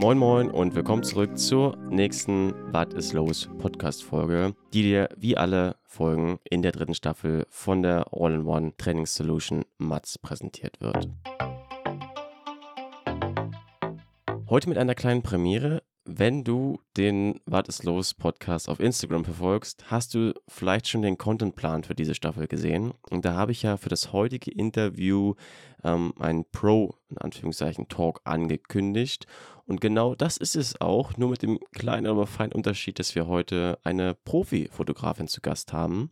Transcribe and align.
Moin 0.00 0.16
Moin 0.16 0.50
und 0.50 0.74
willkommen 0.74 1.02
zurück 1.02 1.36
zur 1.36 1.76
nächsten 1.90 2.54
Was 2.72 2.94
ist 2.94 3.12
los 3.12 3.50
Podcast-Folge, 3.58 4.54
die 4.72 4.80
dir 4.80 5.10
wie 5.18 5.36
alle 5.36 5.76
Folgen 5.84 6.38
in 6.48 6.62
der 6.62 6.72
dritten 6.72 6.94
Staffel 6.94 7.44
von 7.50 7.82
der 7.82 8.06
All-in-One 8.10 8.72
Training 8.78 9.04
Solution 9.04 9.62
MATS 9.76 10.16
präsentiert 10.16 10.80
wird. 10.80 11.10
Heute 14.48 14.70
mit 14.70 14.78
einer 14.78 14.94
kleinen 14.94 15.20
Premiere. 15.20 15.82
Wenn 16.12 16.42
du 16.42 16.80
den 16.96 17.40
Was 17.46 17.68
ist 17.68 17.84
los 17.84 18.14
Podcast 18.14 18.68
auf 18.68 18.80
Instagram 18.80 19.24
verfolgst, 19.24 19.92
hast 19.92 20.12
du 20.14 20.34
vielleicht 20.48 20.88
schon 20.88 21.02
den 21.02 21.18
Contentplan 21.18 21.84
für 21.84 21.94
diese 21.94 22.16
Staffel 22.16 22.48
gesehen. 22.48 22.92
Und 23.10 23.24
da 23.24 23.34
habe 23.34 23.52
ich 23.52 23.62
ja 23.62 23.76
für 23.76 23.90
das 23.90 24.12
heutige 24.12 24.50
Interview 24.50 25.34
ähm, 25.84 26.12
einen 26.18 26.44
Pro, 26.50 26.96
in 27.10 27.18
Anführungszeichen, 27.18 27.86
Talk 27.86 28.22
angekündigt. 28.24 29.28
Und 29.66 29.80
genau 29.80 30.16
das 30.16 30.36
ist 30.36 30.56
es 30.56 30.80
auch, 30.80 31.16
nur 31.16 31.30
mit 31.30 31.42
dem 31.42 31.60
kleinen, 31.70 32.08
aber 32.08 32.26
feinen 32.26 32.54
Unterschied, 32.54 32.98
dass 32.98 33.14
wir 33.14 33.28
heute 33.28 33.78
eine 33.84 34.16
Profi-Fotografin 34.16 35.28
zu 35.28 35.40
Gast 35.40 35.72
haben. 35.72 36.10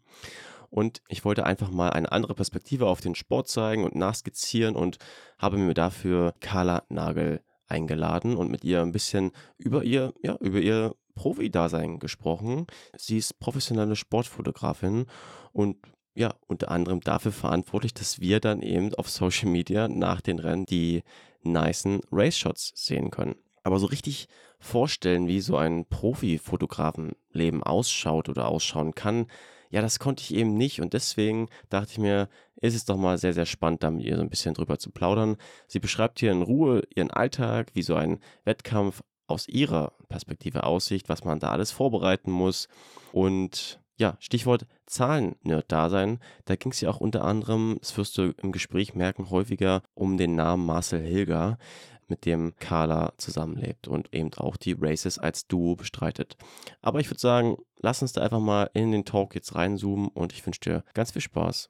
Und 0.71 1.03
ich 1.09 1.25
wollte 1.25 1.45
einfach 1.45 1.73
mal 1.73 1.91
eine 1.91 2.13
andere 2.13 2.37
Perspektive 2.37 2.87
auf 2.87 3.01
den 3.01 3.17
Sport 3.17 3.49
zeigen 3.49 3.83
und 3.83 3.97
nachskizzieren 3.97 4.77
und 4.77 4.99
habe 5.39 5.57
mir 5.57 5.75
dafür 5.75 6.35
Carla 6.39 6.85
Nagel 6.89 7.41
eingeladen 7.69 8.37
und 8.37 8.51
mit 8.51 8.65
ihr 8.65 8.83
ein 8.83 8.93
bisschen 8.93 9.33
über 9.57 9.85
ihr, 9.85 10.13
ja, 10.23 10.37
über 10.41 10.59
ihr 10.59 10.95
Profi-Dasein 11.15 11.99
gesprochen. 11.99 12.67
Sie 12.97 13.19
ist 13.19 13.39
professionelle 13.39 13.97
Sportfotografin 13.97 15.07
und 15.53 15.77
ja, 16.15 16.35
unter 16.47 16.71
anderem 16.71 17.01
dafür 17.01 17.33
verantwortlich, 17.33 17.95
dass 17.95 18.21
wir 18.21 18.41
dann 18.41 18.61
eben 18.61 18.93
auf 18.95 19.09
Social 19.09 19.49
Media 19.49 19.87
nach 19.87 20.21
den 20.21 20.39
Rennen 20.41 20.67
die 20.67 21.03
nicen 21.43 22.01
Race-Shots 22.11 22.73
sehen 22.75 23.11
können. 23.11 23.37
Aber 23.63 23.79
so 23.79 23.87
richtig 23.87 24.29
vorstellen, 24.59 25.29
wie 25.29 25.41
so 25.41 25.57
ein 25.57 25.87
Profi-Fotografenleben 25.87 27.63
ausschaut 27.63 28.29
oder 28.29 28.49
ausschauen 28.49 28.95
kann, 28.95 29.27
ja, 29.71 29.81
das 29.81 29.99
konnte 29.99 30.23
ich 30.23 30.35
eben 30.35 30.55
nicht 30.55 30.81
und 30.81 30.93
deswegen 30.93 31.49
dachte 31.69 31.93
ich 31.93 31.99
mir, 31.99 32.29
ist 32.61 32.75
es 32.75 32.85
doch 32.85 32.97
mal 32.97 33.19
sehr, 33.19 33.35
sehr 33.35 33.47
spannend, 33.47 33.83
da 33.83 33.91
mit 33.91 34.05
ihr 34.05 34.17
so 34.17 34.23
ein 34.23 34.31
bisschen 34.31 34.55
drüber 34.55 34.79
zu 34.79 34.91
plaudern. 34.91 35.37
Sie 35.67 35.79
beschreibt 35.79 36.19
hier 36.21 36.33
in 36.33 36.43
Ruhe 36.43 36.83
ihren 36.95 37.11
Alltag, 37.11 37.71
wie 37.75 37.83
so 37.83 37.95
ein 37.95 38.21
Wettkampf 38.45 39.03
aus 39.27 39.47
ihrer 39.47 39.93
Perspektive 40.09 40.65
aussieht, 40.65 41.09
was 41.09 41.25
man 41.25 41.39
da 41.39 41.51
alles 41.51 41.71
vorbereiten 41.71 42.31
muss 42.31 42.69
und 43.13 43.81
ja, 43.99 44.17
Stichwort 44.21 44.67
Zahlen-Nerd-Dasein. 44.87 46.21
Da 46.45 46.57
ging 46.57 46.73
es 46.73 46.81
ja 46.81 46.89
auch 46.89 47.01
unter 47.01 47.25
anderem, 47.25 47.77
das 47.81 47.97
wirst 47.99 48.17
du 48.17 48.33
im 48.43 48.53
Gespräch 48.53 48.95
merken, 48.95 49.31
häufiger 49.31 49.83
um 49.95 50.17
den 50.17 50.35
Namen 50.35 50.65
Marcel 50.65 51.01
Hilger 51.01 51.59
mit 52.07 52.25
dem 52.25 52.55
Carla 52.59 53.13
zusammenlebt 53.19 53.87
und 53.87 54.15
eben 54.15 54.33
auch 54.35 54.57
die 54.57 54.77
Races 54.79 55.19
als 55.19 55.47
Duo 55.47 55.77
bestreitet. 55.77 56.37
Aber 56.81 57.01
ich 57.01 57.11
würde 57.11 57.21
sagen, 57.21 57.57
lass 57.81 58.01
uns 58.01 58.13
da 58.13 58.23
einfach 58.23 58.41
mal 58.41 58.71
in 58.73 58.93
den 58.93 59.05
Talk 59.05 59.35
jetzt 59.35 59.55
reinzoomen 59.55 60.09
und 60.09 60.33
ich 60.33 60.47
wünsche 60.47 60.61
dir 60.61 60.85
ganz 60.95 61.11
viel 61.11 61.21
Spaß. 61.21 61.69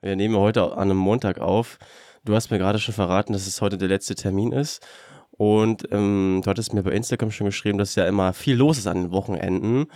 Wir 0.00 0.14
nehmen 0.14 0.36
heute 0.36 0.72
an 0.72 0.90
einem 0.90 0.98
Montag 0.98 1.40
auf. 1.40 1.78
Du 2.24 2.34
hast 2.34 2.50
mir 2.50 2.58
gerade 2.58 2.78
schon 2.78 2.94
verraten, 2.94 3.32
dass 3.32 3.46
es 3.46 3.60
heute 3.60 3.78
der 3.78 3.88
letzte 3.88 4.14
Termin 4.14 4.52
ist. 4.52 4.86
Und 5.32 5.88
ähm, 5.92 6.40
du 6.44 6.50
hattest 6.50 6.74
mir 6.74 6.82
bei 6.82 6.92
Instagram 6.92 7.30
schon 7.30 7.46
geschrieben, 7.46 7.78
dass 7.78 7.94
ja 7.94 8.06
immer 8.06 8.32
viel 8.32 8.56
los 8.56 8.78
ist 8.78 8.86
an 8.86 9.04
den 9.04 9.12
Wochenenden. 9.12 9.86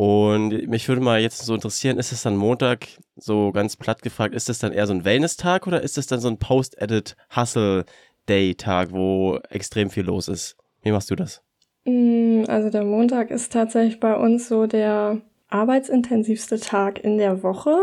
Und 0.00 0.66
mich 0.66 0.88
würde 0.88 1.02
mal 1.02 1.20
jetzt 1.20 1.44
so 1.44 1.54
interessieren, 1.54 1.98
ist 1.98 2.10
es 2.10 2.22
dann 2.22 2.34
Montag, 2.34 2.86
so 3.16 3.52
ganz 3.52 3.76
platt 3.76 4.00
gefragt, 4.00 4.34
ist 4.34 4.48
es 4.48 4.58
dann 4.58 4.72
eher 4.72 4.86
so 4.86 4.94
ein 4.94 5.04
Wellness-Tag 5.04 5.66
oder 5.66 5.82
ist 5.82 5.98
es 5.98 6.06
dann 6.06 6.20
so 6.20 6.28
ein 6.28 6.38
Post-Edit-Hustle 6.38 7.84
Day-Tag, 8.26 8.92
wo 8.92 9.38
extrem 9.50 9.90
viel 9.90 10.04
los 10.04 10.28
ist. 10.28 10.56
Wie 10.80 10.90
machst 10.90 11.10
du 11.10 11.16
das? 11.16 11.42
Mm, 11.84 12.44
also 12.48 12.70
der 12.70 12.84
Montag 12.84 13.30
ist 13.30 13.52
tatsächlich 13.52 14.00
bei 14.00 14.16
uns 14.16 14.48
so 14.48 14.66
der 14.66 15.20
arbeitsintensivste 15.50 16.58
Tag 16.58 17.04
in 17.04 17.18
der 17.18 17.42
Woche. 17.42 17.76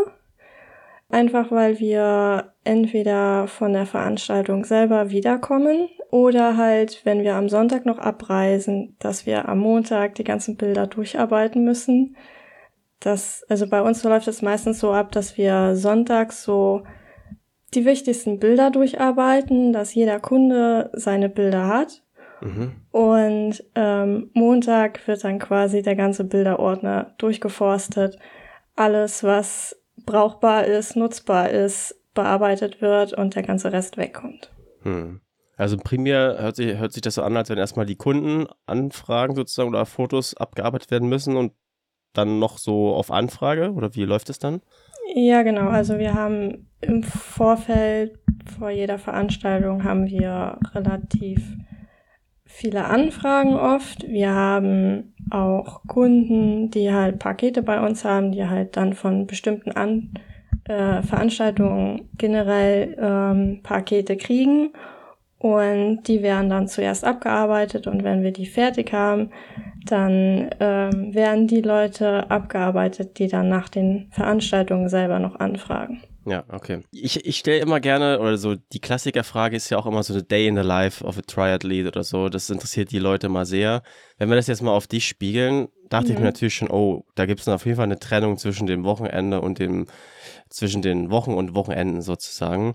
Einfach 1.09 1.51
weil 1.51 1.79
wir 1.79 2.53
entweder 2.66 3.47
von 3.47 3.72
der 3.72 3.85
Veranstaltung 3.85 4.66
selber 4.66 5.09
wiederkommen 5.09 5.88
oder 6.12 6.57
halt, 6.57 7.01
wenn 7.06 7.23
wir 7.23 7.35
am 7.35 7.47
Sonntag 7.47 7.85
noch 7.85 7.97
abreisen, 7.97 8.97
dass 9.00 9.25
wir 9.25 9.47
am 9.47 9.59
Montag 9.59 10.16
die 10.16 10.25
ganzen 10.25 10.57
Bilder 10.57 10.85
durcharbeiten 10.88 11.63
müssen. 11.63 12.17
Das, 13.00 13.46
also 13.47 13.69
bei 13.69 13.81
uns 13.81 14.03
läuft 14.03 14.28
es 14.28 14.41
meistens 14.41 14.79
so 14.79 14.91
ab, 14.91 15.12
dass 15.13 15.38
wir 15.38 15.75
sonntags 15.75 16.44
so 16.44 16.84
die 17.73 17.85
wichtigsten 17.85 18.40
Bilder 18.40 18.69
durcharbeiten, 18.69 19.72
dass 19.72 19.94
jeder 19.94 20.19
Kunde 20.19 20.90
seine 20.94 21.29
Bilder 21.29 21.67
hat. 21.67 22.03
Mhm. 22.41 22.72
Und 22.91 23.63
ähm, 23.75 24.29
Montag 24.34 25.07
wird 25.07 25.23
dann 25.23 25.40
quasi 25.40 25.81
der 25.81 25.96
ganze 25.96 26.23
Bilderordner 26.23 27.13
durchgeforstet. 27.17 28.17
Alles, 28.75 29.23
was 29.23 29.75
brauchbar 30.06 30.66
ist, 30.66 30.96
nutzbar 30.96 31.50
ist, 31.50 31.96
bearbeitet 32.13 32.81
wird 32.81 33.13
und 33.13 33.35
der 33.35 33.44
ganze 33.44 33.72
Rest 33.72 33.97
wegkommt. 33.97 34.52
Hm. 34.81 35.22
Also 35.56 35.78
primär 35.78 36.38
hört 36.40 36.56
sich, 36.56 36.78
hört 36.78 36.94
sich 36.94 37.02
das 37.02 37.16
so 37.16 37.24
an, 37.24 37.35
als 37.35 37.50
wenn 37.50 37.58
erstmal 37.58 37.88
die 37.88 37.96
Kunden 37.96 38.46
Anfragen 38.68 39.35
sozusagen 39.35 39.69
oder 39.69 39.85
Fotos 39.85 40.35
abgearbeitet 40.35 40.91
werden 40.91 41.09
müssen 41.09 41.35
und 41.35 41.53
dann 42.13 42.40
noch 42.40 42.58
so 42.58 42.94
auf 42.94 43.12
Anfrage 43.12 43.72
oder 43.74 43.96
wie 43.96 44.06
läuft 44.06 44.30
es 44.30 44.40
dann? 44.40 44.62
Ja, 45.16 45.44
genau. 45.44 45.69
Also 45.69 45.97
wir 45.97 46.14
haben 46.14 46.68
im 46.81 47.03
Vorfeld 47.03 48.19
vor 48.58 48.69
jeder 48.69 49.00
Veranstaltung 49.00 49.84
haben 49.84 50.08
wir 50.08 50.59
relativ 50.74 51.41
viele 52.46 52.85
Anfragen 52.85 53.56
oft. 53.56 54.08
Wir 54.08 54.34
haben 54.34 55.16
auch 55.30 55.82
Kunden, 55.88 56.72
die 56.72 56.94
halt 56.94 57.20
Pakete 57.20 57.62
bei 57.62 57.86
uns 57.86 58.06
haben, 58.06 58.32
die 58.32 58.48
halt 58.48 58.78
dann 58.78 58.94
von 58.94 59.28
bestimmten 59.28 59.72
An 59.72 60.12
äh, 60.68 61.02
Veranstaltungen 61.02 62.10
generell 62.18 62.96
ähm, 63.00 63.60
Pakete 63.64 64.18
kriegen 64.18 64.72
und 65.40 66.04
die 66.08 66.24
werden 66.24 66.50
dann 66.50 66.68
zuerst 66.68 67.04
abgearbeitet 67.04 67.88
und 67.88 68.04
wenn 68.04 68.24
wir 68.24 68.32
die 68.32 68.48
fertig 68.48 68.92
haben, 68.94 69.30
dann 69.86 70.50
ähm, 70.60 71.14
werden 71.14 71.48
die 71.48 71.62
Leute 71.62 72.30
abgearbeitet, 72.30 73.20
die 73.20 73.28
dann 73.28 73.48
nach 73.48 73.70
den 73.70 74.08
Veranstaltungen 74.12 74.90
selber 74.90 75.20
noch 75.20 75.40
anfragen. 75.40 76.02
Ja, 76.28 76.44
okay. 76.50 76.84
Ich, 76.92 77.26
ich 77.26 77.38
stelle 77.38 77.60
immer 77.60 77.80
gerne, 77.80 78.20
oder 78.20 78.38
so, 78.38 78.56
die 78.56 78.82
Klassikerfrage 78.82 79.56
ist 79.56 79.70
ja 79.70 79.78
auch 79.78 79.86
immer 79.86 80.04
so 80.04 80.14
eine 80.14 80.24
Day 80.24 80.48
in 80.48 80.58
the 80.58 80.62
Life 80.62 81.02
of 81.06 81.18
a 81.18 81.22
Triathlete 81.22 81.88
oder 81.88 82.04
so. 82.04 82.28
Das 82.28 82.50
interessiert 82.50 82.92
die 82.92 83.00
Leute 83.00 83.30
mal 83.30 83.46
sehr. 83.46 83.82
Wenn 84.18 84.28
wir 84.28 84.36
das 84.36 84.48
jetzt 84.48 84.62
mal 84.62 84.74
auf 84.74 84.88
dich 84.88 85.08
spiegeln, 85.08 85.70
dachte 85.88 86.08
mhm. 86.08 86.12
ich 86.12 86.16
mir 86.16 86.20
mhm. 86.20 86.26
natürlich 86.26 86.56
schon, 86.56 86.70
oh, 86.70 87.06
da 87.16 87.26
gibt 87.26 87.40
es 87.40 87.48
auf 87.48 87.66
jeden 87.66 87.78
Fall 87.78 87.86
eine 87.86 88.00
Trennung 88.00 88.38
zwischen 88.38 88.68
dem 88.68 88.84
Wochenende 88.84 89.40
und 89.40 89.60
dem, 89.60 89.86
zwischen 90.50 90.82
den 90.82 91.12
Wochen 91.12 91.34
und 91.34 91.56
Wochenenden 91.56 92.02
sozusagen. 92.02 92.74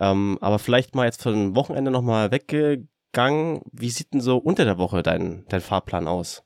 Ähm, 0.00 0.38
aber 0.40 0.58
vielleicht 0.58 0.94
mal 0.94 1.04
jetzt 1.04 1.22
von 1.22 1.54
Wochenende 1.54 1.90
nochmal 1.90 2.30
weggegangen. 2.30 3.60
Wie 3.72 3.90
sieht 3.90 4.14
denn 4.14 4.22
so 4.22 4.38
unter 4.38 4.64
der 4.64 4.78
Woche 4.78 5.02
dein, 5.02 5.44
dein 5.50 5.60
Fahrplan 5.60 6.08
aus? 6.08 6.44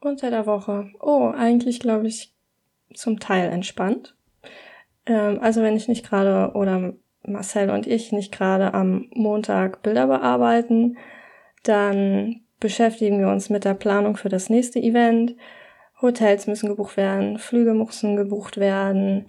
Unter 0.00 0.28
der 0.28 0.44
Woche. 0.44 0.90
Oh, 1.00 1.32
eigentlich 1.34 1.80
glaube 1.80 2.06
ich 2.06 2.34
zum 2.92 3.18
Teil 3.18 3.50
entspannt. 3.50 4.14
Ähm, 5.08 5.38
also 5.40 5.62
wenn 5.62 5.76
ich 5.76 5.88
nicht 5.88 6.08
gerade 6.08 6.54
oder 6.54 6.92
Marcel 7.24 7.70
und 7.70 7.86
ich 7.86 8.12
nicht 8.12 8.32
gerade 8.32 8.74
am 8.74 9.06
Montag 9.14 9.82
Bilder 9.82 10.06
bearbeiten, 10.06 10.96
dann 11.64 12.42
beschäftigen 12.60 13.18
wir 13.20 13.28
uns 13.28 13.50
mit 13.50 13.64
der 13.64 13.74
Planung 13.74 14.16
für 14.16 14.28
das 14.28 14.50
nächste 14.50 14.80
Event. 14.80 15.34
Hotels 16.00 16.46
müssen 16.46 16.68
gebucht 16.68 16.96
werden, 16.96 17.38
Flüge 17.38 17.74
müssen 17.74 18.16
gebucht 18.16 18.58
werden. 18.58 19.26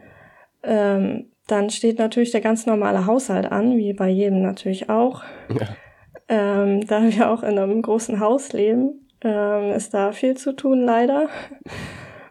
Ähm, 0.64 1.32
dann 1.48 1.70
steht 1.72 1.98
natürlich 1.98 2.32
der 2.32 2.42
ganz 2.42 2.66
normale 2.68 3.08
Haushalt 3.08 3.52
an, 3.52 3.76
wie 3.78 3.94
bei 3.94 4.10
jedem 4.10 4.42
natürlich 4.42 4.90
auch. 4.90 5.24
Ja. 5.50 5.68
Ähm, 6.28 6.86
da 6.86 7.02
wir 7.10 7.32
auch 7.32 7.42
in 7.42 7.58
einem 7.58 7.82
großen 7.82 8.20
Haus 8.20 8.54
leben, 8.54 9.08
ähm, 9.22 9.72
ist 9.72 9.96
da 9.96 10.12
viel 10.12 10.38
zu 10.38 10.56
tun, 10.56 10.82
leider. 10.82 11.28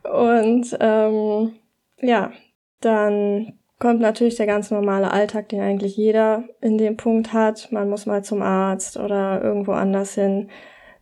Und 0.05 0.77
ähm, 0.79 1.55
ja, 2.01 2.31
dann 2.81 3.59
kommt 3.79 4.01
natürlich 4.01 4.37
der 4.37 4.47
ganz 4.47 4.71
normale 4.71 5.11
Alltag, 5.11 5.49
den 5.49 5.61
eigentlich 5.61 5.97
jeder 5.97 6.45
in 6.61 6.79
dem 6.79 6.97
Punkt 6.97 7.33
hat. 7.33 7.71
Man 7.71 7.89
muss 7.89 8.07
mal 8.07 8.25
zum 8.25 8.43
Arzt 8.43 8.97
oder 8.97 9.43
irgendwo 9.43 9.73
anders 9.73 10.15
hin, 10.15 10.51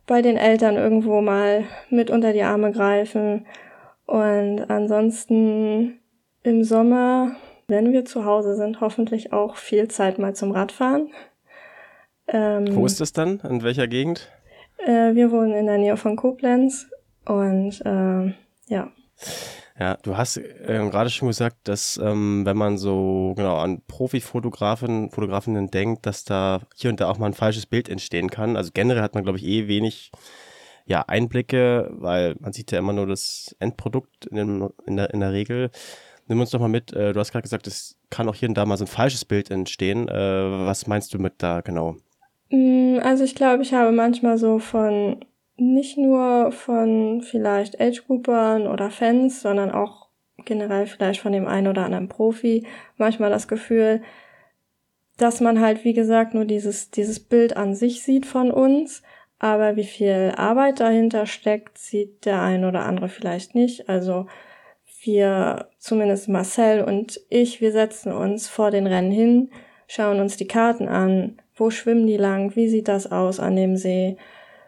bei 0.05 0.21
den 0.21 0.37
Eltern 0.37 0.75
irgendwo 0.75 1.21
mal 1.21 1.65
mit 1.89 2.09
unter 2.09 2.33
die 2.33 2.43
Arme 2.43 2.71
greifen. 2.71 3.45
Und 4.05 4.69
ansonsten 4.69 5.99
im 6.43 6.63
Sommer, 6.63 7.35
wenn 7.67 7.91
wir 7.91 8.05
zu 8.05 8.23
Hause 8.23 8.55
sind, 8.55 8.79
hoffentlich 8.79 9.33
auch 9.33 9.57
viel 9.57 9.89
Zeit 9.89 10.17
mal 10.17 10.33
zum 10.33 10.51
Radfahren. 10.51 11.09
Ähm, 12.27 12.75
Wo 12.75 12.85
ist 12.85 13.01
das 13.01 13.11
dann? 13.11 13.41
In 13.41 13.63
welcher 13.63 13.87
Gegend? 13.87 14.31
Äh, 14.77 15.15
wir 15.15 15.31
wohnen 15.31 15.53
in 15.53 15.65
der 15.65 15.77
Nähe 15.77 15.97
von 15.97 16.15
Koblenz 16.15 16.89
und 17.25 17.81
äh, 17.85 18.33
ja. 18.67 18.91
Ja, 19.79 19.95
du 20.01 20.17
hast 20.17 20.37
äh, 20.37 20.89
gerade 20.89 21.11
schon 21.11 21.27
gesagt, 21.27 21.67
dass 21.67 21.99
ähm, 22.03 22.45
wenn 22.45 22.57
man 22.57 22.79
so 22.79 23.33
genau 23.35 23.57
an 23.57 23.83
Profifotografen, 23.87 25.11
Fotografinnen 25.11 25.69
denkt, 25.69 26.07
dass 26.07 26.23
da 26.23 26.61
hier 26.75 26.89
und 26.89 26.99
da 26.99 27.09
auch 27.09 27.19
mal 27.19 27.27
ein 27.27 27.33
falsches 27.33 27.67
Bild 27.67 27.87
entstehen 27.87 28.31
kann. 28.31 28.57
Also 28.57 28.71
generell 28.73 29.03
hat 29.03 29.13
man, 29.13 29.23
glaube 29.23 29.37
ich, 29.37 29.45
eh 29.45 29.67
wenig 29.67 30.11
ja, 30.87 31.03
Einblicke, 31.07 31.91
weil 31.91 32.35
man 32.39 32.53
sieht 32.53 32.71
ja 32.71 32.79
immer 32.79 32.93
nur 32.93 33.05
das 33.05 33.55
Endprodukt 33.59 34.25
in, 34.25 34.37
dem, 34.37 34.69
in, 34.87 34.97
der, 34.97 35.13
in 35.13 35.19
der 35.19 35.33
Regel. 35.33 35.69
Nimm 36.27 36.39
uns 36.39 36.49
doch 36.49 36.59
mal 36.59 36.69
mit, 36.69 36.93
äh, 36.93 37.13
du 37.13 37.19
hast 37.19 37.31
gerade 37.31 37.43
gesagt, 37.43 37.67
es 37.67 37.97
kann 38.09 38.27
auch 38.29 38.35
hier 38.35 38.49
und 38.49 38.55
da 38.55 38.65
mal 38.65 38.77
so 38.77 38.85
ein 38.85 38.87
falsches 38.87 39.25
Bild 39.25 39.51
entstehen. 39.51 40.07
Äh, 40.07 40.65
was 40.65 40.87
meinst 40.87 41.13
du 41.13 41.19
mit 41.19 41.35
da 41.37 41.61
genau? 41.61 41.97
Mm, 42.49 42.97
also 43.03 43.23
ich 43.23 43.35
glaube, 43.35 43.61
ich 43.61 43.73
habe 43.73 43.91
manchmal 43.91 44.37
so 44.37 44.57
von 44.57 45.23
nicht 45.57 45.97
nur 45.97 46.51
von 46.51 47.21
vielleicht 47.21 47.81
Age-Groupern 47.81 48.67
oder 48.67 48.89
Fans, 48.89 49.41
sondern 49.41 49.71
auch 49.71 50.07
generell 50.45 50.85
vielleicht 50.85 51.19
von 51.19 51.31
dem 51.31 51.47
einen 51.47 51.67
oder 51.67 51.85
anderen 51.85 52.07
Profi 52.07 52.65
manchmal 52.97 53.29
das 53.29 53.47
Gefühl, 53.47 54.01
dass 55.17 55.41
man 55.41 55.59
halt, 55.59 55.83
wie 55.83 55.93
gesagt, 55.93 56.33
nur 56.33 56.45
dieses, 56.45 56.91
dieses 56.91 57.19
Bild 57.19 57.57
an 57.57 57.73
sich 57.73 58.03
sieht 58.03 58.25
von 58.25 58.51
uns, 58.51 59.01
aber 59.39 59.75
wie 59.75 59.83
viel 59.83 60.33
Arbeit 60.35 60.79
dahinter 60.79 61.25
steckt, 61.25 61.77
sieht 61.77 62.25
der 62.25 62.41
ein 62.41 62.65
oder 62.65 62.85
andere 62.85 63.09
vielleicht 63.09 63.55
nicht. 63.55 63.89
Also 63.89 64.27
wir, 65.01 65.69
zumindest 65.79 66.29
Marcel 66.29 66.83
und 66.83 67.19
ich, 67.29 67.61
wir 67.61 67.71
setzen 67.71 68.11
uns 68.11 68.47
vor 68.47 68.71
den 68.71 68.87
Rennen 68.87 69.11
hin, 69.11 69.49
schauen 69.87 70.19
uns 70.19 70.37
die 70.37 70.47
Karten 70.47 70.87
an, 70.87 71.39
wo 71.55 71.71
schwimmen 71.71 72.05
die 72.05 72.17
lang, 72.17 72.55
wie 72.55 72.67
sieht 72.67 72.87
das 72.87 73.11
aus 73.11 73.39
an 73.39 73.55
dem 73.55 73.75
See, 73.75 74.17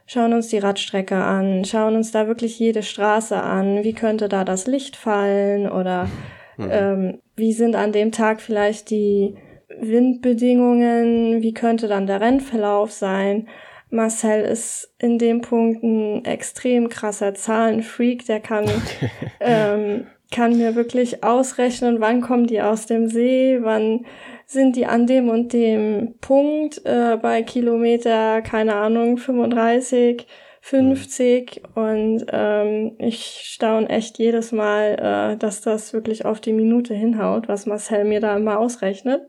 schauen 0.09 0.33
uns 0.33 0.47
die 0.47 0.57
Radstrecke 0.57 1.15
an, 1.15 1.63
schauen 1.65 1.95
uns 1.95 2.11
da 2.11 2.27
wirklich 2.27 2.57
jede 2.57 2.81
Straße 2.81 3.39
an, 3.39 3.83
wie 3.83 3.94
könnte 3.94 4.27
da 4.27 4.44
das 4.44 4.65
Licht 4.65 4.95
fallen 4.95 5.69
oder 5.69 6.09
mhm. 6.57 6.69
ähm, 6.71 7.21
wie 7.35 7.53
sind 7.53 7.75
an 7.75 7.91
dem 7.91 8.11
Tag 8.11 8.41
vielleicht 8.41 8.89
die 8.89 9.35
Windbedingungen, 9.79 11.44
wie 11.44 11.53
könnte 11.53 11.88
dann 11.88 12.07
der 12.07 12.21
Rennverlauf 12.21 12.91
sein. 12.91 13.47
Marcel 13.91 14.41
ist 14.41 14.91
in 14.97 15.19
dem 15.19 15.41
Punkt 15.41 15.83
ein 15.83 16.25
extrem 16.25 16.89
krasser 16.89 17.35
Zahlenfreak, 17.35 18.25
der 18.25 18.39
kann, 18.39 18.65
ähm, 19.39 20.07
kann 20.31 20.57
mir 20.57 20.75
wirklich 20.75 21.23
ausrechnen, 21.23 22.01
wann 22.01 22.21
kommen 22.21 22.47
die 22.47 22.61
aus 22.61 22.85
dem 22.85 23.07
See, 23.07 23.59
wann 23.61 24.05
sind 24.45 24.75
die 24.75 24.85
an 24.85 25.07
dem 25.07 25.29
und 25.29 25.53
dem 25.53 26.15
Punkt 26.21 26.81
äh, 26.85 27.17
bei 27.21 27.43
Kilometer, 27.43 28.41
keine 28.41 28.75
Ahnung, 28.75 29.17
35, 29.17 30.27
50 30.61 31.61
und 31.75 32.25
ähm, 32.31 32.95
ich 32.99 33.41
staune 33.43 33.89
echt 33.89 34.19
jedes 34.19 34.51
Mal, 34.51 35.33
äh, 35.33 35.37
dass 35.37 35.61
das 35.61 35.93
wirklich 35.93 36.25
auf 36.25 36.41
die 36.41 36.53
Minute 36.53 36.93
hinhaut, 36.93 37.47
was 37.47 37.65
Marcel 37.65 38.03
mir 38.05 38.19
da 38.19 38.35
immer 38.37 38.59
ausrechnet. 38.59 39.21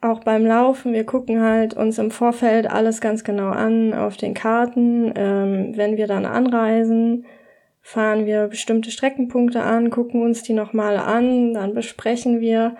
Auch 0.00 0.20
beim 0.20 0.46
Laufen, 0.46 0.92
wir 0.92 1.04
gucken 1.04 1.42
halt 1.42 1.74
uns 1.74 1.98
im 1.98 2.12
Vorfeld 2.12 2.70
alles 2.70 3.00
ganz 3.00 3.24
genau 3.24 3.48
an 3.48 3.92
auf 3.92 4.16
den 4.16 4.32
Karten. 4.32 5.12
Ähm, 5.16 5.72
wenn 5.76 5.96
wir 5.96 6.06
dann 6.06 6.24
anreisen, 6.24 7.26
fahren 7.88 8.26
wir 8.26 8.48
bestimmte 8.48 8.90
Streckenpunkte 8.90 9.62
an, 9.62 9.90
gucken 9.90 10.22
uns 10.22 10.42
die 10.42 10.52
nochmal 10.52 10.98
an, 10.98 11.54
dann 11.54 11.72
besprechen 11.74 12.40
wir, 12.40 12.76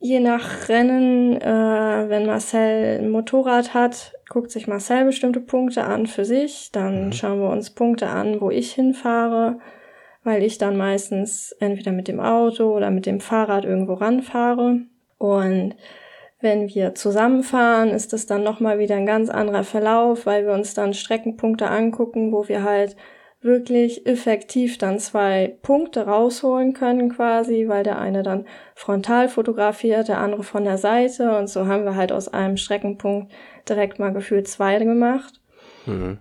Je 0.00 0.20
nach 0.20 0.68
Rennen, 0.68 1.40
äh, 1.40 2.08
wenn 2.08 2.26
Marcel 2.26 3.00
ein 3.00 3.10
Motorrad 3.10 3.74
hat, 3.74 4.12
guckt 4.28 4.52
sich 4.52 4.68
Marcel 4.68 5.04
bestimmte 5.04 5.40
Punkte 5.40 5.82
an 5.82 6.06
für 6.06 6.24
sich. 6.24 6.70
Dann 6.70 7.06
mhm. 7.06 7.12
schauen 7.12 7.40
wir 7.40 7.50
uns 7.50 7.70
Punkte 7.70 8.08
an, 8.08 8.40
wo 8.40 8.50
ich 8.50 8.72
hinfahre, 8.72 9.58
weil 10.22 10.44
ich 10.44 10.56
dann 10.56 10.76
meistens 10.76 11.50
entweder 11.58 11.90
mit 11.90 12.06
dem 12.06 12.20
Auto 12.20 12.76
oder 12.76 12.92
mit 12.92 13.06
dem 13.06 13.18
Fahrrad 13.18 13.64
irgendwo 13.64 13.94
ranfahre. 13.94 14.82
Und 15.18 15.74
wenn 16.40 16.68
wir 16.68 16.94
zusammenfahren, 16.94 17.88
ist 17.88 18.12
das 18.12 18.26
dann 18.26 18.44
nochmal 18.44 18.78
wieder 18.78 18.94
ein 18.94 19.06
ganz 19.06 19.28
anderer 19.30 19.64
Verlauf, 19.64 20.26
weil 20.26 20.46
wir 20.46 20.52
uns 20.52 20.74
dann 20.74 20.94
Streckenpunkte 20.94 21.68
angucken, 21.68 22.30
wo 22.30 22.46
wir 22.46 22.62
halt 22.62 22.94
wirklich 23.40 24.06
effektiv 24.06 24.78
dann 24.78 24.98
zwei 24.98 25.56
Punkte 25.62 26.06
rausholen 26.06 26.72
können 26.72 27.10
quasi, 27.14 27.68
weil 27.68 27.84
der 27.84 27.98
eine 27.98 28.22
dann 28.22 28.46
frontal 28.74 29.28
fotografiert, 29.28 30.08
der 30.08 30.18
andere 30.18 30.42
von 30.42 30.64
der 30.64 30.78
Seite 30.78 31.36
und 31.36 31.48
so 31.48 31.66
haben 31.66 31.84
wir 31.84 31.94
halt 31.94 32.10
aus 32.10 32.28
einem 32.28 32.56
Streckenpunkt 32.56 33.32
direkt 33.68 33.98
mal 33.98 34.12
gefühlt 34.12 34.48
zwei 34.48 34.78
gemacht. 34.78 35.40
Mhm. 35.86 36.18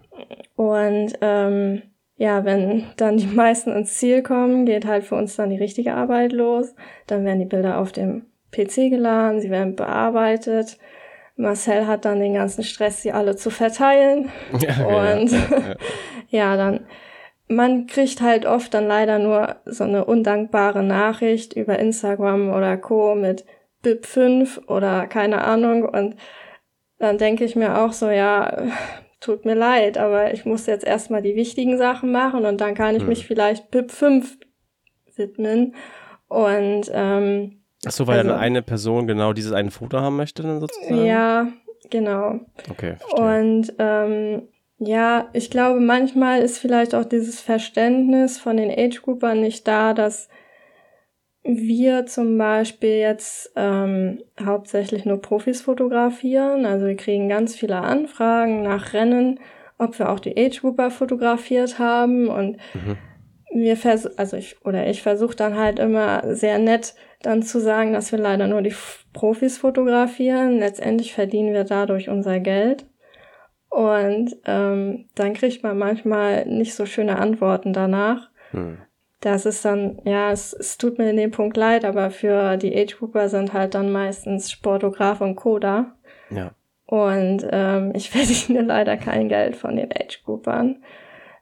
Und 0.56 1.14
ähm, 1.22 1.82
ja, 2.18 2.46
wenn 2.46 2.86
dann 2.98 3.18
die 3.18 3.28
meisten 3.36 3.72
ins 3.72 3.96
Ziel 3.96 4.22
kommen, 4.22 4.66
geht 4.66 4.86
halt 4.86 5.04
für 5.04 5.16
uns 5.16 5.36
dann 5.36 5.50
die 5.50 5.58
richtige 5.58 5.96
Arbeit 5.96 6.34
los. 6.34 6.76
Dann 7.08 7.26
werden 7.26 7.40
die 7.40 7.46
Bilder 7.46 7.80
auf 7.80 7.92
dem 7.92 8.28
PC 8.52 8.90
geladen, 8.90 9.42
sie 9.42 9.50
werden 9.50 9.76
bearbeitet. 9.76 10.78
Marcel 11.36 11.86
hat 11.86 12.06
dann 12.06 12.20
den 12.20 12.34
ganzen 12.34 12.64
Stress, 12.64 13.04
sie 13.04 13.12
alle 13.12 13.36
zu 13.36 13.50
verteilen. 13.50 14.30
Ja, 14.60 14.86
und 14.86 15.32
ja, 15.32 15.38
ja. 15.40 15.76
ja, 16.30 16.58
dann 16.58 16.88
man 17.48 17.88
kriegt 17.88 18.22
halt 18.22 18.46
oft 18.46 18.74
dann 18.74 18.88
leider 18.88 19.20
nur 19.20 19.56
so 19.66 19.84
eine 19.84 20.06
undankbare 20.06 20.84
Nachricht 20.84 21.54
über 21.54 21.80
Instagram 21.80 22.50
oder 22.54 22.78
Co. 22.78 23.16
mit 23.16 23.46
BIP 23.82 24.06
5 24.06 24.62
oder 24.68 25.08
keine 25.08 25.44
Ahnung 25.44 25.84
und 25.88 26.16
dann 27.00 27.18
denke 27.18 27.46
ich 27.46 27.56
mir 27.56 27.80
auch 27.80 27.94
so, 27.94 28.10
ja, 28.10 28.64
tut 29.20 29.46
mir 29.46 29.56
leid, 29.56 29.98
aber 29.98 30.34
ich 30.34 30.46
muss 30.46 30.66
jetzt 30.66 30.86
erstmal 30.86 31.22
die 31.22 31.36
wichtigen 31.36 31.78
Sachen 31.78 32.12
machen 32.12 32.46
und 32.46 32.62
dann 32.62 32.76
kann 32.76 32.96
ich 32.96 33.02
hm. 33.02 33.10
mich 33.10 33.26
vielleicht 33.26 33.72
BIP 33.72 33.92
5 33.92 34.38
widmen 35.16 35.76
und 36.28 36.92
ähm, 36.94 37.64
Ach 37.86 37.92
so, 37.92 38.08
weil 38.08 38.20
also, 38.20 38.32
dann 38.32 38.40
eine 38.40 38.62
Person 38.62 39.08
genau 39.08 39.34
dieses 39.34 39.54
eine 39.54 39.72
Foto 39.72 40.00
haben 40.00 40.18
möchte 40.18 40.44
dann 40.44 40.60
sozusagen? 40.60 41.06
Ja, 41.06 41.48
genau. 41.90 42.40
Okay, 42.70 42.96
verstehe. 42.98 43.40
Und 43.40 43.74
ähm, 43.78 44.48
ja, 44.80 45.30
ich 45.34 45.50
glaube, 45.50 45.80
manchmal 45.80 46.42
ist 46.42 46.60
vielleicht 46.60 46.94
auch 46.94 47.06
dieses 47.06 47.42
Verständnis 47.42 48.38
von 48.38 48.58
den 48.58 48.70
Age-Groupern 48.70 49.40
nicht 49.42 49.68
da, 49.68 49.94
dass 49.94 50.30
wir 51.44 52.06
zum 52.06 52.38
Beispiel 52.38 52.98
jetzt 52.98 53.52
ähm, 53.56 54.22
hauptsächlich 54.40 55.06
nur 55.06 55.22
Profis 55.22 55.62
fotografieren. 55.62 56.66
Also 56.66 56.86
wir 56.86 56.96
kriegen 56.96 57.30
ganz 57.30 57.56
viele 57.56 57.78
Anfragen 57.78 58.64
nach 58.64 58.94
Rennen, 58.94 59.40
ob 59.78 59.98
wir 59.98 60.10
auch 60.10 60.20
die 60.20 60.38
Age-Grouper 60.38 60.92
fotografiert 60.92 61.80
haben. 61.80 62.28
Und 62.28 62.58
mhm. 62.74 62.98
wir 63.54 63.78
vers 63.78 64.06
also 64.18 64.38
ich 64.38 64.64
oder 64.64 64.88
ich 64.88 65.02
versuche 65.02 65.36
dann 65.36 65.56
halt 65.56 65.80
immer 65.80 66.36
sehr 66.36 66.60
nett 66.60 66.96
dann 67.22 67.42
zu 67.42 67.60
sagen, 67.60 67.94
dass 67.94 68.12
wir 68.12 68.20
leider 68.20 68.48
nur 68.48 68.62
die 68.62 68.76
Profis 69.14 69.58
fotografieren. 69.58 70.60
Letztendlich 70.60 71.14
verdienen 71.14 71.54
wir 71.54 71.64
dadurch 71.64 72.10
unser 72.10 72.40
Geld. 72.40 72.86
Und 73.78 74.36
ähm, 74.46 75.06
dann 75.14 75.36
kriegt 75.36 75.62
man 75.62 75.78
manchmal 75.78 76.48
nicht 76.48 76.74
so 76.74 76.88
schöne 76.88 77.20
Antworten 77.20 77.74
danach. 77.74 78.32
Hm. 78.50 78.80
Das 79.20 79.46
ist 79.46 79.64
dann, 79.66 80.02
ja, 80.04 80.32
es, 80.32 80.52
es 80.52 80.80
tut 80.80 80.98
mir 80.98 81.12
in 81.12 81.16
dem 81.16 81.30
Punkt 81.30 81.56
leid, 81.58 81.86
aber 81.86 82.10
für 82.10 82.58
die 82.58 82.76
Age-Grouper 82.76 83.30
sind 83.30 83.54
halt 83.54 83.76
dann 83.76 83.92
meistens 83.92 84.50
Sportograf 84.50 85.22
und 85.22 85.36
Coda. 85.36 85.96
Ja. 86.32 86.54
Und 86.88 87.48
ähm, 87.52 87.92
ich 87.96 88.10
verdiene 88.10 88.64
leider 88.64 88.98
kein 88.98 89.30
Geld 89.30 89.56
von 89.56 89.76
den 89.76 89.92
Age-Groupern. 89.92 90.82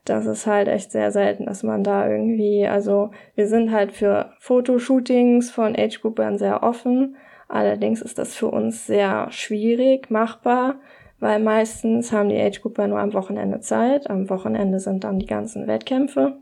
Das 0.04 0.26
ist 0.26 0.46
halt 0.46 0.68
echt 0.68 0.92
sehr 0.92 1.12
selten, 1.12 1.46
dass 1.46 1.64
man 1.64 1.86
da 1.86 2.06
irgendwie, 2.06 2.68
also 2.68 3.12
wir 3.36 3.48
sind 3.48 3.72
halt 3.72 3.94
für 3.94 4.34
Fotoshootings 4.40 5.52
von 5.52 5.74
Age-Groupern 5.74 6.38
sehr 6.38 6.64
offen. 6.64 7.16
Allerdings 7.48 8.02
ist 8.02 8.18
das 8.18 8.36
für 8.36 8.48
uns 8.48 8.86
sehr 8.86 9.28
schwierig, 9.32 10.12
machbar, 10.12 10.82
weil 11.26 11.40
meistens 11.40 12.12
haben 12.12 12.30
die 12.30 12.40
Age 12.40 12.62
Grouper 12.62 12.88
nur 12.88 13.00
am 13.00 13.14
Wochenende 13.14 13.60
Zeit. 13.60 14.12
Am 14.12 14.30
Wochenende 14.30 14.80
sind 14.80 15.04
dann 15.04 15.18
die 15.18 15.26
ganzen 15.26 15.66
Wettkämpfe. 15.66 16.36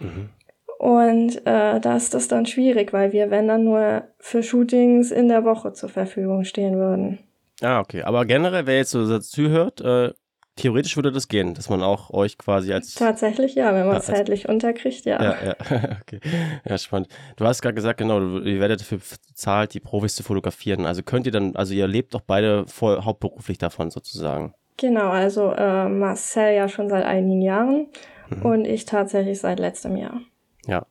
Mhm. 0.00 0.30
Und 0.76 1.36
äh, 1.46 1.78
da 1.78 1.96
ist 1.96 2.14
das 2.14 2.26
dann 2.26 2.44
schwierig, 2.44 2.92
weil 2.92 3.12
wir, 3.12 3.30
wenn 3.30 3.46
dann 3.46 3.62
nur 3.62 4.08
für 4.18 4.42
Shootings 4.42 5.12
in 5.12 5.28
der 5.28 5.44
Woche 5.44 5.72
zur 5.72 5.88
Verfügung 5.88 6.42
stehen 6.42 6.74
würden. 6.78 7.20
Ah, 7.62 7.78
okay. 7.78 8.02
Aber 8.02 8.24
generell, 8.24 8.66
wer 8.66 8.78
jetzt 8.78 8.90
so 8.90 9.08
dazu 9.08 9.50
hört, 9.50 9.80
äh, 9.82 10.12
theoretisch 10.58 10.96
würde 10.96 11.12
das 11.12 11.28
gehen, 11.28 11.54
dass 11.54 11.70
man 11.70 11.82
auch 11.82 12.10
euch 12.10 12.36
quasi 12.36 12.72
als. 12.72 12.94
Tatsächlich 12.94 13.54
ja, 13.54 13.74
wenn 13.74 13.86
man 13.86 13.96
es 13.96 14.06
zeitlich 14.06 14.48
unterkriegt, 14.48 15.04
ja. 15.06 15.22
Ja, 15.22 15.36
ja, 15.44 15.56
okay. 16.02 16.20
Ja, 16.68 16.76
spannend. 16.76 17.08
Du 17.36 17.46
hast 17.46 17.62
gerade 17.62 17.74
gesagt, 17.74 17.98
genau, 17.98 18.20
ihr 18.38 18.60
werdet 18.60 18.80
dafür 18.80 18.98
bezahlt, 19.28 19.74
die 19.74 19.80
Profis 19.80 20.16
zu 20.16 20.22
fotografieren. 20.22 20.84
Also 20.84 21.02
könnt 21.02 21.26
ihr 21.26 21.32
dann, 21.32 21.56
also 21.56 21.74
ihr 21.74 21.86
lebt 21.86 22.14
doch 22.14 22.20
beide 22.20 22.66
voll 22.66 23.02
hauptberuflich 23.02 23.58
davon 23.58 23.90
sozusagen. 23.90 24.54
Genau, 24.76 25.08
also 25.08 25.52
äh, 25.52 25.88
Marcel 25.88 26.54
ja 26.54 26.68
schon 26.68 26.88
seit 26.88 27.04
einigen 27.04 27.42
Jahren 27.42 27.88
mhm. 28.30 28.42
und 28.42 28.64
ich 28.64 28.84
tatsächlich 28.84 29.40
seit 29.40 29.58
letztem 29.58 29.96
Jahr. 29.96 30.20
Ja. 30.66 30.86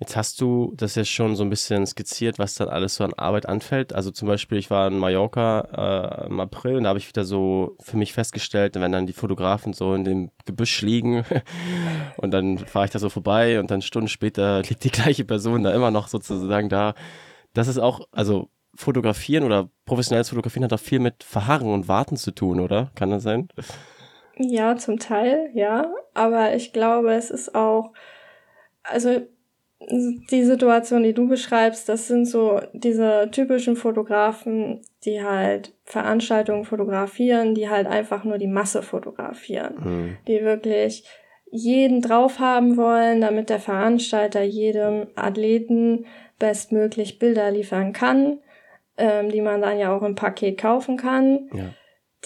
Jetzt 0.00 0.16
hast 0.16 0.40
du 0.40 0.72
das 0.76 0.94
ja 0.94 1.04
schon 1.04 1.36
so 1.36 1.44
ein 1.44 1.50
bisschen 1.50 1.86
skizziert, 1.86 2.38
was 2.38 2.54
dann 2.54 2.70
alles 2.70 2.94
so 2.94 3.04
an 3.04 3.12
Arbeit 3.12 3.44
anfällt. 3.44 3.92
Also 3.92 4.10
zum 4.10 4.28
Beispiel, 4.28 4.56
ich 4.56 4.70
war 4.70 4.88
in 4.88 4.96
Mallorca 4.96 6.22
äh, 6.24 6.26
im 6.26 6.40
April 6.40 6.76
und 6.76 6.84
da 6.84 6.88
habe 6.88 6.98
ich 6.98 7.06
wieder 7.06 7.24
so 7.24 7.76
für 7.80 7.98
mich 7.98 8.14
festgestellt, 8.14 8.80
wenn 8.80 8.92
dann 8.92 9.06
die 9.06 9.12
Fotografen 9.12 9.74
so 9.74 9.94
in 9.94 10.04
dem 10.04 10.30
Gebüsch 10.46 10.80
liegen 10.80 11.26
und 12.16 12.30
dann 12.30 12.56
fahre 12.56 12.86
ich 12.86 12.90
da 12.92 12.98
so 12.98 13.10
vorbei 13.10 13.60
und 13.60 13.70
dann 13.70 13.82
Stunden 13.82 14.08
später 14.08 14.62
liegt 14.62 14.84
die 14.84 14.90
gleiche 14.90 15.26
Person 15.26 15.64
da 15.64 15.74
immer 15.74 15.90
noch 15.90 16.08
sozusagen 16.08 16.70
da. 16.70 16.94
Das 17.52 17.68
ist 17.68 17.78
auch, 17.78 18.08
also 18.10 18.48
Fotografieren 18.74 19.44
oder 19.44 19.68
professionelles 19.84 20.30
Fotografieren 20.30 20.64
hat 20.64 20.72
auch 20.72 20.80
viel 20.80 21.00
mit 21.00 21.24
Verharren 21.24 21.74
und 21.74 21.88
Warten 21.88 22.16
zu 22.16 22.30
tun, 22.30 22.60
oder? 22.60 22.90
Kann 22.94 23.10
das 23.10 23.22
sein? 23.22 23.48
Ja, 24.36 24.76
zum 24.76 24.98
Teil, 24.98 25.50
ja. 25.52 25.92
Aber 26.14 26.54
ich 26.54 26.72
glaube, 26.72 27.12
es 27.12 27.30
ist 27.30 27.54
auch, 27.54 27.92
also 28.82 29.20
die 29.88 30.44
Situation, 30.44 31.02
die 31.02 31.14
du 31.14 31.26
beschreibst, 31.26 31.88
das 31.88 32.06
sind 32.06 32.26
so 32.26 32.60
diese 32.74 33.28
typischen 33.32 33.76
Fotografen, 33.76 34.82
die 35.04 35.22
halt 35.22 35.72
Veranstaltungen 35.84 36.64
fotografieren, 36.64 37.54
die 37.54 37.70
halt 37.70 37.86
einfach 37.86 38.24
nur 38.24 38.36
die 38.36 38.46
Masse 38.46 38.82
fotografieren, 38.82 39.74
mhm. 39.82 40.16
die 40.28 40.42
wirklich 40.42 41.04
jeden 41.50 42.02
drauf 42.02 42.38
haben 42.38 42.76
wollen, 42.76 43.22
damit 43.22 43.48
der 43.48 43.58
Veranstalter 43.58 44.42
jedem 44.42 45.08
Athleten 45.16 46.06
bestmöglich 46.38 47.18
Bilder 47.18 47.50
liefern 47.50 47.92
kann, 47.92 48.38
ähm, 48.98 49.30
die 49.30 49.40
man 49.40 49.62
dann 49.62 49.78
ja 49.78 49.96
auch 49.96 50.02
im 50.02 50.14
Paket 50.14 50.58
kaufen 50.58 50.98
kann. 50.98 51.48
Ja. 51.54 51.70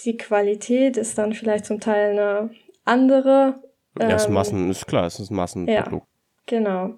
Die 0.04 0.16
Qualität 0.16 0.96
ist 0.96 1.16
dann 1.18 1.32
vielleicht 1.32 1.66
zum 1.66 1.78
Teil 1.80 2.18
eine 2.18 2.50
andere. 2.84 3.62
Ähm, 3.98 4.10
ja, 4.10 4.16
ist 4.16 4.28
Massen, 4.28 4.70
ist 4.70 4.86
klar, 4.86 5.06
es 5.06 5.20
ist 5.20 5.30
Massenprodukt. 5.30 5.92
Ja, 5.92 6.00
genau. 6.46 6.94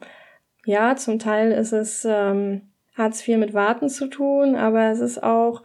Ja, 0.67 0.97
zum 0.97 1.21
Teil 1.21 1.53
ist 1.53 1.73
es, 1.73 2.05
ähm, 2.05 2.63
hat 2.95 3.13
es 3.13 3.23
viel 3.23 3.39
mit 3.39 3.55
Warten 3.55 3.89
zu 3.89 4.09
tun, 4.09 4.57
aber 4.57 4.91
es 4.91 4.99
ist 4.99 5.23
auch, 5.23 5.63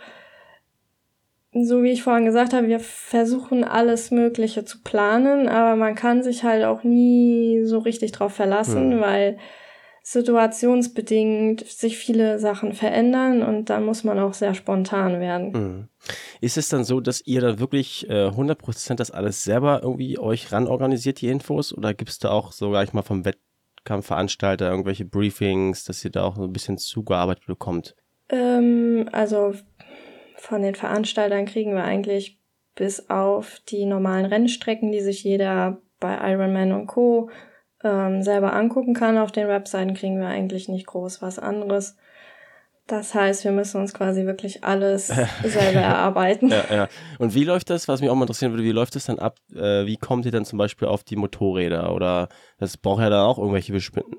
so 1.54 1.82
wie 1.82 1.92
ich 1.92 2.04
vorhin 2.04 2.26
gesagt 2.26 2.54
habe, 2.54 2.68
wir 2.68 2.80
versuchen 2.80 3.64
alles 3.64 4.12
Mögliche 4.12 4.64
zu 4.64 4.84
planen, 4.84 5.50
aber 5.50 5.76
man 5.76 5.96
kann 5.96 6.22
sich 6.22 6.44
halt 6.44 6.64
auch 6.64 6.84
nie 6.84 7.64
so 7.66 7.80
richtig 7.80 8.12
drauf 8.12 8.34
verlassen, 8.34 8.94
hm. 8.94 9.02
weil 9.02 9.38
situationsbedingt 10.04 11.66
sich 11.66 11.98
viele 11.98 12.38
Sachen 12.38 12.74
verändern 12.74 13.42
und 13.42 13.72
dann 13.72 13.84
muss 13.84 14.04
man 14.04 14.20
auch 14.20 14.36
sehr 14.36 14.54
spontan 14.54 15.20
werden. 15.20 15.54
Hm. 15.54 15.88
Ist 16.42 16.58
es 16.58 16.70
dann 16.70 16.84
so, 16.84 17.02
dass 17.02 17.26
ihr 17.26 17.42
da 17.42 17.60
wirklich 17.60 18.08
äh, 18.08 18.28
100% 18.28 18.96
das 18.96 19.10
alles 19.10 19.44
selber 19.44 19.82
irgendwie 19.82 20.20
euch 20.20 20.52
ran 20.52 20.68
organisiert, 20.68 21.22
die 21.22 21.30
Infos? 21.30 21.74
Oder 21.76 21.96
gibt 21.96 22.12
es 22.12 22.20
da 22.20 22.30
auch 22.30 22.52
sogar 22.52 22.84
ich 22.84 22.94
mal 22.94 23.02
vom 23.02 23.26
Wett 23.82 23.90
Wettkampfveranstalter 23.92 24.70
irgendwelche 24.70 25.06
Briefings, 25.06 25.84
dass 25.84 26.04
ihr 26.06 26.12
da 26.12 26.24
auch 26.24 26.38
ein 26.38 26.54
bisschen 26.54 26.78
zugearbeitet 26.78 27.46
bekommt? 27.48 27.96
Ähm, 28.30 29.10
also 29.12 29.54
von 30.38 30.62
den 30.62 30.76
Veranstaltern 30.76 31.46
kriegen 31.46 31.74
wir 31.74 31.84
eigentlich 31.84 32.40
bis 32.76 33.10
auf 33.10 33.60
die 33.68 33.86
normalen 33.86 34.26
Rennstrecken, 34.26 34.92
die 34.92 35.02
sich 35.02 35.24
jeder 35.24 35.82
bei 36.00 36.18
Ironman 36.32 36.72
und 36.72 36.88
Co. 36.88 37.30
Ähm, 37.84 38.22
selber 38.22 38.54
angucken 38.54 38.94
kann. 38.94 39.18
Auf 39.18 39.32
den 39.32 39.48
Webseiten 39.48 39.96
kriegen 39.96 40.20
wir 40.20 40.28
eigentlich 40.28 40.70
nicht 40.70 40.86
groß 40.86 41.22
was 41.22 41.40
anderes. 41.40 41.98
Das 42.88 43.14
heißt, 43.14 43.46
wir 43.46 43.52
müssen 43.52 43.80
uns 43.80 43.94
quasi 43.94 44.26
wirklich 44.26 44.64
alles 44.64 45.08
selber 45.44 45.80
erarbeiten. 45.80 46.50
Ja, 46.50 46.64
ja. 46.70 46.88
Und 47.20 47.34
wie 47.36 47.44
läuft 47.44 47.70
das, 47.70 47.88
was 47.88 48.02
mich 48.02 48.10
auch 48.10 48.16
mal 48.16 48.24
interessieren 48.24 48.52
würde, 48.52 48.64
wie 48.64 48.72
läuft 48.72 48.96
das 48.96 49.06
dann 49.06 49.20
ab? 49.20 49.38
Äh, 49.54 49.86
wie 49.86 49.98
kommt 49.98 50.26
ihr 50.26 50.32
dann 50.32 50.46
zum 50.46 50.58
Beispiel 50.58 50.88
auf 50.88 51.04
die 51.04 51.16
Motorräder? 51.16 51.94
Oder 51.94 52.28
das 52.58 52.78
braucht 52.78 53.02
ja 53.02 53.10
dann 53.10 53.26
auch 53.26 53.38
irgendwelche 53.38 53.74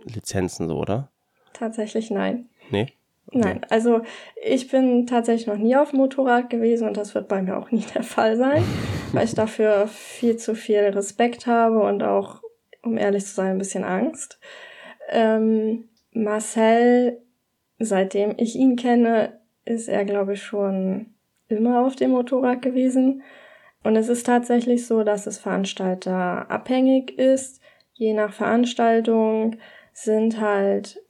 Lizenzen, 0.05 0.69
so, 0.69 0.77
oder? 0.77 1.11
Tatsächlich 1.53 2.11
nein. 2.11 2.49
Nee? 2.71 2.93
Okay. 3.29 3.39
Nein, 3.39 3.67
also 3.71 4.03
ich 4.43 4.69
bin 4.69 5.07
tatsächlich 5.07 5.47
noch 5.47 5.57
nie 5.57 5.77
auf 5.77 5.91
dem 5.91 6.01
Motorrad 6.01 6.51
gewesen 6.51 6.89
und 6.89 6.97
das 6.97 7.15
wird 7.15 7.29
bei 7.29 7.41
mir 7.41 7.57
auch 7.57 7.71
nie 7.71 7.85
der 7.95 8.03
Fall 8.03 8.37
sein, 8.37 8.65
weil 9.13 9.25
ich 9.25 9.35
dafür 9.35 9.87
viel 9.87 10.37
zu 10.37 10.55
viel 10.55 10.81
Respekt 10.81 11.47
habe 11.47 11.81
und 11.81 12.03
auch, 12.03 12.43
um 12.83 12.99
ehrlich 12.99 13.25
zu 13.25 13.35
sein, 13.35 13.53
ein 13.53 13.59
bisschen 13.59 13.85
Angst. 13.85 14.39
Ähm, 15.09 15.89
Marcel 16.13 17.23
seitdem 17.85 18.35
ich 18.37 18.57
ihn 18.57 18.77
kenne, 18.77 19.41
ist 19.65 19.89
er, 19.89 20.05
glaube 20.05 20.35
ich, 20.35 20.43
schon 20.43 21.07
immer 21.49 21.85
auf 21.85 21.97
dem 21.97 22.11
Motorrad 22.11 22.63
gewesen. 22.63 23.23
Und 23.85 23.97
es 23.97 24.09
ist 24.09 24.27
tatsächlich 24.27 24.87
so, 24.87 25.05
dass 25.05 25.27
es 25.27 25.39
Veranstalter 25.39 26.51
abhängig 26.51 27.19
ist. 27.19 27.61
Je 27.93 28.15
nach 28.15 28.33
Veranstaltung 28.33 29.57
sind 29.93 30.41
halt 30.41 31.03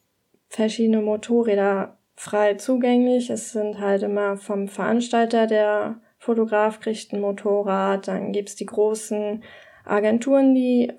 verschiedene 0.49 1.01
Motorräder 1.01 1.99
frei 2.15 2.55
zugänglich. 2.55 3.31
Es 3.31 3.53
sind 3.53 3.79
halt 3.79 4.03
immer 4.03 4.37
vom 4.37 4.69
Veranstalter 4.69 5.47
der 5.47 6.01
Fotograf 6.19 6.79
kriegt 6.79 7.13
ein 7.13 7.21
Motorrad. 7.21 8.07
Dann 8.07 8.33
gibt's 8.33 8.55
die 8.55 8.67
großen 8.67 9.43
Agenturen, 9.85 10.55
die 10.55 10.93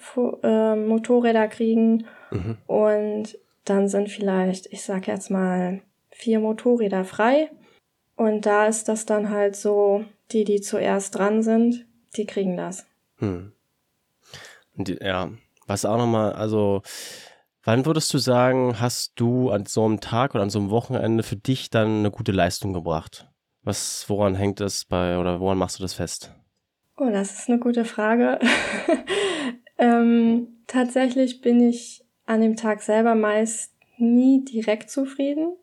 äh, 0.43 0.75
Motorräder 0.75 1.47
kriegen. 1.47 2.05
Mhm. 2.31 2.57
Und 2.67 3.37
dann 3.65 3.87
sind 3.87 4.09
vielleicht, 4.09 4.67
ich 4.67 4.83
sag 4.83 5.07
jetzt 5.07 5.29
mal, 5.29 5.81
vier 6.11 6.39
Motorräder 6.39 7.05
frei. 7.05 7.49
Und 8.15 8.45
da 8.45 8.67
ist 8.67 8.87
das 8.87 9.05
dann 9.05 9.29
halt 9.29 9.55
so, 9.55 10.05
die, 10.31 10.43
die 10.43 10.61
zuerst 10.61 11.15
dran 11.15 11.41
sind, 11.41 11.85
die 12.15 12.25
kriegen 12.25 12.57
das. 12.57 12.85
Hm. 13.17 13.53
Die, 14.75 14.97
ja, 15.01 15.31
was 15.67 15.85
auch 15.85 15.97
nochmal, 15.97 16.33
also, 16.33 16.81
wann 17.63 17.85
würdest 17.85 18.13
du 18.13 18.17
sagen, 18.17 18.79
hast 18.79 19.13
du 19.15 19.49
an 19.49 19.65
so 19.65 19.85
einem 19.85 19.99
Tag 19.99 20.35
oder 20.35 20.43
an 20.43 20.49
so 20.49 20.59
einem 20.59 20.69
Wochenende 20.69 21.23
für 21.23 21.35
dich 21.35 21.69
dann 21.69 21.99
eine 21.99 22.11
gute 22.11 22.31
Leistung 22.31 22.73
gebracht? 22.73 23.29
Was, 23.63 24.05
woran 24.09 24.35
hängt 24.35 24.61
es 24.61 24.85
bei, 24.85 25.17
oder 25.17 25.39
woran 25.39 25.57
machst 25.57 25.79
du 25.79 25.83
das 25.83 25.93
fest? 25.93 26.33
Oh, 26.97 27.09
das 27.09 27.39
ist 27.39 27.49
eine 27.49 27.59
gute 27.59 27.85
Frage. 27.85 28.39
ähm, 29.77 30.47
tatsächlich 30.67 31.41
bin 31.41 31.61
ich 31.61 32.02
an 32.25 32.41
dem 32.41 32.55
Tag 32.55 32.81
selber 32.81 33.15
meist 33.15 33.73
nie 33.97 34.43
direkt 34.43 34.89
zufrieden. 34.89 35.55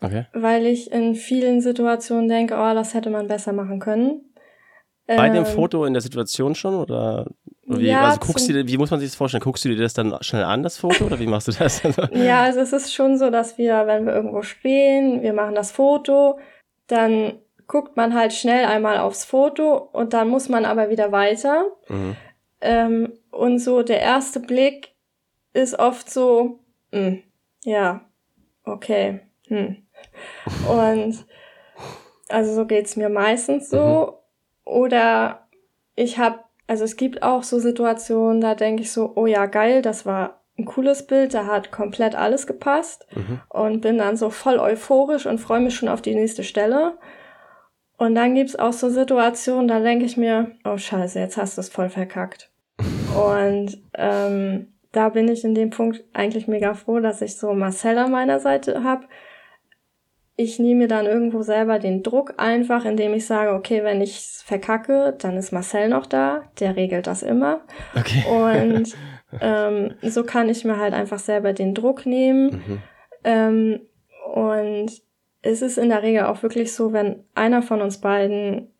Okay. 0.00 0.26
Weil 0.32 0.66
ich 0.66 0.90
in 0.90 1.14
vielen 1.14 1.60
Situationen 1.60 2.28
denke, 2.28 2.54
oh, 2.54 2.74
das 2.74 2.94
hätte 2.94 3.10
man 3.10 3.28
besser 3.28 3.52
machen 3.52 3.80
können. 3.80 4.22
Bei 5.06 5.26
ähm, 5.26 5.34
dem 5.34 5.46
Foto 5.46 5.84
in 5.84 5.92
der 5.92 6.00
Situation 6.00 6.54
schon 6.54 6.74
oder, 6.74 7.26
wie, 7.66 7.88
ja, 7.88 8.04
also 8.04 8.20
guckst 8.20 8.48
du, 8.48 8.66
wie 8.66 8.78
muss 8.78 8.90
man 8.90 9.00
sich 9.00 9.10
das 9.10 9.16
vorstellen? 9.16 9.42
Guckst 9.42 9.64
du 9.64 9.68
dir 9.68 9.76
das 9.76 9.92
dann 9.92 10.16
schnell 10.20 10.44
an, 10.44 10.62
das 10.62 10.78
Foto, 10.78 11.04
oder 11.04 11.18
wie 11.18 11.26
machst 11.26 11.48
du 11.48 11.52
das? 11.52 11.82
ja, 12.12 12.42
also 12.42 12.60
es 12.60 12.72
ist 12.72 12.94
schon 12.94 13.18
so, 13.18 13.30
dass 13.30 13.58
wir, 13.58 13.86
wenn 13.86 14.06
wir 14.06 14.14
irgendwo 14.14 14.42
stehen, 14.42 15.22
wir 15.22 15.32
machen 15.32 15.54
das 15.54 15.72
Foto, 15.72 16.38
dann 16.86 17.34
guckt 17.66 17.96
man 17.96 18.14
halt 18.14 18.32
schnell 18.32 18.64
einmal 18.64 18.98
aufs 18.98 19.24
Foto 19.24 19.76
und 19.92 20.12
dann 20.12 20.28
muss 20.28 20.48
man 20.48 20.64
aber 20.64 20.90
wieder 20.90 21.12
weiter. 21.12 21.66
Mhm. 21.88 22.16
Ähm, 22.60 23.12
und 23.30 23.58
so 23.58 23.82
der 23.82 24.00
erste 24.00 24.40
Blick 24.40 24.94
ist 25.52 25.78
oft 25.78 26.10
so, 26.10 26.60
mh, 26.92 26.98
hm, 26.98 27.22
ja, 27.64 28.00
okay, 28.64 29.20
hm. 29.48 29.76
Und 30.68 31.26
also 32.30 32.54
so 32.54 32.66
geht's 32.66 32.96
mir 32.96 33.08
meistens 33.08 33.68
so. 33.68 34.20
Mhm. 34.66 34.72
Oder 34.72 35.48
ich 35.96 36.18
habe, 36.18 36.40
also 36.66 36.84
es 36.84 36.96
gibt 36.96 37.22
auch 37.22 37.42
so 37.42 37.58
Situationen, 37.58 38.40
da 38.40 38.54
denke 38.54 38.82
ich 38.82 38.92
so, 38.92 39.12
oh 39.16 39.26
ja, 39.26 39.46
geil, 39.46 39.82
das 39.82 40.06
war 40.06 40.40
ein 40.56 40.64
cooles 40.64 41.06
Bild, 41.06 41.34
da 41.34 41.46
hat 41.46 41.72
komplett 41.72 42.14
alles 42.14 42.46
gepasst 42.46 43.06
mhm. 43.14 43.40
und 43.48 43.80
bin 43.80 43.98
dann 43.98 44.16
so 44.16 44.30
voll 44.30 44.58
euphorisch 44.58 45.26
und 45.26 45.38
freue 45.38 45.60
mich 45.60 45.74
schon 45.74 45.88
auf 45.88 46.02
die 46.02 46.14
nächste 46.14 46.44
Stelle. 46.44 46.98
Und 47.96 48.14
dann 48.14 48.34
gibt's 48.34 48.56
auch 48.56 48.72
so 48.72 48.88
Situationen, 48.88 49.68
da 49.68 49.80
denke 49.80 50.04
ich 50.04 50.16
mir, 50.16 50.52
oh 50.64 50.78
scheiße, 50.78 51.18
jetzt 51.18 51.36
hast 51.36 51.56
du 51.56 51.60
es 51.60 51.68
voll 51.68 51.88
verkackt. 51.88 52.50
und 53.16 53.76
ähm, 53.94 54.72
da 54.92 55.08
bin 55.08 55.28
ich 55.28 55.44
in 55.44 55.54
dem 55.54 55.70
Punkt 55.70 56.02
eigentlich 56.12 56.48
mega 56.48 56.74
froh, 56.74 57.00
dass 57.00 57.22
ich 57.22 57.36
so 57.36 57.52
Marcel 57.52 57.98
an 57.98 58.10
meiner 58.10 58.40
Seite 58.40 58.82
habe. 58.82 59.06
Ich 60.36 60.58
nehme 60.58 60.80
mir 60.80 60.88
dann 60.88 61.06
irgendwo 61.06 61.42
selber 61.42 61.78
den 61.78 62.02
Druck 62.02 62.34
einfach, 62.38 62.84
indem 62.84 63.12
ich 63.14 63.26
sage, 63.26 63.52
okay, 63.52 63.84
wenn 63.84 64.00
ich 64.00 64.20
verkacke, 64.44 65.14
dann 65.18 65.36
ist 65.36 65.52
Marcel 65.52 65.88
noch 65.88 66.06
da, 66.06 66.44
der 66.58 66.76
regelt 66.76 67.06
das 67.06 67.22
immer. 67.22 67.60
Okay. 67.94 68.24
Und 68.28 68.96
ähm, 69.40 69.94
so 70.02 70.24
kann 70.24 70.48
ich 70.48 70.64
mir 70.64 70.78
halt 70.78 70.94
einfach 70.94 71.18
selber 71.18 71.52
den 71.52 71.74
Druck 71.74 72.06
nehmen. 72.06 72.62
Mhm. 72.66 72.82
Ähm, 73.22 73.80
und 74.34 74.90
es 75.42 75.62
ist 75.62 75.78
in 75.78 75.88
der 75.88 76.02
Regel 76.02 76.24
auch 76.24 76.42
wirklich 76.42 76.72
so, 76.72 76.92
wenn 76.92 77.24
einer 77.34 77.62
von 77.62 77.80
uns 77.80 78.00
beiden 78.00 78.72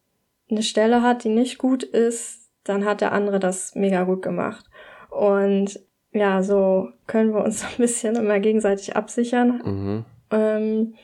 eine 0.51 0.63
Stelle 0.63 1.03
hat, 1.03 1.25
die 1.25 1.29
nicht 1.29 1.59
gut 1.59 1.83
ist, 1.83 2.51
dann 2.65 2.85
hat 2.85 3.01
der 3.01 3.13
andere 3.13 3.39
das 3.39 3.75
mega 3.75 4.05
gut 4.05 4.23
gemacht. 4.23 4.65
Und 5.11 5.81
ja, 6.13 6.43
so 6.43 6.89
können 7.07 7.33
wir 7.33 7.45
uns 7.45 7.65
ein 7.65 7.77
bisschen 7.79 8.17
immer 8.17 8.41
gegenseitig 8.41 8.97
absichern. 8.97 9.63
Mhm. 9.65 10.05
Ähm, 10.31 10.95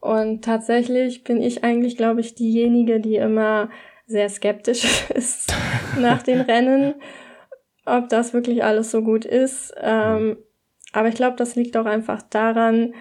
und 0.00 0.44
tatsächlich 0.44 1.24
bin 1.24 1.40
ich 1.40 1.64
eigentlich, 1.64 1.96
glaube 1.96 2.20
ich, 2.20 2.34
diejenige, 2.34 3.00
die 3.00 3.16
immer 3.16 3.70
sehr 4.06 4.28
skeptisch 4.28 5.10
ist 5.14 5.54
nach 5.98 6.22
den 6.22 6.40
Rennen, 6.40 6.94
ob 7.86 8.08
das 8.08 8.34
wirklich 8.34 8.64
alles 8.64 8.90
so 8.90 9.02
gut 9.02 9.24
ist. 9.24 9.74
Ähm, 9.80 10.38
aber 10.92 11.08
ich 11.08 11.14
glaube, 11.14 11.36
das 11.36 11.56
liegt 11.56 11.76
auch 11.76 11.86
einfach 11.86 12.22
daran, 12.22 12.94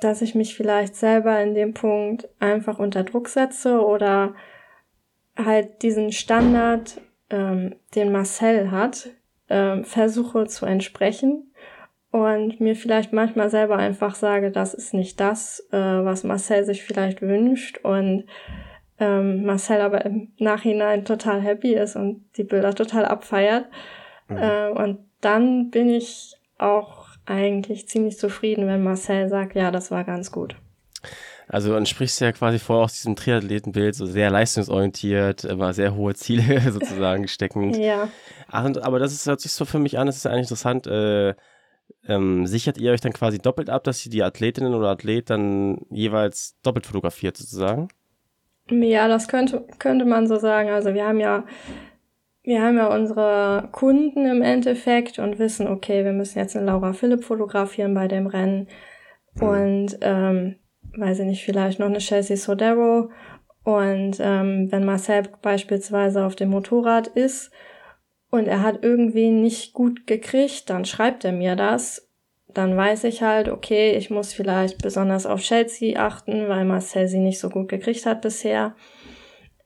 dass 0.00 0.22
ich 0.22 0.34
mich 0.34 0.56
vielleicht 0.56 0.94
selber 0.94 1.40
in 1.40 1.54
dem 1.54 1.74
Punkt 1.74 2.28
einfach 2.38 2.78
unter 2.78 3.02
Druck 3.02 3.28
setze 3.28 3.84
oder 3.84 4.34
halt 5.36 5.82
diesen 5.82 6.12
Standard, 6.12 7.00
ähm, 7.30 7.76
den 7.94 8.12
Marcel 8.12 8.70
hat, 8.70 9.10
ähm, 9.48 9.84
versuche 9.84 10.46
zu 10.46 10.66
entsprechen 10.66 11.52
und 12.10 12.60
mir 12.60 12.74
vielleicht 12.74 13.12
manchmal 13.12 13.50
selber 13.50 13.76
einfach 13.76 14.14
sage, 14.14 14.50
das 14.50 14.74
ist 14.74 14.94
nicht 14.94 15.20
das, 15.20 15.66
äh, 15.72 15.76
was 15.76 16.24
Marcel 16.24 16.64
sich 16.64 16.82
vielleicht 16.84 17.20
wünscht 17.22 17.78
und 17.78 18.24
ähm, 18.98 19.44
Marcel 19.44 19.80
aber 19.80 20.04
im 20.04 20.32
Nachhinein 20.38 21.04
total 21.04 21.40
happy 21.40 21.74
ist 21.74 21.96
und 21.96 22.24
die 22.36 22.44
Bilder 22.44 22.74
total 22.74 23.04
abfeiert. 23.04 23.66
Mhm. 24.28 24.36
Äh, 24.38 24.68
und 24.70 24.98
dann 25.20 25.70
bin 25.70 25.88
ich 25.88 26.34
auch 26.58 27.06
eigentlich 27.26 27.88
ziemlich 27.88 28.18
zufrieden, 28.18 28.66
wenn 28.66 28.82
Marcel 28.82 29.28
sagt, 29.28 29.54
ja, 29.54 29.70
das 29.70 29.90
war 29.90 30.04
ganz 30.04 30.32
gut. 30.32 30.56
Also 31.48 31.72
dann 31.72 31.86
sprichst 31.86 32.20
du 32.20 32.26
ja 32.26 32.32
quasi 32.32 32.58
vorher 32.58 32.84
aus 32.84 32.92
diesem 32.92 33.16
Triathletenbild, 33.16 33.94
so 33.94 34.04
sehr 34.04 34.30
leistungsorientiert, 34.30 35.44
immer 35.44 35.72
sehr 35.72 35.94
hohe 35.94 36.14
Ziele 36.14 36.60
sozusagen 36.70 37.26
steckend. 37.26 37.76
Ja. 37.76 38.08
Ach, 38.50 38.64
aber 38.82 38.98
das 38.98 39.12
ist, 39.12 39.26
hört 39.26 39.40
sich 39.40 39.52
so 39.52 39.64
für 39.64 39.78
mich 39.78 39.98
an, 39.98 40.06
das 40.06 40.18
ist 40.18 40.24
ja 40.24 40.30
eigentlich 40.30 40.46
interessant. 40.46 40.86
Äh, 40.86 41.34
ähm, 42.06 42.46
sichert 42.46 42.78
ihr 42.78 42.92
euch 42.92 43.00
dann 43.00 43.14
quasi 43.14 43.38
doppelt 43.38 43.70
ab, 43.70 43.84
dass 43.84 44.04
ihr 44.04 44.10
die 44.10 44.22
Athletinnen 44.22 44.74
oder 44.74 44.88
Athlet 44.88 45.30
dann 45.30 45.86
jeweils 45.90 46.58
doppelt 46.62 46.86
fotografiert 46.86 47.36
sozusagen? 47.36 47.88
Ja, 48.70 49.08
das 49.08 49.28
könnte, 49.28 49.66
könnte 49.78 50.04
man 50.04 50.26
so 50.26 50.36
sagen. 50.36 50.68
Also 50.68 50.92
wir 50.92 51.06
haben 51.06 51.20
ja, 51.20 51.44
wir 52.42 52.62
haben 52.62 52.76
ja 52.76 52.94
unsere 52.94 53.68
Kunden 53.72 54.26
im 54.26 54.42
Endeffekt 54.42 55.18
und 55.18 55.38
wissen, 55.38 55.66
okay, 55.66 56.04
wir 56.04 56.12
müssen 56.12 56.38
jetzt 56.38 56.56
eine 56.56 56.66
Laura 56.66 56.92
Philipp 56.92 57.24
fotografieren 57.24 57.94
bei 57.94 58.06
dem 58.06 58.26
Rennen. 58.26 58.68
Mhm. 59.34 59.42
Und 59.42 59.98
ähm, 60.02 60.56
weiß 60.96 61.20
ich 61.20 61.26
nicht, 61.26 61.44
vielleicht 61.44 61.78
noch 61.78 61.86
eine 61.86 61.98
Chelsea 61.98 62.36
Sodero. 62.36 63.10
Und 63.64 64.16
ähm, 64.20 64.70
wenn 64.70 64.84
Marcel 64.84 65.24
beispielsweise 65.42 66.24
auf 66.24 66.36
dem 66.36 66.50
Motorrad 66.50 67.08
ist 67.08 67.50
und 68.30 68.46
er 68.46 68.62
hat 68.62 68.82
irgendwie 68.82 69.30
nicht 69.30 69.74
gut 69.74 70.06
gekriegt, 70.06 70.70
dann 70.70 70.84
schreibt 70.84 71.24
er 71.24 71.32
mir 71.32 71.56
das 71.56 72.08
dann 72.54 72.76
weiß 72.76 73.04
ich 73.04 73.22
halt, 73.22 73.48
okay, 73.48 73.92
ich 73.92 74.10
muss 74.10 74.32
vielleicht 74.32 74.82
besonders 74.82 75.26
auf 75.26 75.40
Chelsea 75.40 76.00
achten, 76.00 76.48
weil 76.48 76.64
Marcel 76.64 77.06
sie 77.06 77.20
nicht 77.20 77.38
so 77.38 77.50
gut 77.50 77.68
gekriegt 77.68 78.06
hat 78.06 78.22
bisher. 78.22 78.74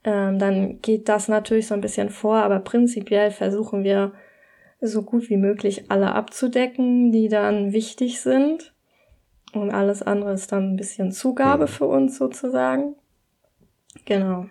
Ähm, 0.05 0.39
dann 0.39 0.81
geht 0.81 1.09
das 1.09 1.29
natürlich 1.29 1.69
so 1.69 1.75
ein 1.75 1.81
bisschen 1.81 2.11
vor, 2.11 2.37
aber 2.37 2.59
prinzipiell 2.59 3.31
versuchen 3.31 3.85
wir 3.85 4.13
so 4.81 5.03
gut 5.03 5.31
wie 5.31 5.37
möglich 5.37 5.91
alle 5.91 6.13
abzudecken, 6.13 7.13
die 7.13 7.29
dann 7.29 7.73
wichtig 7.73 8.21
sind. 8.21 8.75
Und 9.53 9.71
alles 9.71 10.03
andere 10.03 10.33
ist 10.33 10.53
dann 10.53 10.73
ein 10.73 10.77
bisschen 10.77 11.13
Zugabe 11.13 11.65
mhm. 11.65 11.69
für 11.69 11.87
uns 11.87 12.17
sozusagen. 12.17 12.97
Genau. 14.05 14.47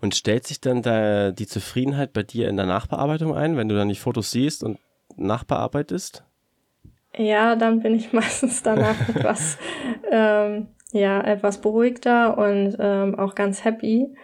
Und 0.00 0.14
stellt 0.14 0.46
sich 0.46 0.60
dann 0.60 0.82
da 0.82 1.32
die 1.32 1.46
Zufriedenheit 1.46 2.12
bei 2.12 2.22
dir 2.22 2.48
in 2.48 2.56
der 2.56 2.66
Nachbearbeitung 2.66 3.34
ein, 3.34 3.56
wenn 3.56 3.68
du 3.68 3.74
dann 3.74 3.88
die 3.88 3.96
Fotos 3.96 4.30
siehst 4.30 4.62
und 4.62 4.78
nachbearbeitest? 5.16 6.24
Ja, 7.16 7.56
dann 7.56 7.80
bin 7.80 7.94
ich 7.94 8.12
meistens 8.12 8.62
danach 8.62 9.08
etwas, 9.14 9.58
ähm, 10.10 10.68
ja, 10.92 11.20
etwas 11.20 11.60
beruhigter 11.60 12.38
und 12.38 12.76
ähm, 12.78 13.18
auch 13.18 13.34
ganz 13.34 13.64
happy. 13.64 14.14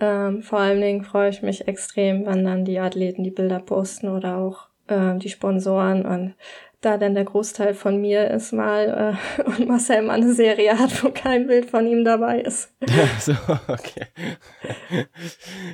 Ähm, 0.00 0.42
vor 0.42 0.58
allen 0.58 0.80
Dingen 0.80 1.04
freue 1.04 1.30
ich 1.30 1.42
mich 1.42 1.68
extrem, 1.68 2.26
wenn 2.26 2.44
dann 2.44 2.64
die 2.64 2.78
Athleten 2.78 3.24
die 3.24 3.30
Bilder 3.30 3.60
posten 3.60 4.08
oder 4.08 4.36
auch 4.38 4.68
ähm, 4.88 5.18
die 5.18 5.28
Sponsoren 5.28 6.04
und 6.04 6.34
da 6.82 6.98
dann 6.98 7.14
der 7.14 7.24
Großteil 7.24 7.74
von 7.74 8.00
mir 8.00 8.30
ist 8.30 8.52
mal 8.52 9.16
äh, 9.38 9.42
und 9.46 9.68
Marcel 9.68 10.02
mal 10.02 10.14
eine 10.14 10.34
Serie 10.34 10.78
hat, 10.78 11.02
wo 11.02 11.10
kein 11.10 11.46
Bild 11.46 11.70
von 11.70 11.86
ihm 11.86 12.04
dabei 12.04 12.40
ist. 12.40 12.70
so, 13.20 13.32
okay. 13.68 14.06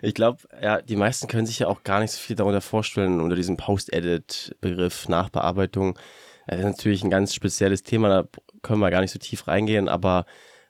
Ich 0.03 0.15
glaube, 0.15 0.39
ja, 0.63 0.81
die 0.81 0.97
meisten 0.97 1.27
können 1.27 1.47
sich 1.47 1.59
ja 1.59 1.67
auch 1.67 1.83
gar 1.83 2.01
nicht 2.01 2.13
so 2.13 2.19
viel 2.19 2.37
darunter 2.37 2.61
vorstellen, 2.61 3.21
unter 3.21 3.37
diesem 3.37 3.57
Post-Edit-Begriff 3.57 5.09
Nachbearbeitung. 5.09 5.99
Das 6.47 6.61
ist 6.61 6.65
natürlich 6.65 7.03
ein 7.03 7.11
ganz 7.11 7.35
spezielles 7.35 7.83
Thema, 7.83 8.09
da 8.09 8.29
können 8.63 8.81
wir 8.81 8.91
gar 8.91 9.01
nicht 9.01 9.13
so 9.13 9.19
tief 9.19 9.49
reingehen, 9.49 9.89
aber 9.89 10.25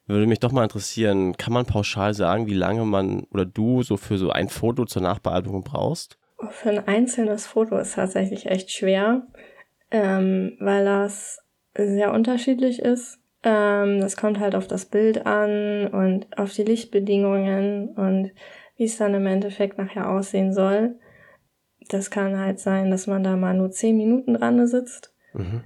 würde 0.07 0.26
mich 0.26 0.40
doch 0.40 0.52
mal 0.52 0.62
interessieren, 0.62 1.37
kann 1.37 1.52
man 1.52 1.66
pauschal 1.66 2.14
sagen, 2.14 2.47
wie 2.47 2.54
lange 2.54 2.85
man 2.85 3.25
oder 3.30 3.45
du 3.45 3.83
so 3.83 3.97
für 3.97 4.16
so 4.16 4.30
ein 4.30 4.49
Foto 4.49 4.87
zur 4.87 5.02
Nachbearbeitung 5.02 5.62
brauchst? 5.62 6.18
Für 6.51 6.70
ein 6.70 6.88
einzelnes 6.88 7.46
Foto 7.46 7.77
ist 7.77 7.94
tatsächlich 7.94 8.46
echt 8.46 8.70
schwer, 8.70 9.27
ähm, 9.90 10.57
weil 10.61 10.85
das 10.85 11.38
sehr 11.77 12.12
unterschiedlich 12.12 12.81
ist. 12.81 13.18
Ähm, 13.42 14.01
das 14.01 14.16
kommt 14.16 14.40
halt 14.40 14.55
auf 14.55 14.66
das 14.66 14.87
Bild 14.87 15.27
an 15.27 15.88
und 15.88 16.38
auf 16.38 16.53
die 16.53 16.64
Lichtbedingungen 16.64 17.90
und 17.90 18.33
wie 18.77 18.85
es 18.85 18.96
dann 18.96 19.14
im 19.14 19.27
Endeffekt 19.27 19.79
nachher 19.79 20.09
aussehen 20.11 20.53
soll. 20.53 20.98
Das 21.88 22.11
kann 22.11 22.38
halt 22.38 22.59
sein, 22.59 22.90
dass 22.90 23.07
man 23.07 23.22
da 23.22 23.37
mal 23.37 23.55
nur 23.55 23.70
zehn 23.70 23.96
Minuten 23.96 24.35
dran 24.35 24.66
sitzt 24.66 25.14
Mhm. 25.38 25.62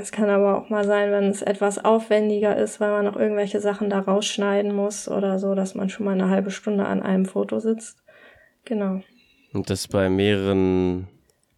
Es 0.00 0.12
kann 0.12 0.30
aber 0.30 0.56
auch 0.56 0.70
mal 0.70 0.84
sein, 0.84 1.10
wenn 1.10 1.24
es 1.24 1.42
etwas 1.42 1.84
aufwendiger 1.84 2.56
ist, 2.56 2.80
weil 2.80 2.90
man 2.90 3.04
noch 3.04 3.16
irgendwelche 3.16 3.60
Sachen 3.60 3.90
da 3.90 4.00
rausschneiden 4.00 4.74
muss 4.74 5.08
oder 5.08 5.38
so, 5.38 5.54
dass 5.54 5.74
man 5.74 5.90
schon 5.90 6.06
mal 6.06 6.12
eine 6.12 6.30
halbe 6.30 6.50
Stunde 6.50 6.86
an 6.86 7.02
einem 7.02 7.26
Foto 7.26 7.60
sitzt. 7.60 8.02
Genau. 8.64 9.02
Und 9.52 9.68
das 9.68 9.86
bei 9.88 10.08
mehreren 10.08 11.08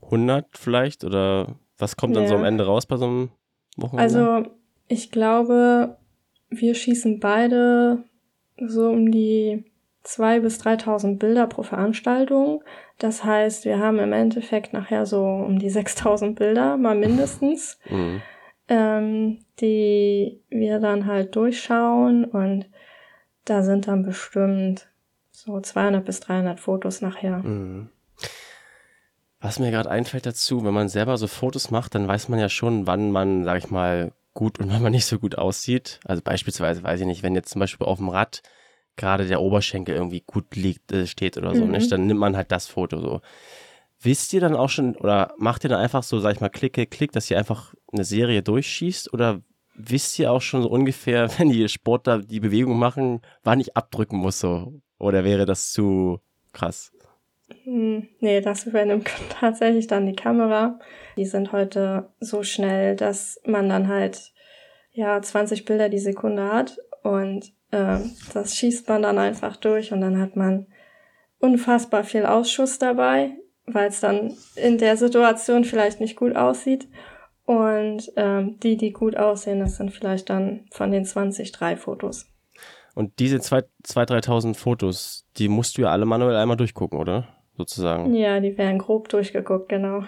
hundert 0.02 0.58
vielleicht? 0.58 1.04
Oder 1.04 1.54
was 1.78 1.96
kommt 1.96 2.16
dann 2.16 2.24
ja. 2.24 2.28
so 2.28 2.36
am 2.36 2.44
Ende 2.44 2.66
raus 2.66 2.86
bei 2.86 2.96
so 2.96 3.06
einem 3.06 3.30
Wochenende? 3.76 4.02
Also, 4.02 4.50
ich 4.88 5.10
glaube, 5.10 5.96
wir 6.48 6.74
schießen 6.74 7.20
beide 7.20 8.04
so 8.58 8.88
um 8.88 9.10
die 9.10 9.64
2.000 10.04 10.40
bis 10.40 10.60
3.000 10.60 11.18
Bilder 11.18 11.46
pro 11.46 11.62
Veranstaltung. 11.62 12.62
Das 12.98 13.24
heißt, 13.24 13.64
wir 13.64 13.78
haben 13.78 13.98
im 13.98 14.12
Endeffekt 14.12 14.72
nachher 14.72 15.04
so 15.04 15.24
um 15.24 15.58
die 15.58 15.70
6.000 15.70 16.34
Bilder, 16.34 16.76
mal 16.76 16.94
mindestens, 16.94 17.78
mhm. 17.90 18.22
ähm, 18.68 19.38
die 19.60 20.40
wir 20.48 20.78
dann 20.78 21.06
halt 21.06 21.34
durchschauen 21.36 22.24
und 22.24 22.66
da 23.44 23.62
sind 23.62 23.88
dann 23.88 24.02
bestimmt 24.02 24.88
so 25.30 25.60
200 25.60 26.04
bis 26.04 26.20
300 26.20 26.58
Fotos 26.58 27.00
nachher. 27.00 27.38
Mhm. 27.38 27.90
Was 29.40 29.58
mir 29.58 29.70
gerade 29.70 29.90
einfällt 29.90 30.26
dazu, 30.26 30.64
wenn 30.64 30.74
man 30.74 30.88
selber 30.88 31.16
so 31.18 31.26
Fotos 31.26 31.70
macht, 31.70 31.94
dann 31.94 32.08
weiß 32.08 32.28
man 32.28 32.38
ja 32.38 32.48
schon, 32.48 32.86
wann 32.86 33.10
man, 33.10 33.44
sag 33.44 33.58
ich 33.58 33.70
mal, 33.70 34.12
gut 34.34 34.58
und 34.58 34.70
wann 34.72 34.82
man 34.82 34.92
nicht 34.92 35.06
so 35.06 35.18
gut 35.18 35.36
aussieht. 35.36 36.00
Also 36.04 36.22
beispielsweise, 36.22 36.82
weiß 36.82 37.00
ich 37.00 37.06
nicht, 37.06 37.22
wenn 37.22 37.34
jetzt 37.34 37.50
zum 37.50 37.60
Beispiel 37.60 37.86
auf 37.86 37.98
dem 37.98 38.08
Rad 38.08 38.42
gerade 38.96 39.26
der 39.26 39.42
Oberschenkel 39.42 39.94
irgendwie 39.94 40.22
gut 40.26 40.56
liegt, 40.56 40.90
äh, 40.92 41.06
steht 41.06 41.36
oder 41.36 41.54
so, 41.54 41.64
mhm. 41.64 41.72
nicht? 41.72 41.92
Dann 41.92 42.06
nimmt 42.06 42.20
man 42.20 42.36
halt 42.36 42.50
das 42.50 42.66
Foto 42.66 42.98
so. 43.00 43.20
Wisst 44.00 44.32
ihr 44.32 44.40
dann 44.40 44.54
auch 44.54 44.68
schon 44.68 44.94
oder 44.96 45.34
macht 45.38 45.64
ihr 45.64 45.70
dann 45.70 45.80
einfach 45.80 46.02
so, 46.02 46.18
sag 46.18 46.34
ich 46.34 46.40
mal, 46.40 46.48
klicke, 46.48 46.86
klick, 46.86 47.12
dass 47.12 47.30
ihr 47.30 47.38
einfach 47.38 47.74
eine 47.92 48.04
Serie 48.04 48.42
durchschießt 48.42 49.12
oder 49.12 49.42
wisst 49.74 50.18
ihr 50.18 50.32
auch 50.32 50.42
schon 50.42 50.62
so 50.62 50.68
ungefähr, 50.68 51.28
wenn 51.38 51.50
die 51.50 51.68
Sportler 51.68 52.20
die 52.20 52.40
Bewegung 52.40 52.78
machen, 52.78 53.20
wann 53.42 53.60
ich 53.60 53.76
abdrücken 53.76 54.18
muss 54.18 54.40
so? 54.40 54.80
Oder 54.98 55.24
wäre 55.24 55.44
das 55.44 55.72
zu 55.72 56.20
krass? 56.52 56.92
Hm, 57.64 58.08
nee, 58.20 58.40
das 58.40 58.66
übernimmt 58.66 59.08
tatsächlich 59.40 59.86
dann 59.86 60.06
die 60.06 60.16
Kamera. 60.16 60.78
Die 61.16 61.24
sind 61.24 61.52
heute 61.52 62.10
so 62.20 62.42
schnell, 62.42 62.96
dass 62.96 63.40
man 63.44 63.68
dann 63.68 63.88
halt 63.88 64.32
ja 64.92 65.20
20 65.20 65.64
Bilder 65.64 65.88
die 65.88 65.98
Sekunde 65.98 66.52
hat 66.52 66.78
und 67.02 67.52
äh, 67.70 67.98
das 68.32 68.56
schießt 68.56 68.88
man 68.88 69.02
dann 69.02 69.18
einfach 69.18 69.56
durch 69.56 69.92
und 69.92 70.00
dann 70.00 70.20
hat 70.20 70.36
man 70.36 70.66
unfassbar 71.38 72.04
viel 72.04 72.26
Ausschuss 72.26 72.78
dabei, 72.78 73.36
weil 73.66 73.88
es 73.88 74.00
dann 74.00 74.34
in 74.56 74.78
der 74.78 74.96
Situation 74.96 75.64
vielleicht 75.64 76.00
nicht 76.00 76.16
gut 76.16 76.34
aussieht. 76.34 76.88
Und 77.44 78.10
ähm, 78.16 78.58
die, 78.58 78.76
die 78.76 78.92
gut 78.92 79.16
aussehen, 79.16 79.60
das 79.60 79.76
sind 79.76 79.92
vielleicht 79.92 80.30
dann 80.30 80.66
von 80.72 80.90
den 80.90 81.04
20 81.04 81.52
drei 81.52 81.76
Fotos. 81.76 82.26
Und 82.94 83.20
diese 83.20 83.36
2.000, 83.36 83.66
3.000 83.84 84.56
Fotos, 84.56 85.28
die 85.36 85.48
musst 85.48 85.78
du 85.78 85.82
ja 85.82 85.90
alle 85.90 86.06
manuell 86.06 86.34
einmal 86.34 86.56
durchgucken, 86.56 86.98
oder? 86.98 87.28
Sozusagen. 87.56 88.14
Ja, 88.14 88.40
die 88.40 88.58
werden 88.58 88.78
grob 88.78 89.08
durchgeguckt, 89.08 89.68
genau. 89.68 90.04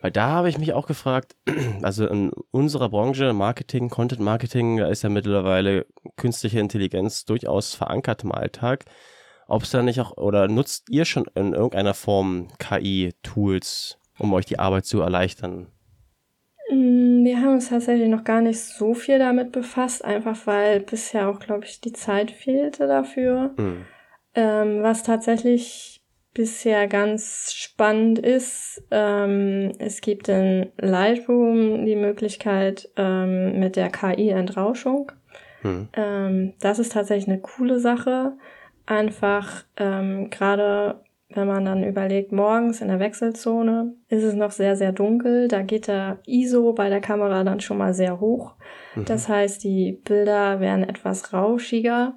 Weil 0.00 0.10
da 0.10 0.26
habe 0.28 0.48
ich 0.48 0.58
mich 0.58 0.72
auch 0.72 0.88
gefragt, 0.88 1.36
also 1.82 2.06
in 2.06 2.32
unserer 2.50 2.88
Branche, 2.88 3.32
Marketing, 3.32 3.88
Content 3.88 4.20
Marketing, 4.20 4.78
da 4.78 4.88
ist 4.88 5.02
ja 5.02 5.08
mittlerweile 5.08 5.86
künstliche 6.16 6.58
Intelligenz 6.58 7.24
durchaus 7.24 7.74
verankert 7.74 8.24
im 8.24 8.32
Alltag. 8.32 8.84
Ob 9.46 9.62
es 9.62 9.70
da 9.70 9.82
nicht 9.82 10.00
auch, 10.00 10.16
oder 10.16 10.48
nutzt 10.48 10.90
ihr 10.90 11.04
schon 11.04 11.26
in 11.34 11.52
irgendeiner 11.52 11.94
Form 11.94 12.48
KI-Tools, 12.58 13.98
um 14.18 14.32
euch 14.32 14.46
die 14.46 14.58
Arbeit 14.58 14.86
zu 14.86 15.00
erleichtern? 15.00 15.68
Mm, 16.68 17.24
wir 17.24 17.38
haben 17.38 17.54
uns 17.54 17.68
tatsächlich 17.68 18.08
noch 18.08 18.24
gar 18.24 18.40
nicht 18.40 18.58
so 18.58 18.94
viel 18.94 19.18
damit 19.18 19.52
befasst, 19.52 20.04
einfach 20.04 20.46
weil 20.46 20.80
bisher 20.80 21.28
auch, 21.28 21.38
glaube 21.38 21.64
ich, 21.64 21.80
die 21.80 21.92
Zeit 21.92 22.32
fehlte 22.32 22.88
dafür. 22.88 23.54
Mhm. 23.56 23.84
Ähm, 24.34 24.82
was 24.82 25.02
tatsächlich 25.02 26.01
bisher 26.34 26.88
ganz 26.88 27.52
spannend 27.52 28.18
ist, 28.18 28.82
ähm, 28.90 29.72
es 29.78 30.00
gibt 30.00 30.28
in 30.28 30.72
Lightroom 30.78 31.84
die 31.84 31.96
Möglichkeit 31.96 32.88
ähm, 32.96 33.58
mit 33.60 33.76
der 33.76 33.90
KI-Entrauschung. 33.90 35.12
Hm. 35.62 35.88
Ähm, 35.92 36.54
das 36.60 36.78
ist 36.78 36.92
tatsächlich 36.92 37.28
eine 37.28 37.40
coole 37.40 37.78
Sache. 37.78 38.32
Einfach 38.86 39.64
ähm, 39.76 40.30
gerade 40.30 41.00
wenn 41.36 41.46
man 41.46 41.64
dann 41.64 41.84
überlegt, 41.84 42.32
morgens 42.32 42.80
in 42.80 42.88
der 42.88 43.00
Wechselzone 43.00 43.94
ist 44.08 44.22
es 44.22 44.34
noch 44.34 44.50
sehr, 44.50 44.76
sehr 44.76 44.92
dunkel. 44.92 45.48
Da 45.48 45.62
geht 45.62 45.88
der 45.88 46.18
ISO 46.26 46.72
bei 46.72 46.88
der 46.88 47.00
Kamera 47.00 47.44
dann 47.44 47.60
schon 47.60 47.78
mal 47.78 47.94
sehr 47.94 48.20
hoch. 48.20 48.54
Mhm. 48.94 49.04
Das 49.04 49.28
heißt, 49.28 49.62
die 49.64 50.00
Bilder 50.04 50.60
werden 50.60 50.88
etwas 50.88 51.32
rauschiger. 51.32 52.16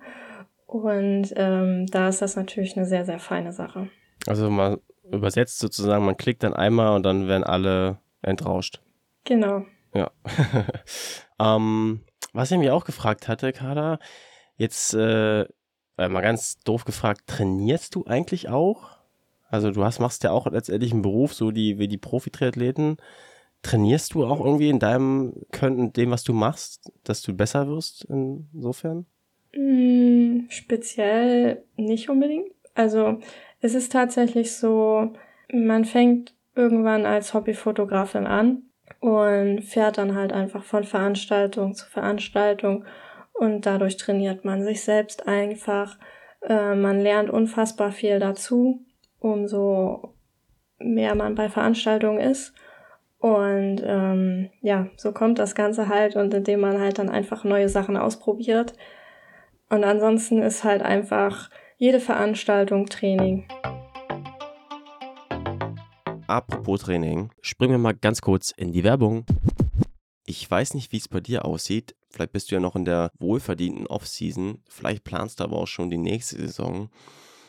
Und 0.65 1.33
ähm, 1.35 1.85
da 1.87 2.09
ist 2.09 2.21
das 2.21 2.35
natürlich 2.35 2.75
eine 2.75 2.85
sehr, 2.85 3.05
sehr 3.05 3.19
feine 3.19 3.53
Sache. 3.53 3.89
Also 4.27 4.49
mal 4.49 4.79
übersetzt 5.11 5.59
sozusagen, 5.59 6.05
man 6.05 6.17
klickt 6.17 6.43
dann 6.43 6.53
einmal 6.53 6.95
und 6.95 7.03
dann 7.03 7.27
werden 7.27 7.43
alle 7.43 7.99
entrauscht. 8.21 8.81
Genau. 9.23 9.65
Ja. 9.93 10.11
ähm, 11.39 12.01
was 12.33 12.51
ich 12.51 12.57
mich 12.57 12.71
auch 12.71 12.85
gefragt 12.85 13.27
hatte, 13.27 13.53
Kada, 13.53 13.99
jetzt 14.57 14.93
äh, 14.93 15.45
mal 15.97 16.21
ganz 16.21 16.59
doof 16.59 16.85
gefragt, 16.85 17.21
trainierst 17.27 17.95
du 17.95 18.05
eigentlich 18.05 18.49
auch? 18.49 18.97
Also 19.49 19.71
du 19.71 19.83
hast, 19.83 19.99
machst 19.99 20.23
ja 20.23 20.31
auch 20.31 20.47
letztendlich 20.47 20.91
einen 20.91 21.01
Beruf, 21.01 21.33
so 21.33 21.51
die, 21.51 21.79
wie 21.79 21.87
die 21.87 21.97
Profi-Triathleten. 21.97 22.97
Trainierst 23.61 24.13
du 24.13 24.25
auch 24.25 24.43
irgendwie 24.43 24.69
in 24.69 24.79
deinem 24.79 25.33
Können, 25.51 25.93
dem, 25.93 26.11
was 26.11 26.23
du 26.23 26.33
machst, 26.33 26.91
dass 27.03 27.21
du 27.21 27.33
besser 27.33 27.67
wirst 27.67 28.05
insofern? 28.05 29.05
Mm, 29.55 30.49
speziell 30.49 31.63
nicht 31.77 32.09
unbedingt. 32.09 32.51
Also 32.73 33.19
es 33.65 33.73
ist 33.73 33.91
tatsächlich 33.91 34.55
so, 34.55 35.11
man 35.51 35.85
fängt 35.85 36.35
irgendwann 36.55 37.07
als 37.07 37.33
Hobbyfotografin 37.33 38.27
an 38.27 38.63
und 38.99 39.63
fährt 39.63 39.97
dann 39.97 40.15
halt 40.15 40.31
einfach 40.31 40.63
von 40.63 40.83
Veranstaltung 40.83 41.73
zu 41.73 41.89
Veranstaltung 41.89 42.85
und 43.33 43.65
dadurch 43.65 43.97
trainiert 43.97 44.45
man 44.45 44.63
sich 44.63 44.83
selbst 44.83 45.27
einfach. 45.27 45.97
Äh, 46.41 46.75
man 46.75 47.01
lernt 47.01 47.31
unfassbar 47.31 47.91
viel 47.91 48.19
dazu, 48.19 48.85
umso 49.19 50.13
mehr 50.77 51.15
man 51.15 51.33
bei 51.33 51.49
Veranstaltungen 51.49 52.19
ist. 52.19 52.53
Und 53.17 53.81
ähm, 53.83 54.51
ja, 54.61 54.87
so 54.95 55.11
kommt 55.11 55.39
das 55.39 55.55
Ganze 55.55 55.89
halt 55.89 56.15
und 56.15 56.33
indem 56.35 56.59
man 56.59 56.79
halt 56.79 56.99
dann 56.99 57.09
einfach 57.09 57.43
neue 57.43 57.67
Sachen 57.67 57.97
ausprobiert. 57.97 58.73
Und 59.69 59.83
ansonsten 59.83 60.43
ist 60.43 60.63
halt 60.63 60.83
einfach 60.83 61.49
jede 61.77 61.99
Veranstaltung 61.99 62.85
Training. 62.85 63.45
Apropos 66.27 66.81
Training, 66.81 67.29
springen 67.41 67.73
wir 67.73 67.77
mal 67.77 67.93
ganz 67.93 68.21
kurz 68.21 68.51
in 68.51 68.71
die 68.71 68.83
Werbung. 68.83 69.25
Ich 70.25 70.49
weiß 70.49 70.73
nicht, 70.73 70.91
wie 70.91 70.97
es 70.97 71.07
bei 71.07 71.19
dir 71.19 71.45
aussieht. 71.45 71.95
Vielleicht 72.09 72.31
bist 72.31 72.49
du 72.49 72.55
ja 72.55 72.61
noch 72.61 72.75
in 72.75 72.85
der 72.85 73.11
wohlverdienten 73.19 73.87
Off-Season. 73.87 74.63
Vielleicht 74.67 75.03
planst 75.03 75.39
du 75.39 75.43
aber 75.43 75.57
auch 75.57 75.67
schon 75.67 75.89
die 75.89 75.97
nächste 75.97 76.37
Saison. 76.37 76.89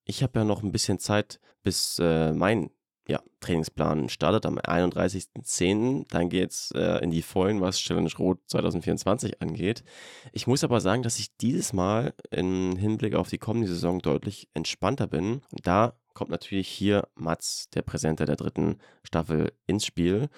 Ich 0.05 0.23
habe 0.23 0.41
ja 0.41 0.45
noch 0.45 0.63
ein 0.63 0.73
bisschen 0.73 0.99
Zeit, 0.99 1.41
bis 1.63 1.99
äh, 2.01 2.33
mein 2.33 2.71
ja, 3.09 3.21
Trainingsplan 3.41 4.09
startet 4.09 4.47
am 4.47 4.59
31.10. 4.59 6.07
Dann 6.11 6.29
geht 6.29 6.51
es 6.51 6.73
äh, 6.73 7.03
in 7.03 7.11
die 7.11 7.23
Vollen, 7.23 7.61
was 7.61 7.79
Challenge 7.79 8.11
Rot 8.19 8.41
2024 8.47 9.41
angeht. 9.41 9.85
Ich 10.33 10.47
muss 10.47 10.65
aber 10.65 10.81
sagen, 10.81 11.03
dass 11.03 11.19
ich 11.19 11.37
dieses 11.37 11.73
Mal 11.73 12.15
im 12.31 12.77
Hinblick 12.77 13.15
auf 13.15 13.29
die 13.29 13.39
kommende 13.39 13.69
Saison 13.69 14.01
deutlich 14.01 14.49
entspannter 14.55 15.07
bin. 15.07 15.43
Da 15.63 15.95
kommt 16.15 16.31
natürlich 16.31 16.69
hier 16.69 17.07
Mats, 17.15 17.69
der 17.71 17.83
Präsenter 17.83 18.25
der 18.25 18.37
dritten 18.37 18.79
Staffel, 19.05 19.53
ins 19.67 19.87
Spiel. 19.87 20.29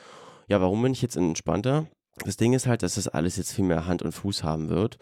Ja, 0.49 0.61
warum 0.61 0.83
bin 0.83 0.93
ich 0.93 1.03
jetzt 1.03 1.17
entspannter? 1.17 1.87
Das 2.25 2.37
Ding 2.37 2.53
ist 2.53 2.67
halt, 2.67 2.83
dass 2.83 2.97
das 2.97 3.09
alles 3.09 3.37
jetzt 3.37 3.53
viel 3.53 3.65
mehr 3.65 3.87
Hand 3.87 4.03
und 4.03 4.13
Fuß 4.13 4.43
haben 4.43 4.69
wird. 4.69 4.99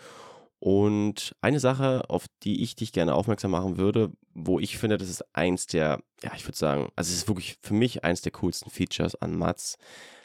Und 0.67 1.37
eine 1.43 1.61
Sache, 1.61 2.11
auf 2.11 2.27
die 2.43 2.65
ich 2.65 2.75
dich 2.75 2.91
gerne 2.91 3.15
aufmerksam 3.15 3.53
machen 3.53 3.77
würde, 3.77 4.11
wo 4.35 4.59
ich 4.59 4.79
finde, 4.79 4.97
das 4.97 5.09
ist 5.09 5.25
eins 5.33 5.69
der, 5.69 6.01
ja, 6.25 6.33
ich 6.35 6.45
würde 6.45 6.59
sagen, 6.59 6.89
also 6.97 7.09
es 7.09 7.19
ist 7.19 7.29
wirklich 7.29 7.57
für 7.63 7.73
mich 7.73 8.03
eins 8.03 8.21
der 8.21 8.33
coolsten 8.33 8.69
Features 8.69 9.15
an 9.15 9.39
Mats. 9.39 9.79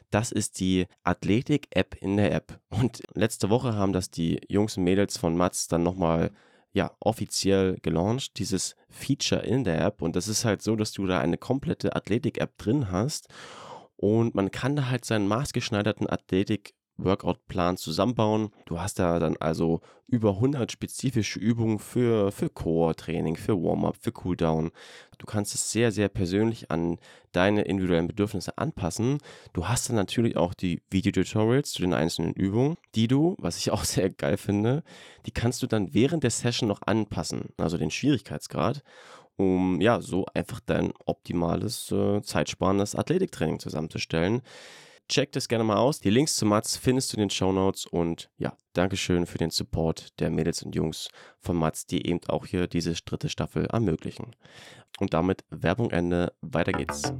Das 0.10 0.32
ist 0.32 0.60
die 0.60 0.88
Athletik-App 1.04 1.94
in 2.02 2.18
der 2.18 2.32
App. 2.32 2.60
Und 2.72 3.04
letzte 3.14 3.52
Woche 3.52 3.76
haben 3.76 3.94
das 3.94 4.10
die 4.10 4.42
Jungs 4.50 4.78
und 4.78 4.84
Mädels 4.84 5.16
von 5.16 5.38
Mats 5.38 5.68
dann 5.68 5.84
nochmal 5.84 6.32
ja, 6.74 6.90
offiziell 7.00 7.78
gelauncht, 7.84 8.40
dieses 8.40 8.76
Feature 8.90 9.44
in 9.44 9.64
der 9.64 9.80
App. 9.80 10.02
Und 10.02 10.16
das 10.16 10.28
ist 10.28 10.44
halt 10.44 10.64
so, 10.64 10.76
dass 10.76 10.92
du 10.92 11.06
da 11.06 11.20
eine 11.20 11.38
komplette 11.38 11.96
Athletik-App 11.96 12.58
drin 12.58 12.90
hast. 12.90 13.28
Und 13.96 14.34
man 14.34 14.50
kann 14.50 14.76
da 14.76 14.90
halt 14.90 15.06
seinen 15.06 15.28
maßgeschneiderten 15.28 16.10
Athletik 16.10 16.74
Workout-Plan 16.98 17.78
zusammenbauen. 17.78 18.52
Du 18.66 18.80
hast 18.80 19.00
da 19.00 19.20
dann 19.20 19.38
also 19.38 19.82
über 20.08 20.32
100 20.32 20.72
spezifische 20.72 21.40
Übungen 21.40 21.80
für, 21.80 22.32
für 22.32 22.50
Core-Training, 22.50 23.38
für 23.38 23.56
Warm-up, 23.56 23.96
für 24.00 24.12
Cooldown. 24.12 24.72
Du 25.18 25.26
kannst 25.26 25.56
es 25.56 25.72
sehr, 25.72 25.92
sehr 25.92 26.10
persönlich 26.10 26.70
an 26.70 26.98
deine 27.32 27.62
individuellen 27.62 28.08
Bedürfnisse 28.08 28.58
anpassen. 28.58 29.20
Du 29.54 29.68
hast 29.68 29.90
dann 29.90 29.96
natürlich 29.96 30.36
auch 30.36 30.54
die 30.54 30.82
Videotutorials 30.90 31.72
zu 31.72 31.82
den 31.82 31.94
einzelnen 31.94 32.34
Übungen, 32.34 32.76
die 32.96 33.08
du, 33.08 33.36
was 33.40 33.58
ich 33.58 33.72
auch 33.72 33.86
sehr 33.86 34.10
geil 34.10 34.38
finde, 34.38 34.84
die 35.26 35.32
kannst 35.32 35.64
du 35.64 35.68
dann 35.68 35.94
während 35.94 36.24
der 36.24 36.32
Session 36.32 36.68
noch 36.68 36.82
anpassen, 36.84 37.50
also 37.58 37.78
den 37.78 37.92
Schwierigkeitsgrad 37.92 38.84
um 39.38 39.82
ja 39.82 40.02
so 40.02 40.26
einfach 40.34 40.60
dein 40.60 40.94
optimales, 41.06 41.92
äh, 41.92 42.22
zeitsparendes 42.22 42.96
Athletiktraining 42.96 43.60
zusammenzustellen. 43.60 44.42
Check 45.08 45.32
das 45.34 45.48
gerne 45.48 45.64
mal 45.64 45.78
aus. 45.78 46.00
Die 46.00 46.10
Links 46.10 46.36
zu 46.36 46.46
Mats 46.46 46.78
findest 46.78 47.12
du 47.12 47.18
in 47.18 47.22
den 47.22 47.30
Show 47.30 47.52
Notes 47.52 47.86
und 47.86 48.30
ja, 48.38 48.54
Dankeschön 48.74 49.26
für 49.26 49.38
den 49.38 49.50
Support 49.50 50.20
der 50.20 50.30
Mädels 50.30 50.64
und 50.64 50.74
Jungs 50.76 51.10
von 51.40 51.58
Mats, 51.58 51.86
die 51.86 52.08
eben 52.08 52.22
auch 52.28 52.46
hier 52.46 52.68
diese 52.68 52.94
dritte 52.94 53.28
Staffel 53.28 53.66
ermöglichen. 53.66 54.36
Und 55.00 55.14
damit 55.14 55.44
Werbung 55.50 55.92
Ende, 55.92 56.34
weiter 56.42 56.72
geht's. 56.72 57.14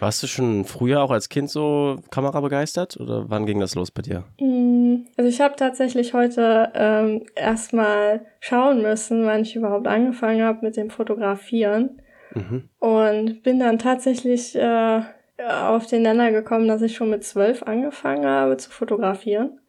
Warst 0.00 0.22
du 0.22 0.26
schon 0.26 0.64
früher 0.64 1.02
auch 1.02 1.10
als 1.10 1.28
Kind 1.28 1.50
so 1.50 1.98
Kamera 2.10 2.40
begeistert 2.40 2.96
oder 2.98 3.28
wann 3.28 3.44
ging 3.44 3.60
das 3.60 3.74
los 3.74 3.90
bei 3.90 4.00
dir? 4.00 4.24
Mm, 4.40 5.04
also 5.18 5.28
ich 5.28 5.42
habe 5.42 5.56
tatsächlich 5.56 6.14
heute 6.14 6.72
ähm, 6.74 7.26
erstmal 7.34 8.24
schauen 8.40 8.80
müssen, 8.80 9.26
wann 9.26 9.42
ich 9.42 9.56
überhaupt 9.56 9.86
angefangen 9.86 10.42
habe 10.42 10.64
mit 10.64 10.78
dem 10.78 10.88
Fotografieren. 10.88 12.00
Mhm. 12.34 12.68
Und 12.78 13.42
bin 13.42 13.58
dann 13.58 13.78
tatsächlich 13.78 14.56
äh, 14.56 15.02
auf 15.48 15.86
den 15.86 16.02
Nenner 16.02 16.32
gekommen, 16.32 16.68
dass 16.68 16.82
ich 16.82 16.94
schon 16.94 17.10
mit 17.10 17.24
zwölf 17.24 17.62
angefangen 17.62 18.26
habe 18.26 18.56
zu 18.56 18.70
fotografieren. 18.70 19.60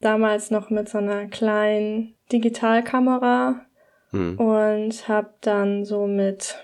Damals 0.00 0.50
noch 0.50 0.70
mit 0.70 0.88
so 0.88 0.98
einer 0.98 1.26
kleinen 1.26 2.14
Digitalkamera 2.32 3.66
mhm. 4.10 4.38
und 4.38 5.08
habe 5.08 5.34
dann 5.40 5.84
so 5.84 6.06
mit 6.06 6.56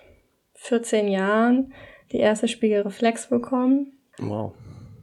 14 0.55 1.09
Jahren 1.09 1.73
die 2.13 2.19
erste 2.19 2.49
Spiegelreflex 2.49 3.29
bekommen. 3.29 3.99
Wow. 4.19 4.55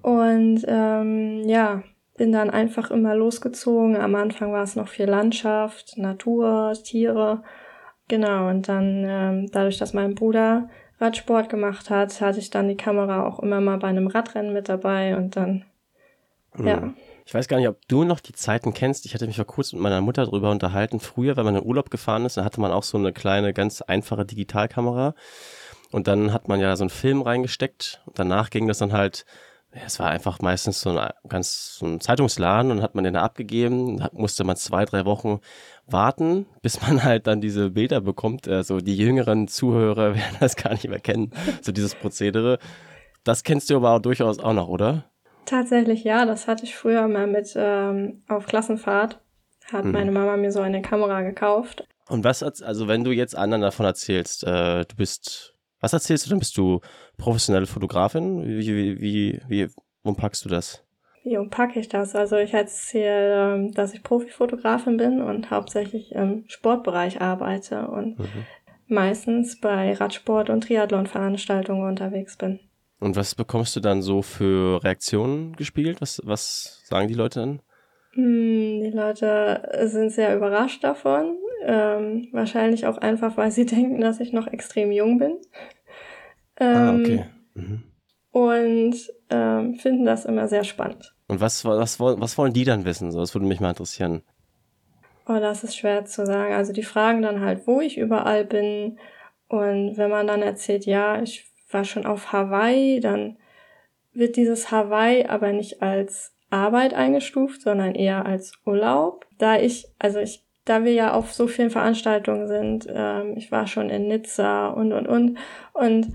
Und 0.01 0.63
ähm, 0.67 1.43
ja, 1.47 1.83
bin 2.17 2.31
dann 2.31 2.49
einfach 2.49 2.91
immer 2.91 3.15
losgezogen. 3.15 3.97
Am 3.97 4.15
Anfang 4.15 4.51
war 4.51 4.63
es 4.63 4.75
noch 4.75 4.87
viel 4.87 5.05
Landschaft, 5.05 5.97
Natur, 5.97 6.73
Tiere. 6.83 7.43
Genau, 8.07 8.49
und 8.49 8.67
dann 8.67 9.03
ähm, 9.07 9.49
dadurch, 9.51 9.77
dass 9.77 9.93
mein 9.93 10.15
Bruder 10.15 10.69
Radsport 10.99 11.49
gemacht 11.49 11.89
hat, 11.89 12.21
hatte 12.21 12.39
ich 12.39 12.49
dann 12.49 12.67
die 12.67 12.77
Kamera 12.77 13.25
auch 13.27 13.39
immer 13.39 13.61
mal 13.61 13.77
bei 13.77 13.87
einem 13.87 14.07
Radrennen 14.07 14.53
mit 14.53 14.69
dabei 14.69 15.17
und 15.17 15.35
dann, 15.35 15.65
mhm. 16.55 16.67
ja. 16.67 16.93
Ich 17.27 17.33
weiß 17.33 17.47
gar 17.47 17.57
nicht, 17.57 17.67
ob 17.67 17.79
du 17.87 18.03
noch 18.03 18.19
die 18.19 18.33
Zeiten 18.33 18.75
kennst. 18.75 19.07
Ich 19.07 19.15
hatte 19.15 19.25
mich 19.25 19.37
vor 19.37 19.45
kurzem 19.45 19.79
mit 19.79 19.83
meiner 19.83 20.01
Mutter 20.01 20.25
darüber 20.25 20.51
unterhalten. 20.51 20.99
Früher, 20.99 21.35
wenn 21.35 21.45
man 21.45 21.55
in 21.55 21.65
Urlaub 21.65 21.89
gefahren 21.89 22.23
ist, 22.23 22.37
dann 22.37 22.45
hatte 22.45 22.61
man 22.61 22.71
auch 22.71 22.83
so 22.83 22.99
eine 22.99 23.13
kleine, 23.13 23.51
ganz 23.51 23.81
einfache 23.81 24.25
Digitalkamera. 24.25 25.15
Und 25.91 26.07
dann 26.07 26.31
hat 26.31 26.47
man 26.47 26.59
ja 26.59 26.75
so 26.75 26.83
einen 26.83 26.91
Film 26.91 27.23
reingesteckt. 27.23 28.03
Und 28.05 28.19
danach 28.19 28.51
ging 28.51 28.67
das 28.67 28.77
dann 28.77 28.93
halt 28.93 29.25
es 29.85 29.99
war 29.99 30.09
einfach 30.09 30.39
meistens 30.39 30.81
so 30.81 30.97
ein 30.97 31.09
ganz 31.27 31.75
so 31.79 31.85
ein 31.85 31.99
Zeitungsladen 31.99 32.71
und 32.71 32.81
hat 32.81 32.95
man 32.95 33.03
den 33.03 33.13
da 33.13 33.23
abgegeben, 33.23 33.97
da 33.97 34.09
musste 34.13 34.43
man 34.43 34.55
zwei, 34.55 34.85
drei 34.85 35.05
Wochen 35.05 35.39
warten, 35.87 36.45
bis 36.61 36.81
man 36.81 37.03
halt 37.03 37.27
dann 37.27 37.41
diese 37.41 37.71
Bilder 37.71 38.01
bekommt. 38.01 38.47
Also 38.47 38.79
die 38.79 38.95
jüngeren 38.95 39.47
Zuhörer 39.47 40.15
werden 40.15 40.37
das 40.39 40.55
gar 40.55 40.73
nicht 40.73 40.87
mehr 40.87 40.99
kennen, 40.99 41.31
so 41.61 41.71
dieses 41.71 41.95
Prozedere. 41.95 42.59
Das 43.23 43.43
kennst 43.43 43.69
du 43.69 43.75
aber 43.77 43.91
auch 43.91 43.99
durchaus 43.99 44.39
auch 44.39 44.53
noch, 44.53 44.67
oder? 44.67 45.05
Tatsächlich 45.45 46.03
ja, 46.03 46.25
das 46.25 46.47
hatte 46.47 46.63
ich 46.63 46.75
früher 46.75 47.07
mal 47.07 47.27
mit 47.27 47.53
ähm, 47.55 48.23
auf 48.27 48.45
Klassenfahrt. 48.45 49.19
Hat 49.71 49.83
hm. 49.83 49.91
meine 49.91 50.11
Mama 50.11 50.37
mir 50.37 50.51
so 50.51 50.59
eine 50.59 50.81
Kamera 50.81 51.21
gekauft. 51.21 51.87
Und 52.07 52.23
was, 52.23 52.43
also 52.43 52.87
wenn 52.87 53.03
du 53.03 53.11
jetzt 53.11 53.35
anderen 53.35 53.61
davon 53.61 53.85
erzählst, 53.85 54.43
äh, 54.43 54.85
du 54.85 54.95
bist 54.95 55.55
was 55.79 55.93
erzählst 55.93 56.25
du 56.25 56.29
denn? 56.29 56.39
Bist 56.39 56.57
du 56.57 56.81
professionelle 57.17 57.67
Fotografin? 57.67 58.43
Wie, 58.43 58.75
wie, 58.75 59.01
wie, 59.01 59.41
wie 59.47 59.69
wo 60.03 60.13
packst 60.13 60.45
du 60.45 60.49
das? 60.49 60.84
Wie 61.25 61.37
packe 61.49 61.79
ich 61.79 61.89
das? 61.89 62.15
Also 62.15 62.37
ich 62.37 62.53
erzähle, 62.53 63.55
ähm, 63.55 63.71
dass 63.73 63.93
ich 63.93 64.03
Profifotografin 64.03 64.97
bin 64.97 65.21
und 65.21 65.49
hauptsächlich 65.49 66.11
im 66.13 66.45
Sportbereich 66.47 67.19
arbeite 67.19 67.87
und 67.87 68.19
mhm. 68.19 68.45
meistens 68.87 69.59
bei 69.59 69.93
Radsport- 69.93 70.51
und 70.51 70.65
Triathlon-Veranstaltungen 70.65 71.87
unterwegs 71.87 72.37
bin. 72.37 72.59
Und 72.99 73.15
was 73.15 73.35
bekommst 73.35 73.75
du 73.75 73.79
dann 73.79 74.01
so 74.01 74.21
für 74.21 74.83
Reaktionen 74.83 75.55
gespiegelt? 75.55 75.99
Was, 75.99 76.21
was 76.23 76.83
sagen 76.85 77.07
die 77.07 77.15
Leute 77.15 77.39
dann? 77.39 77.61
Hm, 78.13 78.81
die 78.83 78.91
Leute 78.91 79.67
sind 79.85 80.11
sehr 80.11 80.35
überrascht 80.35 80.83
davon. 80.83 81.37
Ähm, 81.63 82.27
wahrscheinlich 82.31 82.85
auch 82.85 82.97
einfach, 82.99 83.35
weil 83.35 83.51
sie 83.51 83.65
denken, 83.65 83.99
dass 83.99 84.19
ich 84.19 84.31
noch 84.31 84.47
extrem 84.47 84.91
jung 84.91 85.17
bin. 85.17 85.37
Ah, 86.57 86.63
ähm, 86.63 86.75
ah, 86.75 86.95
okay. 86.95 87.25
Mhm. 87.55 87.83
Und 88.35 88.97
ähm, 89.29 89.75
finden 89.75 90.03
das 90.03 90.25
immer 90.25 90.49
sehr 90.49 90.65
spannend. 90.65 91.15
Und 91.29 91.39
was, 91.39 91.63
was, 91.63 92.01
was 92.01 92.37
wollen 92.37 92.51
die 92.51 92.65
dann 92.65 92.83
wissen? 92.83 93.09
So, 93.13 93.21
das 93.21 93.33
würde 93.33 93.47
mich 93.47 93.61
mal 93.61 93.69
interessieren. 93.69 94.23
Oh, 95.25 95.39
das 95.39 95.63
ist 95.63 95.77
schwer 95.77 96.03
zu 96.03 96.25
sagen. 96.25 96.53
Also 96.53 96.73
die 96.73 96.83
fragen 96.83 97.21
dann 97.21 97.39
halt, 97.39 97.65
wo 97.65 97.79
ich 97.79 97.97
überall 97.97 98.43
bin. 98.43 98.99
Und 99.47 99.95
wenn 99.95 100.09
man 100.09 100.27
dann 100.27 100.41
erzählt, 100.41 100.85
ja, 100.85 101.21
ich 101.21 101.45
war 101.71 101.85
schon 101.85 102.05
auf 102.05 102.33
Hawaii, 102.33 102.99
dann 102.99 103.37
wird 104.11 104.35
dieses 104.35 104.69
Hawaii 104.69 105.27
aber 105.27 105.53
nicht 105.53 105.81
als 105.81 106.35
Arbeit 106.49 106.93
eingestuft, 106.93 107.61
sondern 107.61 107.95
eher 107.95 108.25
als 108.25 108.51
Urlaub. 108.65 109.27
Da 109.37 109.57
ich, 109.57 109.87
also 109.97 110.19
ich, 110.19 110.43
da 110.65 110.83
wir 110.83 110.91
ja 110.91 111.13
auf 111.13 111.31
so 111.31 111.47
vielen 111.47 111.69
Veranstaltungen 111.69 112.49
sind, 112.49 112.85
ähm, 112.93 113.37
ich 113.37 113.49
war 113.53 113.65
schon 113.65 113.89
in 113.89 114.09
Nizza 114.09 114.67
und 114.67 114.91
und 114.91 115.07
und 115.07 115.37
und 115.71 116.13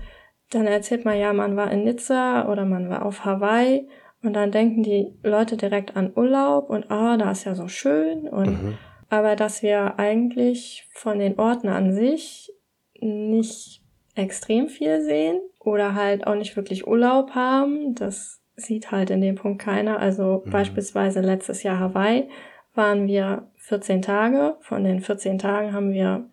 dann 0.51 0.67
erzählt 0.67 1.05
man 1.05 1.17
ja, 1.17 1.33
man 1.33 1.55
war 1.57 1.71
in 1.71 1.83
Nizza 1.83 2.47
oder 2.49 2.65
man 2.65 2.89
war 2.89 3.05
auf 3.05 3.25
Hawaii 3.25 3.87
und 4.21 4.33
dann 4.33 4.51
denken 4.51 4.83
die 4.83 5.13
Leute 5.23 5.57
direkt 5.57 5.95
an 5.95 6.11
Urlaub 6.15 6.69
und 6.69 6.91
ah, 6.91 7.17
da 7.17 7.31
ist 7.31 7.45
ja 7.45 7.55
so 7.55 7.67
schön 7.67 8.27
und 8.27 8.63
mhm. 8.63 8.77
aber 9.09 9.35
dass 9.35 9.63
wir 9.63 9.97
eigentlich 9.97 10.87
von 10.93 11.19
den 11.19 11.39
Orten 11.39 11.69
an 11.69 11.93
sich 11.93 12.53
nicht 12.99 13.81
extrem 14.15 14.67
viel 14.67 15.01
sehen 15.01 15.39
oder 15.59 15.95
halt 15.95 16.27
auch 16.27 16.35
nicht 16.35 16.55
wirklich 16.55 16.85
Urlaub 16.85 17.31
haben, 17.31 17.95
das 17.95 18.41
sieht 18.55 18.91
halt 18.91 19.09
in 19.09 19.21
dem 19.21 19.35
Punkt 19.35 19.61
keiner. 19.61 19.99
Also 19.99 20.43
mhm. 20.45 20.51
beispielsweise 20.51 21.21
letztes 21.21 21.63
Jahr 21.63 21.79
Hawaii 21.79 22.29
waren 22.73 23.07
wir 23.07 23.49
14 23.57 24.01
Tage. 24.01 24.57
Von 24.61 24.83
den 24.83 25.01
14 25.01 25.37
Tagen 25.39 25.73
haben 25.73 25.91
wir 25.91 26.29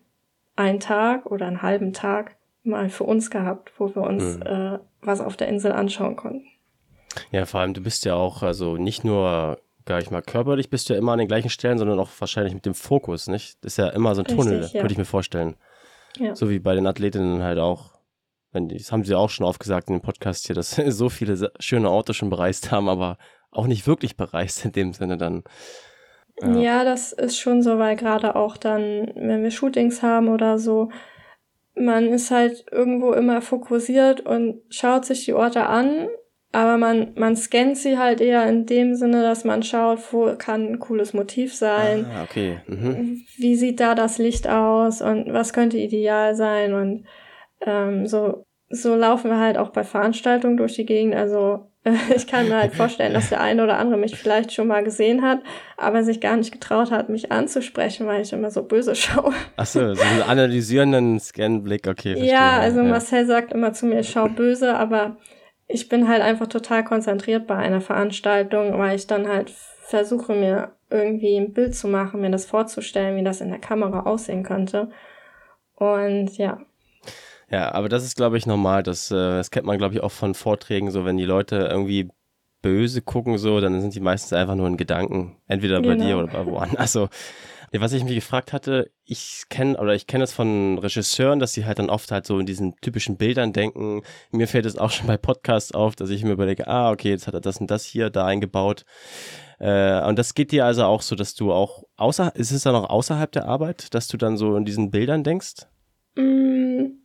einen 0.55 0.79
Tag 0.79 1.25
oder 1.25 1.47
einen 1.47 1.61
halben 1.61 1.93
Tag 1.93 2.35
mal 2.69 2.89
für 2.89 3.03
uns 3.03 3.29
gehabt, 3.29 3.71
wo 3.77 3.93
wir 3.93 4.03
uns 4.03 4.37
mhm. 4.37 4.41
äh, 4.43 4.79
was 5.01 5.21
auf 5.21 5.37
der 5.37 5.47
Insel 5.47 5.71
anschauen 5.71 6.15
konnten. 6.15 6.45
Ja, 7.31 7.45
vor 7.45 7.61
allem, 7.61 7.73
du 7.73 7.81
bist 7.81 8.05
ja 8.05 8.15
auch, 8.15 8.43
also 8.43 8.77
nicht 8.77 9.03
nur, 9.03 9.59
gar 9.85 9.97
nicht 9.97 10.11
mal 10.11 10.21
körperlich, 10.21 10.69
bist 10.69 10.89
du 10.89 10.93
ja 10.93 10.99
immer 10.99 11.13
an 11.13 11.19
den 11.19 11.27
gleichen 11.27 11.49
Stellen, 11.49 11.77
sondern 11.77 11.99
auch 11.99 12.09
wahrscheinlich 12.19 12.53
mit 12.53 12.65
dem 12.65 12.75
Fokus, 12.75 13.27
nicht? 13.27 13.57
Das 13.63 13.73
ist 13.73 13.77
ja 13.77 13.89
immer 13.89 14.13
so 14.15 14.21
ein 14.21 14.27
Richtig, 14.27 14.45
Tunnel, 14.45 14.69
ja. 14.71 14.81
würde 14.81 14.91
ich 14.91 14.97
mir 14.97 15.05
vorstellen. 15.05 15.55
Ja. 16.17 16.35
So 16.35 16.49
wie 16.49 16.59
bei 16.59 16.75
den 16.75 16.87
Athletinnen 16.87 17.43
halt 17.43 17.59
auch 17.59 17.99
das 18.51 18.91
haben 18.91 19.03
sie 19.03 19.15
auch 19.15 19.29
schon 19.29 19.45
oft 19.45 19.59
gesagt 19.59 19.89
in 19.89 19.95
dem 19.95 20.01
Podcast 20.01 20.47
hier, 20.47 20.55
dass 20.55 20.71
so 20.87 21.09
viele 21.09 21.51
schöne 21.59 21.89
Autos 21.89 22.15
schon 22.15 22.29
bereist 22.29 22.71
haben, 22.71 22.89
aber 22.89 23.17
auch 23.51 23.67
nicht 23.67 23.87
wirklich 23.87 24.17
bereist 24.17 24.65
in 24.65 24.71
dem 24.71 24.93
Sinne 24.93 25.17
dann. 25.17 25.43
Ja. 26.41 26.55
ja, 26.57 26.83
das 26.83 27.11
ist 27.11 27.37
schon 27.37 27.61
so, 27.61 27.79
weil 27.79 27.95
gerade 27.95 28.35
auch 28.35 28.55
dann, 28.55 29.11
wenn 29.15 29.43
wir 29.43 29.51
Shootings 29.51 30.01
haben 30.01 30.29
oder 30.29 30.57
so, 30.57 30.89
man 31.79 32.07
ist 32.07 32.31
halt 32.31 32.65
irgendwo 32.71 33.13
immer 33.13 33.41
fokussiert 33.41 34.21
und 34.21 34.61
schaut 34.69 35.05
sich 35.05 35.25
die 35.25 35.33
Orte 35.33 35.65
an, 35.65 36.07
aber 36.51 36.77
man, 36.77 37.13
man 37.15 37.35
scannt 37.35 37.77
sie 37.77 37.97
halt 37.97 38.21
eher 38.21 38.47
in 38.47 38.65
dem 38.65 38.95
Sinne, 38.95 39.21
dass 39.21 39.45
man 39.45 39.61
schaut, 39.61 39.99
wo 40.11 40.35
kann 40.35 40.67
ein 40.67 40.79
cooles 40.79 41.13
Motiv 41.13 41.53
sein. 41.53 42.05
Ah, 42.09 42.23
okay. 42.23 42.59
Mhm. 42.67 43.21
Wie 43.37 43.55
sieht 43.55 43.79
da 43.79 43.93
das 43.93 44.17
Licht 44.17 44.47
aus 44.47 45.01
und 45.01 45.31
was 45.31 45.53
könnte 45.53 45.77
ideal 45.77 46.35
sein 46.35 46.73
und 46.73 47.05
ähm, 47.61 48.07
so, 48.07 48.45
so 48.69 48.95
laufen 48.95 49.29
wir 49.29 49.39
halt 49.39 49.57
auch 49.57 49.69
bei 49.69 49.83
Veranstaltungen 49.83 50.57
durch 50.57 50.73
die 50.73 50.85
Gegend. 50.85 51.15
Also 51.15 51.68
ich 52.15 52.27
kann 52.27 52.49
mir 52.49 52.57
halt 52.57 52.73
vorstellen, 52.73 53.13
dass 53.13 53.29
der 53.29 53.39
eine 53.41 53.63
oder 53.63 53.77
andere 53.77 53.97
mich 53.97 54.17
vielleicht 54.17 54.51
schon 54.51 54.67
mal 54.67 54.83
gesehen 54.83 55.21
hat, 55.21 55.39
aber 55.77 56.03
sich 56.03 56.19
gar 56.19 56.35
nicht 56.35 56.51
getraut 56.51 56.91
hat, 56.91 57.09
mich 57.09 57.31
anzusprechen, 57.31 58.05
weil 58.05 58.21
ich 58.21 58.33
immer 58.33 58.51
so 58.51 58.63
böse 58.63 58.95
schaue. 58.95 59.33
Achso, 59.55 59.93
so 59.93 60.01
einen 60.01 60.21
analysierenden 60.21 61.19
Scanblick, 61.19 61.87
okay. 61.87 62.13
Verstehe. 62.15 62.31
Ja, 62.31 62.59
also 62.59 62.79
ja. 62.79 62.85
Marcel 62.85 63.25
sagt 63.25 63.53
immer 63.53 63.73
zu 63.73 63.85
mir, 63.85 64.01
ich 64.01 64.09
schau 64.09 64.27
böse, 64.27 64.75
aber 64.75 65.17
ich 65.67 65.87
bin 65.87 66.07
halt 66.07 66.21
einfach 66.21 66.47
total 66.47 66.83
konzentriert 66.83 67.47
bei 67.47 67.55
einer 67.55 67.81
Veranstaltung, 67.81 68.77
weil 68.77 68.95
ich 68.95 69.07
dann 69.07 69.27
halt 69.27 69.51
versuche, 69.51 70.33
mir 70.33 70.75
irgendwie 70.89 71.37
ein 71.37 71.53
Bild 71.53 71.75
zu 71.75 71.87
machen, 71.87 72.21
mir 72.21 72.31
das 72.31 72.45
vorzustellen, 72.45 73.15
wie 73.15 73.23
das 73.23 73.41
in 73.41 73.49
der 73.49 73.59
Kamera 73.59 74.01
aussehen 74.01 74.43
könnte. 74.43 74.89
Und 75.75 76.37
ja, 76.37 76.59
ja, 77.51 77.73
aber 77.73 77.89
das 77.89 78.03
ist, 78.03 78.15
glaube 78.15 78.37
ich, 78.37 78.45
normal. 78.45 78.83
Das, 78.83 79.11
äh, 79.11 79.15
das 79.15 79.51
kennt 79.51 79.65
man, 79.65 79.77
glaube 79.77 79.95
ich, 79.95 80.01
auch 80.01 80.11
von 80.11 80.33
Vorträgen, 80.33 80.91
so 80.91 81.05
wenn 81.05 81.17
die 81.17 81.25
Leute 81.25 81.67
irgendwie 81.71 82.09
böse 82.61 83.01
gucken, 83.01 83.37
so, 83.37 83.59
dann 83.61 83.79
sind 83.81 83.95
die 83.95 83.99
meistens 83.99 84.33
einfach 84.33 84.55
nur 84.55 84.67
in 84.67 84.77
Gedanken. 84.77 85.37
Entweder 85.47 85.81
bei 85.81 85.95
genau. 85.95 86.05
dir 86.05 86.17
oder 86.17 86.27
bei 86.27 86.45
woanders. 86.45 86.79
Also, 86.79 87.09
was 87.71 87.93
ich 87.93 88.03
mich 88.03 88.15
gefragt 88.15 88.51
hatte, 88.51 88.89
ich 89.05 89.43
kenne 89.49 89.77
oder 89.77 89.93
ich 89.93 90.07
kenne 90.07 90.23
es 90.23 90.33
von 90.33 90.79
Regisseuren, 90.79 91.39
dass 91.39 91.53
sie 91.53 91.65
halt 91.65 91.77
dann 91.77 91.91
oft 91.91 92.11
halt 92.11 92.25
so 92.25 92.39
in 92.39 92.47
diesen 92.47 92.75
typischen 92.77 93.15
Bildern 93.15 93.53
denken. 93.53 94.01
Mir 94.31 94.47
fällt 94.47 94.65
es 94.65 94.77
auch 94.77 94.89
schon 94.89 95.05
bei 95.05 95.17
Podcasts 95.17 95.71
auf, 95.71 95.95
dass 95.95 96.09
ich 96.09 96.23
mir 96.23 96.31
überlege, 96.31 96.67
ah, 96.67 96.91
okay, 96.91 97.09
jetzt 97.09 97.27
hat 97.27 97.35
er 97.35 97.41
das 97.41 97.57
und 97.57 97.69
das 97.69 97.85
hier 97.85 98.09
da 98.09 98.25
eingebaut. 98.25 98.85
Äh, 99.59 100.03
und 100.07 100.17
das 100.17 100.33
geht 100.33 100.51
dir 100.51 100.65
also 100.65 100.85
auch 100.85 101.03
so, 101.03 101.15
dass 101.15 101.35
du 101.35 101.51
auch 101.51 101.83
außer, 101.95 102.35
ist 102.35 102.51
es 102.51 102.63
dann 102.63 102.75
auch 102.75 102.89
außerhalb 102.89 103.31
der 103.31 103.45
Arbeit, 103.45 103.93
dass 103.93 104.07
du 104.07 104.17
dann 104.17 104.35
so 104.35 104.55
in 104.55 104.65
diesen 104.65 104.89
Bildern 104.89 105.23
denkst? 105.23 105.67
Mm, 106.15 106.98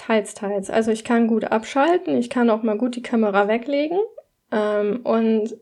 Teils, 0.00 0.32
teils. 0.32 0.70
Also 0.70 0.90
ich 0.90 1.04
kann 1.04 1.26
gut 1.26 1.44
abschalten, 1.44 2.16
ich 2.16 2.30
kann 2.30 2.48
auch 2.48 2.62
mal 2.62 2.78
gut 2.78 2.96
die 2.96 3.02
Kamera 3.02 3.48
weglegen 3.48 3.98
ähm, 4.50 5.00
und 5.04 5.54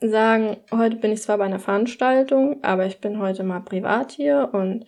sagen, 0.00 0.56
heute 0.72 0.96
bin 0.96 1.12
ich 1.12 1.22
zwar 1.22 1.38
bei 1.38 1.44
einer 1.44 1.60
Veranstaltung, 1.60 2.58
aber 2.64 2.86
ich 2.86 3.00
bin 3.00 3.20
heute 3.20 3.44
mal 3.44 3.60
privat 3.60 4.10
hier 4.10 4.50
und 4.52 4.84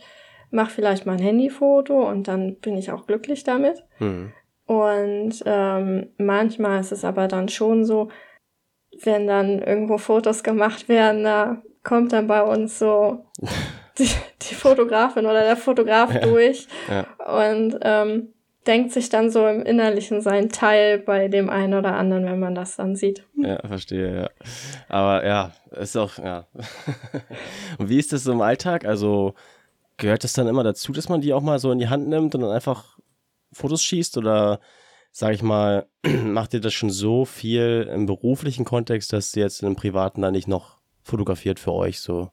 mache 0.50 0.72
vielleicht 0.72 1.06
mal 1.06 1.12
ein 1.12 1.22
Handyfoto 1.22 2.08
und 2.08 2.26
dann 2.26 2.56
bin 2.56 2.76
ich 2.76 2.90
auch 2.90 3.06
glücklich 3.06 3.44
damit. 3.44 3.84
Mhm. 4.00 4.32
Und 4.66 5.40
ähm, 5.46 6.08
manchmal 6.18 6.80
ist 6.80 6.90
es 6.90 7.04
aber 7.04 7.28
dann 7.28 7.48
schon 7.48 7.84
so, 7.84 8.08
wenn 9.04 9.28
dann 9.28 9.62
irgendwo 9.62 9.98
Fotos 9.98 10.42
gemacht 10.42 10.88
werden, 10.88 11.22
da 11.22 11.62
kommt 11.84 12.12
dann 12.12 12.26
bei 12.26 12.42
uns 12.42 12.80
so 12.80 13.24
die, 13.98 14.10
die 14.42 14.54
Fotografin 14.56 15.26
oder 15.26 15.42
der 15.42 15.56
Fotograf 15.56 16.12
ja. 16.12 16.20
durch. 16.22 16.66
Ja. 16.88 17.06
Und 17.46 17.78
ähm, 17.82 18.32
denkt 18.66 18.92
sich 18.92 19.08
dann 19.08 19.30
so 19.30 19.46
im 19.46 19.62
Innerlichen 19.62 20.20
sein 20.20 20.48
Teil 20.48 20.98
bei 20.98 21.28
dem 21.28 21.50
einen 21.50 21.74
oder 21.74 21.94
anderen, 21.94 22.24
wenn 22.26 22.40
man 22.40 22.54
das 22.54 22.76
dann 22.76 22.96
sieht. 22.96 23.24
Ja, 23.36 23.58
verstehe, 23.66 24.22
ja. 24.22 24.30
Aber 24.88 25.26
ja, 25.26 25.52
ist 25.70 25.96
auch, 25.96 26.18
ja. 26.18 26.46
und 27.78 27.88
wie 27.88 27.98
ist 27.98 28.12
das 28.12 28.24
so 28.24 28.32
im 28.32 28.40
Alltag? 28.40 28.84
Also 28.84 29.34
gehört 29.96 30.24
das 30.24 30.32
dann 30.32 30.48
immer 30.48 30.64
dazu, 30.64 30.92
dass 30.92 31.08
man 31.08 31.20
die 31.20 31.32
auch 31.32 31.42
mal 31.42 31.58
so 31.58 31.70
in 31.70 31.78
die 31.78 31.88
Hand 31.88 32.08
nimmt 32.08 32.34
und 32.34 32.40
dann 32.42 32.50
einfach 32.50 32.98
Fotos 33.52 33.82
schießt 33.82 34.18
oder 34.18 34.60
sag 35.12 35.32
ich 35.32 35.42
mal, 35.42 35.86
macht 36.24 36.52
ihr 36.52 36.60
das 36.60 36.74
schon 36.74 36.90
so 36.90 37.24
viel 37.24 37.88
im 37.92 38.06
beruflichen 38.06 38.64
Kontext, 38.64 39.12
dass 39.12 39.34
ihr 39.34 39.44
jetzt 39.44 39.62
in 39.62 39.66
einem 39.66 39.76
privaten 39.76 40.22
dann 40.22 40.32
nicht 40.32 40.48
noch 40.48 40.76
fotografiert 41.02 41.58
für 41.58 41.72
euch 41.72 42.00
so? 42.00 42.30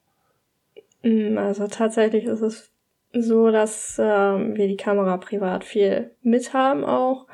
Mm, 1.03 1.37
also 1.37 1.67
tatsächlich 1.67 2.25
ist 2.25 2.41
es 2.41 2.72
so, 3.13 3.51
dass 3.51 3.97
ähm, 3.99 4.55
wir 4.55 4.67
die 4.67 4.77
Kamera 4.77 5.17
privat 5.17 5.63
viel 5.63 6.11
mithaben 6.21 6.83
auch. 6.83 7.27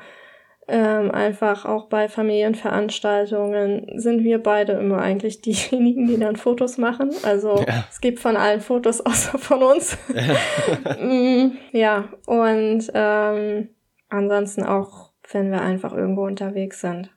Ähm, 0.68 1.10
einfach 1.10 1.64
auch 1.64 1.88
bei 1.88 2.08
Familienveranstaltungen 2.08 3.98
sind 3.98 4.22
wir 4.22 4.40
beide 4.40 4.74
immer 4.74 4.98
eigentlich 4.98 5.40
diejenigen, 5.42 6.06
die 6.06 6.18
dann 6.18 6.36
Fotos 6.36 6.78
machen. 6.78 7.10
Also 7.24 7.64
ja. 7.66 7.84
es 7.90 8.00
gibt 8.00 8.20
von 8.20 8.36
allen 8.36 8.60
Fotos 8.60 9.00
außer 9.06 9.38
von 9.38 9.62
uns. 9.62 9.98
mm, 11.00 11.48
ja, 11.72 12.10
und 12.26 12.84
ähm, 12.94 13.70
ansonsten 14.08 14.62
auch, 14.62 15.10
wenn 15.32 15.50
wir 15.50 15.62
einfach 15.62 15.92
irgendwo 15.92 16.24
unterwegs 16.24 16.80
sind. 16.80 17.10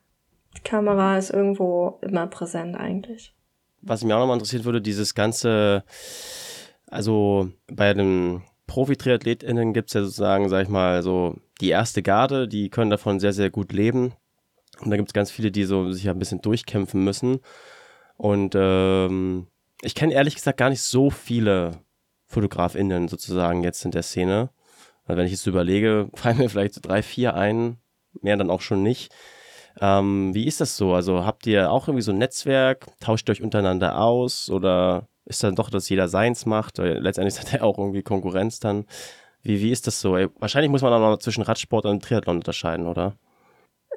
Die 0.58 0.62
Kamera 0.62 1.18
ist 1.18 1.32
irgendwo 1.32 2.00
immer 2.02 2.28
präsent 2.28 2.76
eigentlich. 2.76 3.36
Was 3.82 4.04
mich 4.04 4.14
auch 4.14 4.20
nochmal 4.20 4.38
interessiert 4.38 4.66
würde, 4.66 4.82
dieses 4.82 5.14
ganze, 5.14 5.84
also 6.88 7.50
bei 7.68 7.94
dem 7.94 8.44
Profi-TriathletInnen 8.74 9.72
gibt 9.72 9.90
es 9.90 9.94
ja 9.94 10.02
sozusagen, 10.02 10.50
sag 10.50 10.64
ich 10.64 10.70
mal, 10.70 11.04
so 11.04 11.36
die 11.62 11.70
erste 11.70 12.02
Garde, 12.02 12.48
die 12.48 12.72
können 12.72 12.90
davon 12.90 13.20
sehr, 13.20 13.32
sehr 13.32 13.52
gut 13.52 13.72
leben. 13.72 14.14
Und 14.82 14.90
da 14.90 14.98
gibt 14.98 15.10
es 15.10 15.14
ganz 15.14 15.30
viele, 15.30 15.52
die 15.52 15.66
so 15.66 15.92
sich 15.92 16.10
ein 16.10 16.18
bisschen 16.18 16.42
durchkämpfen 16.42 17.04
müssen. 17.04 17.40
Und 18.18 18.56
ähm, 18.58 19.46
ich 19.84 19.94
kenne 19.94 20.14
ehrlich 20.14 20.34
gesagt 20.34 20.58
gar 20.58 20.72
nicht 20.72 20.82
so 20.82 21.12
viele 21.12 21.82
FotografInnen 22.26 23.10
sozusagen 23.10 23.64
jetzt 23.64 23.86
in 23.86 23.92
der 23.92 24.02
Szene. 24.02 24.50
Also 25.06 25.20
wenn 25.20 25.28
ich 25.28 25.34
jetzt 25.34 25.46
überlege, 25.46 26.10
fallen 26.16 26.40
mir 26.40 26.50
vielleicht 26.50 26.74
so 26.74 26.82
drei, 26.82 27.04
vier 27.04 27.36
ein, 27.36 27.78
mehr 28.22 28.38
dann 28.38 28.50
auch 28.50 28.62
schon 28.62 28.82
nicht. 28.82 29.14
Ähm, 29.82 30.34
wie 30.34 30.48
ist 30.48 30.62
das 30.62 30.78
so? 30.78 30.96
Also 30.96 31.24
habt 31.24 31.46
ihr 31.46 31.72
auch 31.72 31.88
irgendwie 31.88 32.04
so 32.04 32.12
ein 32.12 32.18
Netzwerk? 32.18 32.88
Tauscht 33.00 33.30
ihr 33.30 33.34
euch 33.34 33.44
untereinander 33.44 34.00
aus? 34.00 34.50
Oder 34.50 35.08
ist 35.26 35.44
dann 35.44 35.56
doch, 35.56 35.70
dass 35.70 35.90
jeder 35.90 36.08
seins 36.08 36.46
macht? 36.46 36.78
Letztendlich 36.78 37.40
hat 37.40 37.54
er 37.54 37.64
auch 37.64 37.78
irgendwie 37.78 38.04
Konkurrenz 38.04 38.60
dann. 38.60 38.86
Wie, 39.42 39.62
wie 39.62 39.72
ist 39.72 39.88
das 39.88 40.00
so? 40.00 40.14
Wahrscheinlich 40.40 40.72
muss 40.72 40.82
man 40.82 40.94
auch 40.94 41.00
noch 41.00 41.18
zwischen 41.18 41.44
Radsport 41.44 41.86
und 41.86 42.04
Triathlon 42.04 42.38
unterscheiden, 42.38 42.88
oder? 42.88 43.16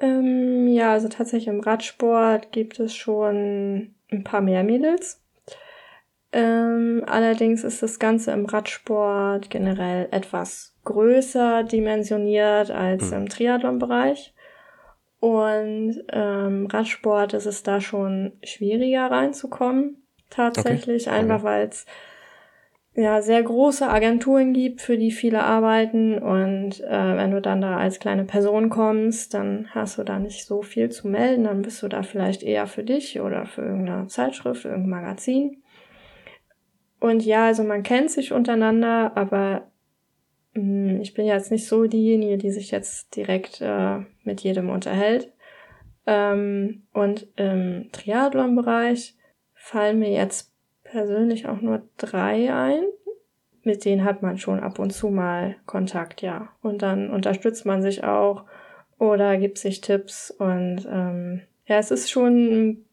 Ähm, 0.01 0.67
ja, 0.67 0.91
also 0.93 1.07
tatsächlich 1.07 1.47
im 1.47 1.61
Radsport 1.61 2.51
gibt 2.51 2.79
es 2.79 2.95
schon 2.95 3.95
ein 4.11 4.23
paar 4.23 4.41
mehr 4.41 4.63
Mädels. 4.63 5.23
Ähm, 6.33 7.03
allerdings 7.07 7.63
ist 7.63 7.81
das 7.81 7.99
Ganze 7.99 8.31
im 8.31 8.45
Radsport 8.45 9.49
generell 9.49 10.09
etwas 10.11 10.75
größer 10.83 11.63
dimensioniert 11.63 12.69
als 12.69 13.11
hm. 13.11 13.21
im 13.21 13.29
Triathlon-Bereich. 13.29 14.33
Und 15.19 16.03
ähm, 16.09 16.67
Radsport 16.67 17.33
ist 17.33 17.45
es 17.45 17.63
da 17.63 17.81
schon 17.81 18.33
schwieriger 18.43 19.09
reinzukommen. 19.09 20.06
Tatsächlich, 20.29 21.07
okay. 21.07 21.15
einfach 21.15 21.39
okay. 21.39 21.45
weil 21.45 21.67
es 21.67 21.85
ja 22.97 23.21
sehr 23.21 23.43
große 23.43 23.87
Agenturen 23.87 24.53
gibt, 24.53 24.81
für 24.81 24.97
die 24.97 25.11
viele 25.11 25.43
arbeiten. 25.43 26.17
Und 26.17 26.81
äh, 26.81 27.17
wenn 27.17 27.31
du 27.31 27.41
dann 27.41 27.61
da 27.61 27.77
als 27.77 27.99
kleine 27.99 28.25
Person 28.25 28.69
kommst, 28.69 29.33
dann 29.33 29.67
hast 29.71 29.97
du 29.97 30.03
da 30.03 30.17
nicht 30.19 30.45
so 30.45 30.63
viel 30.63 30.89
zu 30.89 31.07
melden. 31.07 31.43
Dann 31.43 31.61
bist 31.61 31.81
du 31.83 31.87
da 31.87 32.01
vielleicht 32.01 32.41
eher 32.41 32.65
für 32.65 32.83
dich 32.83 33.21
oder 33.21 33.45
für 33.45 33.61
irgendeine 33.61 34.07
Zeitschrift, 34.07 34.65
irgendein 34.65 34.89
Magazin. 34.89 35.63
Und 36.99 37.23
ja, 37.23 37.45
also 37.45 37.63
man 37.63 37.83
kennt 37.83 38.09
sich 38.09 38.33
untereinander, 38.33 39.11
aber 39.15 39.67
mh, 40.53 40.91
hm, 40.93 41.01
ich 41.01 41.13
bin 41.13 41.27
jetzt 41.27 41.51
nicht 41.51 41.67
so 41.67 41.85
diejenige, 41.85 42.37
die 42.37 42.51
sich 42.51 42.71
jetzt 42.71 43.15
direkt 43.15 43.61
äh, 43.61 43.99
mit 44.23 44.41
jedem 44.41 44.69
unterhält. 44.71 45.31
Ähm, 46.07 46.87
und 46.93 47.27
im 47.35 47.89
Triathlon-Bereich 47.91 49.16
fallen 49.67 49.99
mir 49.99 50.11
jetzt 50.11 50.51
persönlich 50.83 51.47
auch 51.47 51.59
nur 51.59 51.81
drei 51.97 52.53
ein. 52.53 52.83
Mit 53.63 53.83
denen 53.83 54.05
hat 54.05 54.21
man 54.21 54.37
schon 54.37 54.61
ab 54.61 54.79
und 54.79 54.91
zu 54.91 55.09
mal 55.09 55.57
Kontakt, 55.65 56.21
ja. 56.21 56.49
Und 56.61 56.81
dann 56.81 57.09
unterstützt 57.09 57.65
man 57.65 57.81
sich 57.81 58.03
auch 58.03 58.45
oder 58.97 59.37
gibt 59.37 59.57
sich 59.57 59.81
Tipps 59.81 60.31
und 60.31 60.87
ähm, 60.89 61.41
ja, 61.65 61.77
es 61.77 61.91
ist 61.91 62.09
schon 62.09 62.85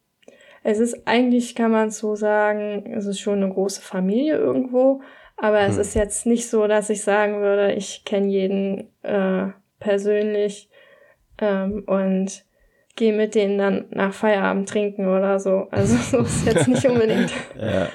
es 0.64 0.80
ist 0.80 1.06
eigentlich, 1.06 1.54
kann 1.54 1.70
man 1.70 1.90
so 1.90 2.16
sagen, 2.16 2.92
es 2.92 3.06
ist 3.06 3.20
schon 3.20 3.42
eine 3.42 3.52
große 3.52 3.82
Familie 3.82 4.36
irgendwo, 4.36 5.02
aber 5.36 5.60
hm. 5.60 5.70
es 5.70 5.76
ist 5.76 5.94
jetzt 5.94 6.26
nicht 6.26 6.48
so, 6.48 6.66
dass 6.66 6.90
ich 6.90 7.02
sagen 7.02 7.40
würde, 7.40 7.72
ich 7.72 8.04
kenne 8.04 8.28
jeden 8.28 8.88
äh, 9.02 9.48
persönlich 9.78 10.70
ähm, 11.38 11.84
und 11.86 12.44
gehe 12.96 13.12
mit 13.12 13.34
denen 13.34 13.58
dann 13.58 13.84
nach 13.90 14.12
Feierabend 14.12 14.68
trinken 14.68 15.08
oder 15.08 15.38
so. 15.38 15.68
Also 15.70 15.96
so 16.18 16.18
ist 16.24 16.46
jetzt 16.46 16.68
nicht 16.68 16.84
unbedingt. 16.86 17.32
ja. 17.60 17.88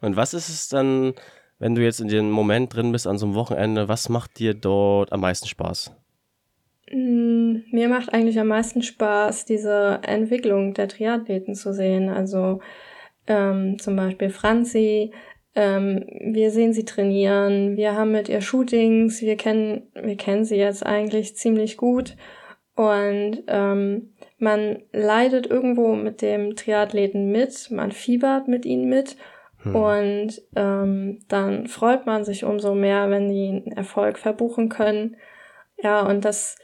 Und 0.00 0.16
was 0.16 0.34
ist 0.34 0.48
es 0.48 0.68
dann, 0.68 1.14
wenn 1.58 1.74
du 1.74 1.82
jetzt 1.82 2.00
in 2.00 2.08
dem 2.08 2.30
Moment 2.30 2.74
drin 2.74 2.92
bist 2.92 3.06
an 3.06 3.18
so 3.18 3.26
einem 3.26 3.34
Wochenende, 3.34 3.88
was 3.88 4.08
macht 4.08 4.38
dir 4.38 4.54
dort 4.54 5.12
am 5.12 5.20
meisten 5.20 5.46
Spaß? 5.46 5.94
Mm, 6.90 7.58
mir 7.70 7.88
macht 7.88 8.12
eigentlich 8.12 8.38
am 8.40 8.48
meisten 8.48 8.82
Spaß, 8.82 9.44
diese 9.44 10.00
Entwicklung 10.02 10.74
der 10.74 10.88
Triathleten 10.88 11.54
zu 11.54 11.72
sehen. 11.72 12.08
Also 12.08 12.60
ähm, 13.26 13.78
zum 13.78 13.94
Beispiel 13.94 14.30
Franzi, 14.30 15.12
ähm, 15.54 16.04
wir 16.20 16.50
sehen 16.50 16.72
sie 16.72 16.84
trainieren, 16.84 17.76
wir 17.76 17.94
haben 17.94 18.12
mit 18.12 18.28
ihr 18.28 18.40
Shootings, 18.40 19.20
wir 19.20 19.36
kennen, 19.36 19.82
wir 19.94 20.16
kennen 20.16 20.44
sie 20.44 20.56
jetzt 20.56 20.84
eigentlich 20.84 21.36
ziemlich 21.36 21.76
gut 21.76 22.16
und 22.80 23.42
ähm, 23.46 24.14
man 24.38 24.82
leidet 24.90 25.46
irgendwo 25.46 25.94
mit 25.94 26.22
dem 26.22 26.56
Triathleten 26.56 27.30
mit, 27.30 27.70
man 27.70 27.92
fiebert 27.92 28.48
mit 28.48 28.64
ihnen 28.64 28.88
mit 28.88 29.18
hm. 29.58 29.76
und 29.76 30.42
ähm, 30.56 31.18
dann 31.28 31.66
freut 31.66 32.06
man 32.06 32.24
sich 32.24 32.42
umso 32.42 32.74
mehr, 32.74 33.10
wenn 33.10 33.28
die 33.28 33.48
einen 33.48 33.72
Erfolg 33.72 34.18
verbuchen 34.18 34.70
können. 34.70 35.18
Ja, 35.82 36.06
und 36.06 36.24
das 36.24 36.56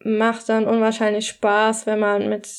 macht 0.00 0.48
dann 0.48 0.66
unwahrscheinlich 0.66 1.28
Spaß, 1.28 1.86
wenn 1.86 2.00
man 2.00 2.28
mit 2.28 2.50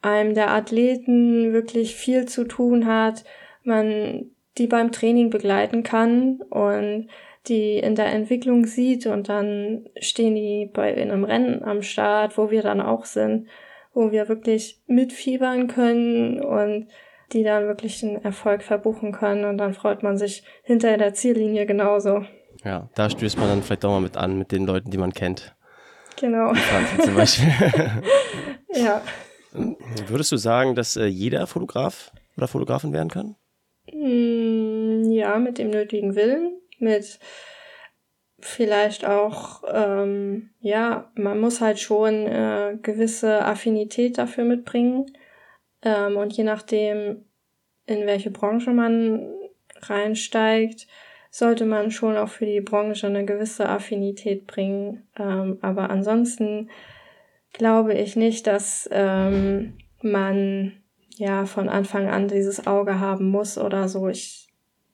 einem 0.00 0.32
der 0.32 0.52
Athleten 0.52 1.52
wirklich 1.52 1.94
viel 1.96 2.24
zu 2.24 2.44
tun 2.44 2.86
hat, 2.86 3.24
man 3.62 4.30
die 4.56 4.68
beim 4.68 4.90
Training 4.90 5.28
begleiten 5.28 5.82
kann 5.82 6.40
und 6.48 7.08
die 7.48 7.78
in 7.78 7.94
der 7.94 8.06
Entwicklung 8.06 8.66
sieht 8.66 9.06
und 9.06 9.28
dann 9.28 9.88
stehen 10.00 10.34
die 10.34 10.70
bei 10.72 10.92
in 10.92 11.10
einem 11.10 11.24
Rennen 11.24 11.62
am 11.64 11.82
Start, 11.82 12.38
wo 12.38 12.50
wir 12.50 12.62
dann 12.62 12.80
auch 12.80 13.04
sind, 13.04 13.48
wo 13.92 14.12
wir 14.12 14.28
wirklich 14.28 14.80
mitfiebern 14.86 15.66
können 15.66 16.40
und 16.40 16.88
die 17.32 17.42
dann 17.42 17.66
wirklich 17.66 18.02
einen 18.02 18.22
Erfolg 18.22 18.62
verbuchen 18.62 19.12
können 19.12 19.44
und 19.44 19.58
dann 19.58 19.74
freut 19.74 20.02
man 20.02 20.16
sich 20.18 20.44
hinter 20.62 20.96
der 20.96 21.14
Ziellinie 21.14 21.66
genauso. 21.66 22.24
Ja, 22.64 22.88
da 22.94 23.10
stößt 23.10 23.38
man 23.38 23.48
dann 23.48 23.62
vielleicht 23.62 23.84
auch 23.84 23.90
mal 23.90 24.00
mit 24.00 24.16
an, 24.16 24.38
mit 24.38 24.52
den 24.52 24.66
Leuten, 24.66 24.90
die 24.90 24.98
man 24.98 25.12
kennt. 25.12 25.56
Genau. 26.20 26.52
zum 27.02 27.14
Beispiel. 27.14 27.48
ja. 28.74 29.02
Würdest 30.06 30.30
du 30.30 30.36
sagen, 30.36 30.74
dass 30.74 30.96
äh, 30.96 31.06
jeder 31.06 31.46
Fotograf 31.46 32.12
oder 32.36 32.48
Fotografin 32.48 32.92
werden 32.92 33.08
kann? 33.08 33.36
Mm, 33.92 35.10
ja, 35.10 35.38
mit 35.38 35.58
dem 35.58 35.70
nötigen 35.70 36.14
Willen, 36.14 36.61
mit 36.82 37.18
vielleicht 38.42 39.06
auch, 39.06 39.62
ähm, 39.72 40.50
ja, 40.60 41.10
man 41.14 41.40
muss 41.40 41.60
halt 41.60 41.78
schon 41.78 42.26
äh, 42.26 42.76
gewisse 42.82 43.44
Affinität 43.44 44.18
dafür 44.18 44.44
mitbringen. 44.44 45.06
Ähm, 45.82 46.16
und 46.16 46.36
je 46.36 46.44
nachdem, 46.44 47.24
in 47.86 48.06
welche 48.06 48.30
Branche 48.30 48.72
man 48.72 49.32
reinsteigt, 49.80 50.88
sollte 51.30 51.64
man 51.64 51.90
schon 51.90 52.16
auch 52.16 52.28
für 52.28 52.44
die 52.44 52.60
Branche 52.60 53.06
eine 53.06 53.24
gewisse 53.24 53.68
Affinität 53.68 54.46
bringen. 54.46 55.06
Ähm, 55.18 55.58
aber 55.62 55.90
ansonsten 55.90 56.68
glaube 57.52 57.94
ich 57.94 58.16
nicht, 58.16 58.46
dass 58.46 58.88
ähm, 58.92 59.78
man 60.02 60.72
ja 61.16 61.46
von 61.46 61.68
Anfang 61.68 62.08
an 62.08 62.28
dieses 62.28 62.66
Auge 62.66 62.98
haben 62.98 63.30
muss 63.30 63.56
oder 63.56 63.88
so. 63.88 64.08
Ich 64.08 64.48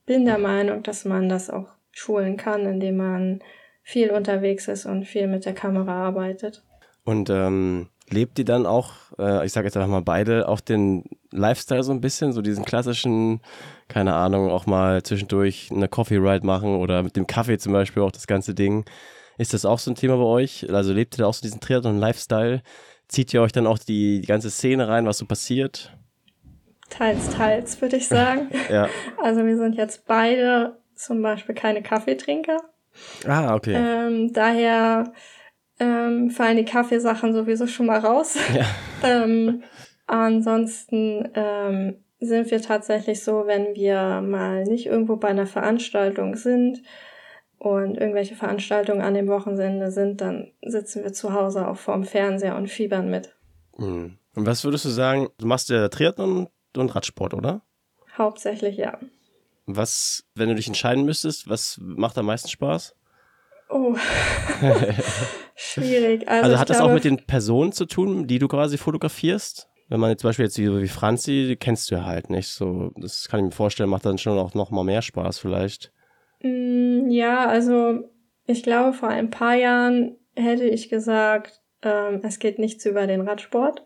bin 0.06 0.26
der 0.26 0.38
Meinung, 0.38 0.82
dass 0.82 1.04
man 1.04 1.28
das 1.28 1.50
auch 1.50 1.77
schulen 1.98 2.36
kann, 2.36 2.66
indem 2.66 2.96
man 2.96 3.40
viel 3.82 4.10
unterwegs 4.10 4.68
ist 4.68 4.86
und 4.86 5.04
viel 5.04 5.26
mit 5.26 5.44
der 5.44 5.54
Kamera 5.54 6.06
arbeitet. 6.06 6.62
Und 7.04 7.30
ähm, 7.30 7.88
lebt 8.10 8.38
ihr 8.38 8.44
dann 8.44 8.66
auch, 8.66 8.92
äh, 9.18 9.46
ich 9.46 9.52
sage 9.52 9.66
jetzt 9.66 9.76
einfach 9.76 9.88
mal 9.88 10.02
beide, 10.02 10.48
auch 10.48 10.60
den 10.60 11.04
Lifestyle 11.30 11.82
so 11.82 11.92
ein 11.92 12.00
bisschen, 12.00 12.32
so 12.32 12.42
diesen 12.42 12.64
klassischen, 12.64 13.40
keine 13.88 14.14
Ahnung, 14.14 14.50
auch 14.50 14.66
mal 14.66 15.02
zwischendurch 15.02 15.70
eine 15.72 15.88
Coffee 15.88 16.18
Ride 16.18 16.46
machen 16.46 16.76
oder 16.76 17.02
mit 17.02 17.16
dem 17.16 17.26
Kaffee 17.26 17.58
zum 17.58 17.72
Beispiel 17.72 18.02
auch 18.02 18.12
das 18.12 18.26
ganze 18.26 18.54
Ding. 18.54 18.84
Ist 19.38 19.54
das 19.54 19.64
auch 19.64 19.78
so 19.78 19.90
ein 19.90 19.94
Thema 19.94 20.16
bei 20.16 20.24
euch? 20.24 20.66
Also 20.70 20.92
lebt 20.92 21.14
ihr 21.14 21.22
da 21.22 21.26
auch 21.26 21.34
so 21.34 21.42
diesen 21.42 21.60
Triathlon-Lifestyle? 21.60 22.62
Zieht 23.08 23.32
ihr 23.32 23.40
euch 23.40 23.52
dann 23.52 23.66
auch 23.66 23.78
die, 23.78 24.20
die 24.20 24.26
ganze 24.26 24.50
Szene 24.50 24.88
rein, 24.88 25.06
was 25.06 25.18
so 25.18 25.26
passiert? 25.26 25.96
Teils, 26.90 27.30
teils, 27.30 27.80
würde 27.80 27.96
ich 27.96 28.08
sagen. 28.08 28.50
ja. 28.70 28.88
Also 29.22 29.44
wir 29.44 29.56
sind 29.56 29.76
jetzt 29.76 30.06
beide 30.06 30.76
zum 30.98 31.22
Beispiel 31.22 31.54
keine 31.54 31.82
Kaffeetrinker. 31.82 32.58
Ah, 33.26 33.54
okay. 33.54 33.74
Ähm, 33.74 34.32
daher 34.32 35.12
ähm, 35.78 36.30
fallen 36.30 36.56
die 36.56 36.64
Kaffeesachen 36.64 37.32
sowieso 37.32 37.66
schon 37.66 37.86
mal 37.86 37.98
raus. 37.98 38.36
Ja. 38.54 38.64
ähm, 39.04 39.62
ansonsten 40.06 41.28
ähm, 41.34 41.96
sind 42.18 42.50
wir 42.50 42.60
tatsächlich 42.60 43.22
so, 43.22 43.46
wenn 43.46 43.74
wir 43.74 44.20
mal 44.20 44.64
nicht 44.64 44.86
irgendwo 44.86 45.16
bei 45.16 45.28
einer 45.28 45.46
Veranstaltung 45.46 46.34
sind 46.34 46.82
und 47.58 47.96
irgendwelche 47.96 48.34
Veranstaltungen 48.34 49.02
an 49.02 49.14
dem 49.14 49.28
Wochenende 49.28 49.92
sind, 49.92 50.20
dann 50.20 50.52
sitzen 50.62 51.04
wir 51.04 51.12
zu 51.12 51.32
Hause 51.32 51.68
auch 51.68 51.76
vorm 51.76 52.04
Fernseher 52.04 52.56
und 52.56 52.68
fiebern 52.68 53.08
mit. 53.10 53.36
Mhm. 53.76 54.18
Und 54.34 54.46
was 54.46 54.64
würdest 54.64 54.84
du 54.84 54.88
sagen, 54.88 55.28
du 55.38 55.46
machst 55.46 55.68
ja 55.68 55.88
Triathlon 55.88 56.48
und 56.76 56.94
Radsport, 56.94 57.34
oder? 57.34 57.62
Hauptsächlich 58.16 58.76
ja. 58.76 58.98
Was, 59.76 60.24
wenn 60.34 60.48
du 60.48 60.54
dich 60.54 60.66
entscheiden 60.66 61.04
müsstest, 61.04 61.48
was 61.48 61.78
macht 61.80 62.16
am 62.16 62.26
meisten 62.26 62.48
Spaß? 62.48 62.94
Oh, 63.70 63.94
schwierig. 65.54 66.26
Also, 66.26 66.44
also 66.44 66.58
hat 66.58 66.70
das 66.70 66.78
glaube, 66.78 66.90
auch 66.90 66.94
mit 66.94 67.04
den 67.04 67.18
Personen 67.18 67.72
zu 67.72 67.84
tun, 67.84 68.26
die 68.26 68.38
du 68.38 68.48
quasi 68.48 68.78
fotografierst? 68.78 69.68
Wenn 69.88 70.00
man 70.00 70.10
jetzt 70.10 70.22
zum 70.22 70.28
Beispiel 70.28 70.46
jetzt 70.46 70.58
wie, 70.58 70.82
wie 70.82 70.88
Franzi, 70.88 71.46
die 71.48 71.56
kennst 71.56 71.90
du 71.90 71.96
ja 71.96 72.04
halt 72.04 72.30
nicht. 72.30 72.48
So, 72.48 72.92
das 72.96 73.28
kann 73.28 73.40
ich 73.40 73.46
mir 73.46 73.52
vorstellen, 73.52 73.90
macht 73.90 74.06
dann 74.06 74.18
schon 74.18 74.38
auch 74.38 74.54
noch 74.54 74.70
mal 74.70 74.84
mehr 74.84 75.02
Spaß 75.02 75.38
vielleicht. 75.38 75.92
Mm, 76.42 77.10
ja, 77.10 77.46
also 77.46 78.10
ich 78.46 78.62
glaube, 78.62 78.94
vor 78.94 79.08
ein 79.08 79.30
paar 79.30 79.54
Jahren 79.54 80.16
hätte 80.34 80.64
ich 80.64 80.88
gesagt, 80.88 81.60
ähm, 81.82 82.20
es 82.22 82.38
geht 82.38 82.58
nichts 82.58 82.86
über 82.86 83.06
den 83.06 83.20
Radsport. 83.20 83.84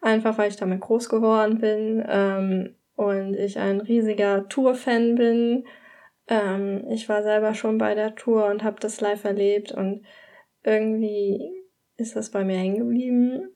Einfach 0.00 0.38
weil 0.38 0.50
ich 0.50 0.56
damit 0.56 0.80
groß 0.80 1.08
geworden 1.08 1.58
bin 1.58 2.04
ähm, 2.06 2.76
und 2.96 3.34
ich 3.34 3.58
ein 3.58 3.80
riesiger 3.80 4.48
Tour-Fan 4.48 5.16
bin 5.16 5.64
ähm, 6.28 6.84
ich 6.90 7.08
war 7.08 7.22
selber 7.22 7.54
schon 7.54 7.78
bei 7.78 7.94
der 7.94 8.14
Tour 8.14 8.46
und 8.46 8.62
habe 8.64 8.80
das 8.80 9.00
live 9.00 9.24
erlebt 9.24 9.72
und 9.72 10.04
irgendwie 10.62 11.40
ist 11.96 12.16
das 12.16 12.30
bei 12.30 12.44
mir 12.44 12.56
hängen 12.56 12.78
geblieben. 12.78 13.48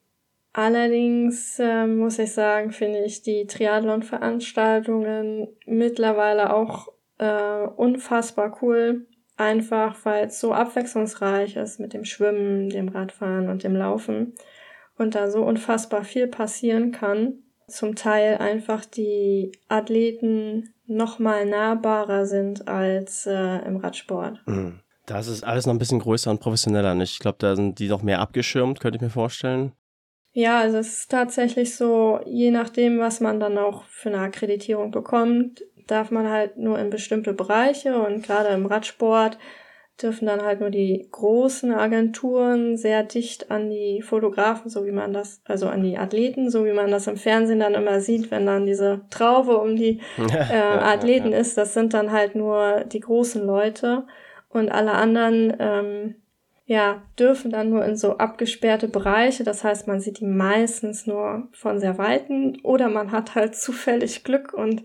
Allerdings 0.52 1.58
äh, 1.58 1.86
muss 1.86 2.18
ich 2.18 2.32
sagen, 2.32 2.72
finde 2.72 3.04
ich 3.04 3.22
die 3.22 3.46
Triathlon-Veranstaltungen 3.46 5.48
mittlerweile 5.66 6.54
auch 6.54 6.88
äh, 7.18 7.66
unfassbar 7.76 8.58
cool. 8.62 9.06
Einfach 9.36 9.96
weil 10.04 10.26
es 10.26 10.40
so 10.40 10.52
abwechslungsreich 10.52 11.56
ist 11.56 11.78
mit 11.78 11.92
dem 11.92 12.04
Schwimmen, 12.04 12.70
dem 12.70 12.88
Radfahren 12.88 13.48
und 13.48 13.62
dem 13.62 13.76
Laufen 13.76 14.34
und 14.96 15.14
da 15.14 15.30
so 15.30 15.44
unfassbar 15.44 16.02
viel 16.02 16.26
passieren 16.26 16.90
kann. 16.90 17.44
Zum 17.68 17.94
Teil 17.94 18.38
einfach 18.38 18.84
die 18.84 19.52
Athleten 19.68 20.74
noch 20.86 21.18
mal 21.18 21.44
nahbarer 21.44 22.26
sind 22.26 22.66
als 22.66 23.26
äh, 23.26 23.58
im 23.66 23.76
Radsport. 23.76 24.40
Mhm. 24.46 24.80
Das 25.06 25.26
ist 25.26 25.42
alles 25.42 25.66
noch 25.66 25.74
ein 25.74 25.78
bisschen 25.78 26.00
größer 26.00 26.30
und 26.30 26.40
professioneller. 26.40 26.94
Nicht? 26.94 27.12
Ich 27.12 27.18
glaube, 27.18 27.38
da 27.40 27.56
sind 27.56 27.78
die 27.78 27.88
noch 27.88 28.02
mehr 28.02 28.20
abgeschirmt, 28.20 28.80
könnte 28.80 28.96
ich 28.96 29.02
mir 29.02 29.10
vorstellen. 29.10 29.72
Ja, 30.32 30.60
also 30.60 30.78
es 30.78 30.98
ist 30.98 31.10
tatsächlich 31.10 31.74
so, 31.74 32.20
je 32.26 32.50
nachdem, 32.50 32.98
was 32.98 33.20
man 33.20 33.40
dann 33.40 33.56
auch 33.58 33.84
für 33.84 34.10
eine 34.10 34.20
Akkreditierung 34.20 34.90
bekommt, 34.90 35.64
darf 35.86 36.10
man 36.10 36.28
halt 36.28 36.58
nur 36.58 36.78
in 36.78 36.90
bestimmte 36.90 37.32
Bereiche 37.32 38.00
und 38.00 38.22
gerade 38.22 38.50
im 38.50 38.66
Radsport 38.66 39.38
dürfen 40.02 40.26
dann 40.26 40.42
halt 40.42 40.60
nur 40.60 40.70
die 40.70 41.08
großen 41.10 41.72
Agenturen 41.72 42.76
sehr 42.76 43.02
dicht 43.02 43.50
an 43.50 43.68
die 43.68 44.02
Fotografen, 44.02 44.70
so 44.70 44.86
wie 44.86 44.92
man 44.92 45.12
das, 45.12 45.40
also 45.44 45.68
an 45.68 45.82
die 45.82 45.98
Athleten, 45.98 46.50
so 46.50 46.64
wie 46.64 46.72
man 46.72 46.90
das 46.90 47.06
im 47.06 47.16
Fernsehen 47.16 47.60
dann 47.60 47.74
immer 47.74 48.00
sieht, 48.00 48.30
wenn 48.30 48.46
dann 48.46 48.66
diese 48.66 49.02
Traube 49.10 49.58
um 49.58 49.76
die 49.76 50.00
äh, 50.18 50.56
Athleten 50.56 51.32
ist. 51.32 51.58
Das 51.58 51.74
sind 51.74 51.94
dann 51.94 52.12
halt 52.12 52.34
nur 52.34 52.84
die 52.84 53.00
großen 53.00 53.44
Leute 53.44 54.06
und 54.48 54.70
alle 54.70 54.92
anderen 54.92 55.56
ähm, 55.58 56.14
ja, 56.68 57.00
dürfen 57.18 57.50
dann 57.50 57.70
nur 57.70 57.82
in 57.86 57.96
so 57.96 58.18
abgesperrte 58.18 58.88
Bereiche. 58.88 59.42
Das 59.42 59.64
heißt, 59.64 59.88
man 59.88 60.00
sieht 60.00 60.20
die 60.20 60.26
meistens 60.26 61.06
nur 61.06 61.48
von 61.52 61.80
sehr 61.80 61.96
weiten 61.96 62.58
oder 62.62 62.90
man 62.90 63.10
hat 63.10 63.34
halt 63.34 63.56
zufällig 63.56 64.22
Glück 64.22 64.52
und 64.52 64.82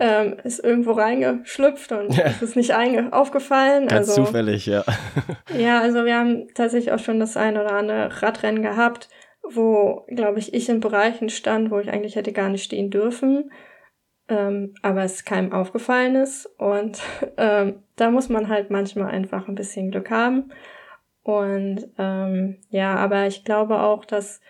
ähm, 0.00 0.38
ist 0.42 0.58
irgendwo 0.58 0.90
reingeschlüpft 0.90 1.92
und 1.92 2.16
ja. 2.16 2.24
ist 2.24 2.42
es 2.42 2.56
nicht 2.56 2.74
aufgefallen. 3.12 3.86
Ganz 3.86 4.08
also, 4.08 4.24
zufällig, 4.24 4.66
ja. 4.66 4.82
ja, 5.56 5.80
also 5.80 6.04
wir 6.04 6.16
haben 6.16 6.48
tatsächlich 6.52 6.92
auch 6.92 6.98
schon 6.98 7.20
das 7.20 7.36
ein 7.36 7.56
oder 7.56 7.74
andere 7.74 8.10
Radrennen 8.20 8.64
gehabt, 8.64 9.08
wo, 9.48 10.06
glaube 10.08 10.40
ich, 10.40 10.52
ich 10.52 10.68
in 10.68 10.80
Bereichen 10.80 11.28
stand, 11.28 11.70
wo 11.70 11.78
ich 11.78 11.92
eigentlich 11.92 12.16
hätte 12.16 12.32
gar 12.32 12.48
nicht 12.48 12.64
stehen 12.64 12.90
dürfen. 12.90 13.52
Ähm, 14.26 14.74
aber 14.82 15.04
es 15.04 15.24
keinem 15.24 15.52
aufgefallen 15.52 16.16
ist. 16.16 16.46
Und 16.58 17.00
ähm, 17.36 17.84
da 17.94 18.10
muss 18.10 18.28
man 18.28 18.48
halt 18.48 18.70
manchmal 18.70 19.12
einfach 19.12 19.46
ein 19.46 19.54
bisschen 19.54 19.92
Glück 19.92 20.10
haben. 20.10 20.50
Und 21.22 21.88
ähm, 21.98 22.58
ja, 22.70 22.96
aber 22.96 23.26
ich 23.26 23.44
glaube 23.44 23.80
auch, 23.80 24.04
dass 24.04 24.40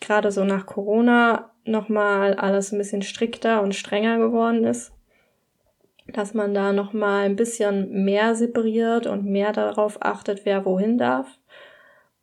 gerade 0.00 0.30
so 0.30 0.44
nach 0.44 0.66
Corona 0.66 1.52
nochmal 1.64 2.34
alles 2.34 2.72
ein 2.72 2.78
bisschen 2.78 3.02
strikter 3.02 3.62
und 3.62 3.74
strenger 3.74 4.18
geworden 4.18 4.64
ist. 4.64 4.92
Dass 6.08 6.34
man 6.34 6.54
da 6.54 6.72
nochmal 6.72 7.24
ein 7.24 7.36
bisschen 7.36 8.04
mehr 8.04 8.34
separiert 8.34 9.06
und 9.06 9.24
mehr 9.24 9.52
darauf 9.52 9.98
achtet, 10.02 10.44
wer 10.44 10.64
wohin 10.64 10.98
darf. 10.98 11.26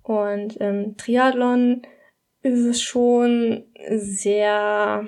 Und 0.04 0.58
im 0.58 0.98
Triathlon 0.98 1.82
ist 2.42 2.66
es 2.66 2.82
schon 2.82 3.66
sehr, 3.90 5.06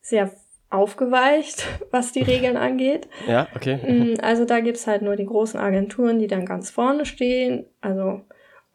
sehr 0.00 0.30
aufgeweicht, 0.70 1.66
was 1.90 2.12
die 2.12 2.22
Regeln 2.22 2.56
angeht. 2.56 3.08
Ja, 3.26 3.48
okay. 3.54 3.76
Mm, 3.76 4.20
also 4.20 4.44
da 4.44 4.60
gibt's 4.60 4.86
halt 4.86 5.02
nur 5.02 5.16
die 5.16 5.26
großen 5.26 5.58
Agenturen, 5.58 6.18
die 6.18 6.26
dann 6.26 6.46
ganz 6.46 6.70
vorne 6.70 7.06
stehen. 7.06 7.66
Also 7.80 8.22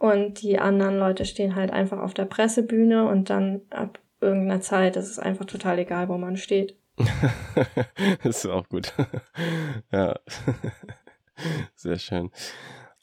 und 0.01 0.41
die 0.41 0.57
anderen 0.57 0.97
Leute 0.97 1.25
stehen 1.25 1.55
halt 1.55 1.71
einfach 1.71 1.99
auf 1.99 2.15
der 2.15 2.25
Pressebühne 2.25 3.07
und 3.07 3.29
dann 3.29 3.61
ab 3.69 3.99
irgendeiner 4.19 4.59
Zeit 4.59 4.95
ist 4.95 5.09
es 5.09 5.19
einfach 5.19 5.45
total 5.45 5.77
egal, 5.77 6.09
wo 6.09 6.17
man 6.17 6.37
steht. 6.37 6.75
das 6.97 8.17
ist 8.23 8.45
auch 8.47 8.67
gut. 8.67 8.93
ja. 9.91 10.19
Sehr 11.75 11.99
schön. 11.99 12.31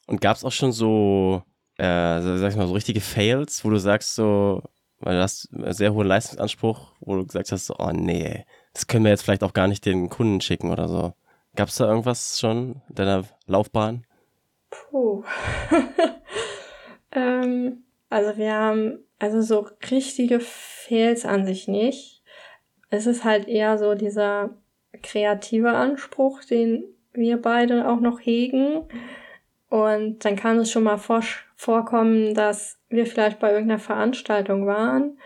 Und 0.08 0.20
gab 0.20 0.36
es 0.36 0.44
auch 0.44 0.50
schon 0.50 0.72
so, 0.72 1.42
äh, 1.76 2.20
sag 2.20 2.50
ich 2.50 2.56
mal, 2.56 2.66
so 2.66 2.74
richtige 2.74 3.00
Fails, 3.00 3.64
wo 3.64 3.70
du 3.70 3.78
sagst 3.78 4.16
so, 4.16 4.62
weil 4.98 5.16
du 5.16 5.22
hast 5.22 5.54
einen 5.54 5.72
sehr 5.72 5.94
hohen 5.94 6.08
Leistungsanspruch, 6.08 6.94
wo 6.98 7.14
du 7.14 7.26
gesagt 7.26 7.52
hast, 7.52 7.66
so, 7.66 7.76
oh 7.78 7.92
nee, 7.92 8.44
das 8.78 8.86
können 8.86 9.02
wir 9.02 9.10
jetzt 9.10 9.22
vielleicht 9.22 9.42
auch 9.42 9.54
gar 9.54 9.66
nicht 9.66 9.84
den 9.86 10.08
Kunden 10.08 10.40
schicken 10.40 10.70
oder 10.70 10.86
so. 10.86 11.12
Gab 11.56 11.68
es 11.68 11.74
da 11.74 11.88
irgendwas 11.88 12.38
schon 12.38 12.80
in 12.88 12.94
deiner 12.94 13.24
Laufbahn? 13.46 14.06
Puh. 14.70 15.24
Ähm, 17.10 17.84
also 18.10 18.36
wir 18.36 18.52
haben 18.52 18.98
also 19.18 19.40
so 19.40 19.66
richtige 19.90 20.40
Fails 20.40 21.24
an 21.24 21.46
sich 21.46 21.66
nicht. 21.66 22.22
Es 22.90 23.06
ist 23.06 23.24
halt 23.24 23.48
eher 23.48 23.78
so 23.78 23.94
dieser 23.94 24.50
kreative 25.02 25.70
Anspruch, 25.70 26.44
den 26.44 26.84
wir 27.14 27.40
beide 27.40 27.88
auch 27.88 28.00
noch 28.00 28.20
hegen. 28.20 28.84
Und 29.70 30.22
dann 30.26 30.36
kann 30.36 30.58
es 30.58 30.70
schon 30.70 30.82
mal 30.82 30.98
vor 30.98 31.22
vorkommen, 31.56 32.34
dass 32.34 32.78
wir 32.90 33.06
vielleicht 33.06 33.38
bei 33.38 33.52
irgendeiner 33.52 33.80
Veranstaltung 33.80 34.66
waren 34.66 35.16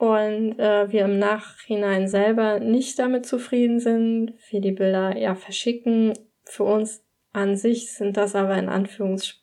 und 0.00 0.58
äh, 0.58 0.90
wir 0.90 1.04
im 1.04 1.18
Nachhinein 1.18 2.08
selber 2.08 2.58
nicht 2.58 2.98
damit 2.98 3.26
zufrieden 3.26 3.80
sind, 3.80 4.32
wir 4.48 4.60
die 4.60 4.72
Bilder 4.72 5.16
ja 5.16 5.34
verschicken. 5.34 6.14
Für 6.44 6.64
uns 6.64 7.04
an 7.32 7.56
sich 7.56 7.92
sind 7.92 8.16
das 8.16 8.34
aber 8.34 8.56
in 8.56 8.68
Anführungsstrichen 8.68 9.40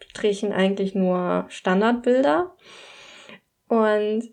Strichen 0.00 0.52
eigentlich 0.52 0.94
nur 0.94 1.46
Standardbilder. 1.48 2.54
Und 3.68 4.30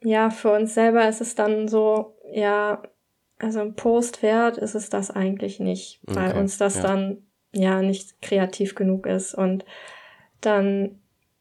ja, 0.00 0.30
für 0.30 0.52
uns 0.52 0.74
selber 0.74 1.08
ist 1.08 1.20
es 1.20 1.34
dann 1.34 1.68
so, 1.68 2.16
ja, 2.32 2.82
also 3.38 3.60
ein 3.60 3.74
Post 3.74 4.22
wert 4.22 4.56
ist 4.56 4.74
es 4.74 4.88
das 4.88 5.10
eigentlich 5.10 5.60
nicht, 5.60 6.00
weil 6.04 6.30
okay, 6.30 6.38
uns 6.38 6.58
das 6.58 6.76
ja. 6.76 6.82
dann 6.82 7.26
ja 7.52 7.82
nicht 7.82 8.20
kreativ 8.22 8.74
genug 8.74 9.06
ist. 9.06 9.34
Und 9.34 9.64
dann, 10.40 11.00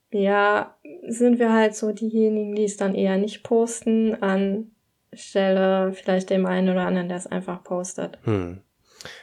ja, 0.09 0.77
sind 1.07 1.39
wir 1.39 1.51
halt 1.51 1.75
so 1.75 1.91
diejenigen, 1.91 2.55
die 2.55 2.63
es 2.63 2.77
dann 2.77 2.95
eher 2.95 3.17
nicht 3.17 3.43
posten, 3.43 4.15
anstelle 4.21 5.93
vielleicht 5.93 6.29
dem 6.29 6.45
einen 6.45 6.69
oder 6.69 6.85
anderen, 6.85 7.07
der 7.07 7.17
es 7.17 7.27
einfach 7.27 7.63
postet. 7.63 8.19
Hm. 8.23 8.61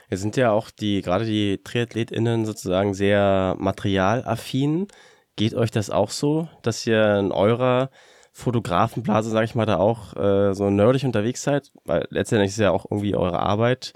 Wir 0.08 0.18
sind 0.18 0.36
ja 0.36 0.50
auch 0.50 0.70
die, 0.70 1.02
gerade 1.02 1.24
die 1.24 1.60
TriathletInnen 1.62 2.46
sozusagen 2.46 2.94
sehr 2.94 3.54
materialaffin. 3.58 4.88
Geht 5.36 5.54
euch 5.54 5.70
das 5.70 5.90
auch 5.90 6.10
so, 6.10 6.48
dass 6.62 6.84
ihr 6.86 7.16
in 7.18 7.30
eurer 7.30 7.90
Fotografenblase, 8.32 9.30
sag 9.30 9.44
ich 9.44 9.54
mal, 9.54 9.66
da 9.66 9.78
auch 9.78 10.16
äh, 10.16 10.54
so 10.54 10.68
nerdig 10.70 11.04
unterwegs 11.04 11.42
seid? 11.42 11.70
Weil 11.84 12.06
letztendlich 12.10 12.50
ist 12.50 12.58
ja 12.58 12.72
auch 12.72 12.86
irgendwie 12.90 13.14
eure 13.14 13.38
Arbeit. 13.38 13.92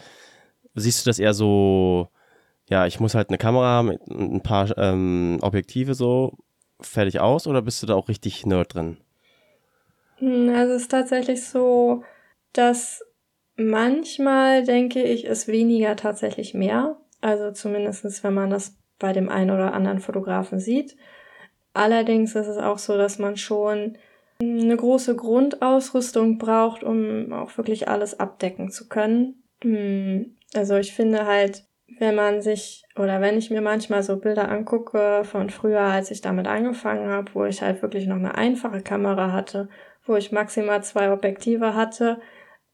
Siehst 0.74 1.05
du 1.05 1.11
das 1.11 1.18
eher 1.18 1.35
so, 1.35 2.09
ja, 2.68 2.87
ich 2.87 3.01
muss 3.01 3.14
halt 3.14 3.28
eine 3.28 3.39
Kamera 3.39 3.83
mit 3.83 4.01
ein 4.09 4.43
paar 4.43 4.76
ähm, 4.78 5.39
Objektive 5.43 5.95
so 5.95 6.39
fertig 6.87 7.20
aus 7.20 7.47
oder 7.47 7.62
bist 7.62 7.83
du 7.83 7.87
da 7.87 7.95
auch 7.95 8.09
richtig 8.09 8.47
nerd 8.47 8.74
drin? 8.74 8.99
Hm, 10.16 10.51
also 10.55 10.74
es 10.74 10.83
ist 10.83 10.91
tatsächlich 10.91 11.45
so, 11.45 12.05
dass 12.53 13.03
Manchmal 13.57 14.64
denke 14.64 15.03
ich, 15.03 15.24
ist 15.24 15.49
weniger 15.49 15.97
tatsächlich 15.97 16.55
mehr. 16.55 16.97
Also 17.20 17.53
zumindestens, 17.53 18.24
wenn 18.24 18.35
man 18.35 18.51
das 18.51 18.76
bei 18.99 19.12
dem 19.12 19.28
einen 19.28 19.51
oder 19.51 19.74
anderen 19.74 20.01
Fotografen 20.01 20.59
sieht. 20.59 20.97
Allerdings 21.74 22.35
ist 22.35 22.47
es 22.47 22.59
auch 22.59 22.78
so, 22.78 22.97
dass 22.97 23.18
man 23.18 23.37
schon 23.37 23.99
eine 24.41 24.76
große 24.76 25.14
Grundausrüstung 25.16 26.39
braucht, 26.39 26.83
um 26.83 27.33
auch 27.33 27.57
wirklich 27.57 27.89
alles 27.89 28.18
abdecken 28.18 28.70
zu 28.70 28.89
können. 28.89 29.45
Hm, 29.62 30.37
also 30.55 30.76
ich 30.76 30.95
finde 30.95 31.26
halt, 31.26 31.64
wenn 31.99 32.14
man 32.14 32.43
sich 32.43 32.84
oder 32.97 33.20
wenn 33.20 33.38
ich 33.38 33.51
mir 33.51 33.61
manchmal 33.61 34.03
so 34.03 34.16
Bilder 34.16 34.49
angucke 34.49 35.22
von 35.24 35.51
früher, 35.51 35.80
als 35.80 36.11
ich 36.11 36.20
damit 36.20 36.47
angefangen 36.47 37.09
habe, 37.09 37.34
wo 37.34 37.45
ich 37.45 37.62
halt 37.62 37.82
wirklich 37.82 38.07
noch 38.07 38.16
eine 38.16 38.34
einfache 38.34 38.82
Kamera 38.82 39.32
hatte, 39.32 39.68
wo 40.05 40.16
ich 40.16 40.32
maximal 40.32 40.82
zwei 40.82 41.12
Objektive 41.12 41.74
hatte, 41.74 42.20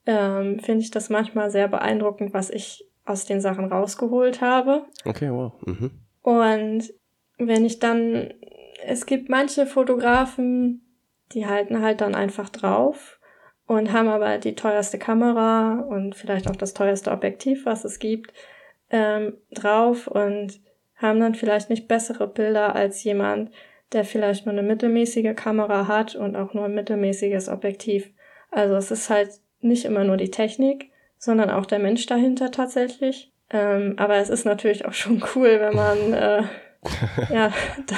ähm, 0.07 0.59
finde 0.61 0.83
ich 0.83 0.91
das 0.91 1.11
manchmal 1.11 1.51
sehr 1.51 1.69
beeindruckend, 1.69 2.33
was 2.33 2.51
ich 2.51 2.89
aus 3.05 3.25
den 3.25 3.41
Sachen 3.41 3.67
rausgeholt 3.67 4.41
habe. 4.41 4.85
Okay, 5.05 5.31
wow. 5.31 5.53
Mhm. 5.67 5.91
Und 6.23 6.93
wenn 7.39 7.65
ich 7.65 7.79
dann, 7.79 8.35
es 8.85 9.07
gibt 9.07 9.29
manche 9.29 9.67
Fotografen, 9.67 10.83
die 11.33 11.47
halten 11.47 11.83
halt 11.83 12.01
dann 12.01 12.15
einfach 12.15 12.49
drauf 12.49 13.19
und 13.67 13.93
haben 13.93 14.09
aber 14.09 14.39
die 14.39 14.55
teuerste 14.55 14.99
Kamera 14.99 15.81
und 15.81 16.15
vielleicht 16.15 16.51
auch 16.51 16.57
das 16.57 16.75
teuerste 16.75 17.11
Objektiv, 17.11 17.67
was 17.67 17.85
es 17.85 17.99
gibt, 17.99 18.33
ähm, 18.91 19.35
drauf 19.51 20.07
und 20.07 20.61
haben 20.97 21.21
dann 21.21 21.35
vielleicht 21.35 21.71
nicht 21.71 21.89
bessere 21.89 22.27
Bilder 22.27 22.75
als 22.75 23.05
jemand, 23.05 23.51
der 23.93 24.05
vielleicht 24.05 24.47
nur 24.47 24.53
eine 24.53 24.63
mittelmäßige 24.63 25.35
Kamera 25.35 25.87
hat 25.87 26.15
und 26.15 26.37
auch 26.37 26.55
nur 26.55 26.67
ein 26.67 26.75
mittelmäßiges 26.75 27.49
Objektiv. 27.49 28.11
Also 28.51 28.75
es 28.75 28.91
ist 28.91 29.09
halt 29.09 29.31
nicht 29.61 29.85
immer 29.85 30.05
nur 30.05 30.17
die 30.17 30.31
Technik, 30.31 30.91
sondern 31.19 31.51
auch 31.51 31.67
der 31.67 31.79
Mensch 31.79 32.07
dahinter 32.07 32.51
tatsächlich. 32.51 33.33
Ähm, 33.51 33.95
aber 33.97 34.17
es 34.17 34.29
ist 34.29 34.45
natürlich 34.45 34.85
auch 34.85 34.93
schon 34.93 35.23
cool, 35.35 35.59
wenn 35.61 35.75
man 35.75 36.13
äh, 36.13 36.43
ja 37.33 37.53
da, 37.87 37.97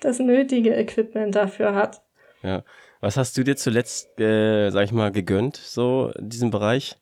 das 0.00 0.18
nötige 0.18 0.74
Equipment 0.74 1.34
dafür 1.34 1.74
hat. 1.74 2.02
Ja, 2.42 2.62
Was 3.00 3.16
hast 3.16 3.36
du 3.36 3.42
dir 3.42 3.56
zuletzt, 3.56 4.18
äh, 4.20 4.70
sag 4.70 4.84
ich 4.84 4.92
mal, 4.92 5.10
gegönnt, 5.10 5.56
so 5.56 6.12
in 6.18 6.28
diesem 6.28 6.50
Bereich? 6.50 6.96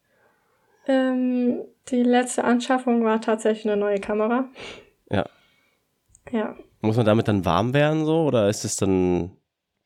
Ähm, 0.86 1.60
die 1.90 2.02
letzte 2.02 2.44
Anschaffung 2.44 3.04
war 3.04 3.20
tatsächlich 3.20 3.66
eine 3.66 3.76
neue 3.80 4.00
Kamera. 4.00 4.48
Ja. 5.10 5.26
Ja. 6.30 6.56
Muss 6.80 6.96
man 6.96 7.06
damit 7.06 7.28
dann 7.28 7.44
warm 7.44 7.74
werden, 7.74 8.04
so? 8.04 8.24
Oder 8.24 8.48
ist 8.48 8.64
es 8.64 8.76
dann, 8.76 9.32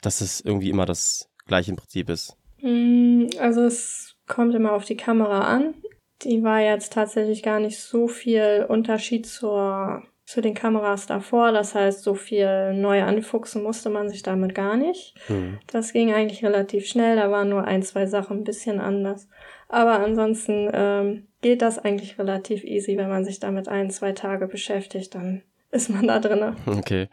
dass 0.03 0.21
es 0.21 0.41
irgendwie 0.41 0.71
immer 0.71 0.87
das 0.87 1.31
gleiche 1.47 1.71
im 1.71 1.77
Prinzip 1.77 2.11
ist? 2.11 2.37
Mm, 2.61 3.27
Also 3.41 3.63
es 3.63 4.17
kommt 4.27 4.55
immer 4.55 4.73
auf 4.73 4.85
die 4.85 4.97
Kamera 4.97 5.43
an. 5.43 5.75
Die 6.23 6.43
war 6.43 6.61
jetzt 6.61 6.93
tatsächlich 6.93 7.43
gar 7.43 7.61
nicht 7.61 7.81
so 7.81 8.07
viel 8.07 8.65
Unterschied 8.69 9.27
zur, 9.27 10.03
zu 10.25 10.41
den 10.41 10.55
Kameras 10.55 11.07
davor. 11.07 11.51
Das 11.53 11.75
heißt, 11.75 12.03
so 12.03 12.15
viel 12.15 12.75
neu 12.75 13.03
anfuchsen 13.03 13.63
musste 13.63 13.91
man 13.91 14.09
sich 14.09 14.23
damit 14.23 14.55
gar 14.55 14.77
nicht. 14.77 15.15
Hm. 15.27 15.59
Das 15.67 15.93
ging 15.93 16.13
eigentlich 16.13 16.45
relativ 16.45 16.87
schnell. 16.87 17.17
Da 17.17 17.31
waren 17.31 17.49
nur 17.49 17.65
ein, 17.65 17.83
zwei 17.83 18.07
Sachen 18.07 18.39
ein 18.39 18.45
bisschen 18.45 18.81
anders. 18.81 19.29
Aber 19.73 20.01
ansonsten 20.01 20.71
ähm, 20.75 21.29
geht 21.41 21.63
das 21.63 21.79
eigentlich 21.79 22.19
relativ 22.19 22.63
easy, 22.63 22.99
wenn 22.99 23.09
man 23.09 23.25
sich 23.25 23.41
damit 23.41 23.69
ein, 23.69 23.91
zwei 23.91 24.13
Tage 24.13 24.47
beschäftigt, 24.47 25.15
dann 25.15 25.43
ist 25.71 25.89
man 25.89 26.07
da 26.07 26.21
drinne. 26.21 26.57
Okay. 26.67 27.09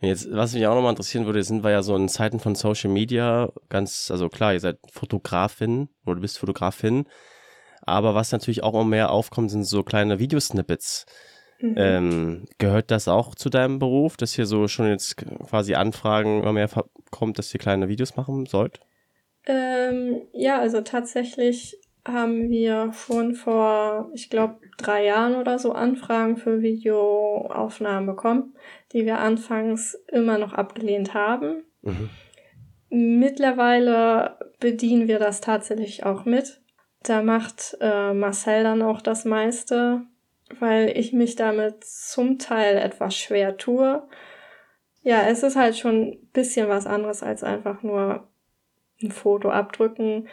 Jetzt, 0.00 0.30
was 0.30 0.52
mich 0.52 0.66
auch 0.66 0.74
nochmal 0.74 0.90
interessieren 0.90 1.24
würde, 1.24 1.42
sind 1.42 1.64
wir 1.64 1.70
ja 1.70 1.82
so 1.82 1.96
in 1.96 2.10
Zeiten 2.10 2.40
von 2.40 2.54
Social 2.54 2.90
Media 2.90 3.50
ganz, 3.70 4.10
also 4.10 4.28
klar, 4.28 4.52
ihr 4.52 4.60
seid 4.60 4.76
Fotografin 4.92 5.88
oder 6.04 6.16
du 6.16 6.20
bist 6.20 6.38
Fotografin, 6.38 7.06
aber 7.80 8.14
was 8.14 8.32
natürlich 8.32 8.62
auch 8.62 8.74
immer 8.74 8.84
mehr 8.84 9.10
aufkommt, 9.10 9.50
sind 9.50 9.64
so 9.64 9.82
kleine 9.82 10.18
Videosnippets. 10.18 11.06
Mhm. 11.60 11.74
Ähm, 11.78 12.44
gehört 12.58 12.90
das 12.90 13.08
auch 13.08 13.34
zu 13.34 13.48
deinem 13.48 13.78
Beruf, 13.78 14.18
dass 14.18 14.34
hier 14.34 14.44
so 14.44 14.68
schon 14.68 14.88
jetzt 14.88 15.16
quasi 15.16 15.74
Anfragen 15.74 16.42
immer 16.42 16.52
mehr 16.52 16.68
kommt, 17.10 17.38
dass 17.38 17.54
ihr 17.54 17.60
kleine 17.60 17.88
Videos 17.88 18.14
machen 18.14 18.44
sollt? 18.44 18.80
Ähm, 19.46 20.20
ja, 20.32 20.60
also 20.60 20.82
tatsächlich 20.82 21.78
haben 22.06 22.50
wir 22.50 22.92
schon 22.92 23.34
vor, 23.34 24.10
ich 24.12 24.28
glaube, 24.28 24.56
drei 24.76 25.04
Jahren 25.04 25.36
oder 25.36 25.58
so 25.58 25.72
Anfragen 25.72 26.36
für 26.36 26.60
Videoaufnahmen 26.60 28.06
bekommen, 28.06 28.54
die 28.92 29.06
wir 29.06 29.18
anfangs 29.18 29.94
immer 30.12 30.38
noch 30.38 30.52
abgelehnt 30.52 31.14
haben. 31.14 31.64
Mhm. 31.82 32.10
Mittlerweile 32.90 34.38
bedienen 34.60 35.08
wir 35.08 35.18
das 35.18 35.40
tatsächlich 35.40 36.04
auch 36.04 36.24
mit. 36.24 36.60
Da 37.02 37.22
macht 37.22 37.76
äh, 37.80 38.12
Marcel 38.12 38.62
dann 38.62 38.82
auch 38.82 39.00
das 39.00 39.24
meiste, 39.24 40.02
weil 40.60 40.96
ich 40.96 41.12
mich 41.12 41.36
damit 41.36 41.84
zum 41.84 42.38
Teil 42.38 42.76
etwas 42.76 43.16
schwer 43.16 43.56
tue. 43.56 44.06
Ja, 45.02 45.22
es 45.28 45.42
ist 45.42 45.56
halt 45.56 45.76
schon 45.76 46.02
ein 46.02 46.28
bisschen 46.32 46.68
was 46.68 46.86
anderes 46.86 47.22
als 47.22 47.42
einfach 47.42 47.82
nur 47.82 48.28
ein 49.02 49.10
Foto 49.10 49.50
abdrücken. 49.50 50.28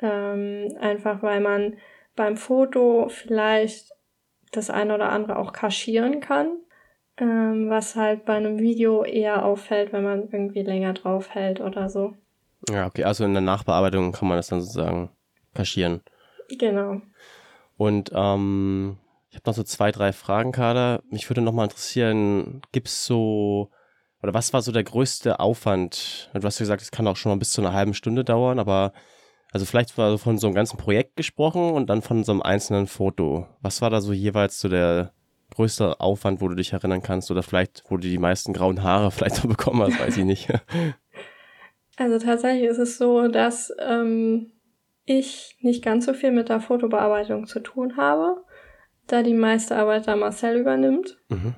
Ähm, 0.00 0.76
einfach 0.80 1.22
weil 1.22 1.40
man 1.40 1.76
beim 2.16 2.36
Foto 2.36 3.08
vielleicht 3.08 3.92
das 4.52 4.70
eine 4.70 4.94
oder 4.94 5.10
andere 5.10 5.38
auch 5.38 5.52
kaschieren 5.52 6.20
kann. 6.20 6.58
Ähm, 7.16 7.70
was 7.70 7.94
halt 7.94 8.24
bei 8.24 8.34
einem 8.34 8.58
Video 8.58 9.04
eher 9.04 9.44
auffällt, 9.44 9.92
wenn 9.92 10.02
man 10.02 10.22
irgendwie 10.32 10.62
länger 10.62 10.94
drauf 10.94 11.30
hält 11.32 11.60
oder 11.60 11.88
so. 11.88 12.14
Ja, 12.68 12.86
okay, 12.86 13.04
also 13.04 13.24
in 13.24 13.34
der 13.34 13.42
Nachbearbeitung 13.42 14.12
kann 14.12 14.26
man 14.26 14.36
das 14.36 14.48
dann 14.48 14.60
sozusagen 14.60 15.10
kaschieren. 15.54 16.00
Genau. 16.58 17.00
Und 17.76 18.10
ähm, 18.12 18.98
ich 19.30 19.36
habe 19.36 19.50
noch 19.50 19.54
so 19.54 19.62
zwei, 19.62 19.92
drei 19.92 20.12
Fragen, 20.12 20.52
Kader. 20.52 21.02
Mich 21.10 21.28
würde 21.30 21.40
noch 21.40 21.52
mal 21.52 21.64
interessieren, 21.64 22.62
gibt's 22.72 23.04
so, 23.04 23.70
oder 24.22 24.34
was 24.34 24.52
war 24.52 24.62
so 24.62 24.72
der 24.72 24.84
größte 24.84 25.40
Aufwand? 25.40 26.30
Du 26.34 26.42
hast 26.42 26.58
ja 26.58 26.64
gesagt, 26.64 26.82
es 26.82 26.90
kann 26.90 27.06
auch 27.06 27.16
schon 27.16 27.30
mal 27.30 27.38
bis 27.38 27.50
zu 27.50 27.60
einer 27.60 27.72
halben 27.72 27.94
Stunde 27.94 28.24
dauern, 28.24 28.58
aber 28.58 28.92
also 29.54 29.66
vielleicht 29.66 29.96
war 29.96 30.10
so 30.10 30.18
von 30.18 30.36
so 30.36 30.48
einem 30.48 30.56
ganzen 30.56 30.78
Projekt 30.78 31.14
gesprochen 31.14 31.70
und 31.70 31.88
dann 31.88 32.02
von 32.02 32.24
so 32.24 32.32
einem 32.32 32.42
einzelnen 32.42 32.88
Foto. 32.88 33.46
Was 33.62 33.80
war 33.80 33.88
da 33.88 34.00
so 34.00 34.12
jeweils 34.12 34.60
so 34.60 34.68
der 34.68 35.12
größte 35.54 36.00
Aufwand, 36.00 36.40
wo 36.40 36.48
du 36.48 36.56
dich 36.56 36.72
erinnern 36.72 37.02
kannst? 37.02 37.30
Oder 37.30 37.44
vielleicht, 37.44 37.84
wo 37.88 37.96
du 37.96 38.08
die 38.08 38.18
meisten 38.18 38.52
grauen 38.52 38.82
Haare 38.82 39.10
vielleicht 39.12 39.36
noch 39.36 39.48
bekommen 39.48 39.80
hast, 39.82 39.98
weiß 40.00 40.18
ich 40.18 40.24
nicht. 40.24 40.52
Also 41.96 42.18
tatsächlich 42.18 42.68
ist 42.68 42.78
es 42.78 42.98
so, 42.98 43.28
dass 43.28 43.72
ähm, 43.78 44.50
ich 45.04 45.56
nicht 45.60 45.84
ganz 45.84 46.06
so 46.06 46.12
viel 46.12 46.32
mit 46.32 46.48
der 46.48 46.58
Fotobearbeitung 46.58 47.46
zu 47.46 47.60
tun 47.60 47.96
habe, 47.96 48.42
da 49.06 49.22
die 49.22 49.32
meiste 49.32 49.76
Arbeit 49.76 50.08
da 50.08 50.16
Marcel 50.16 50.56
übernimmt. 50.56 51.16
mhm. 51.28 51.54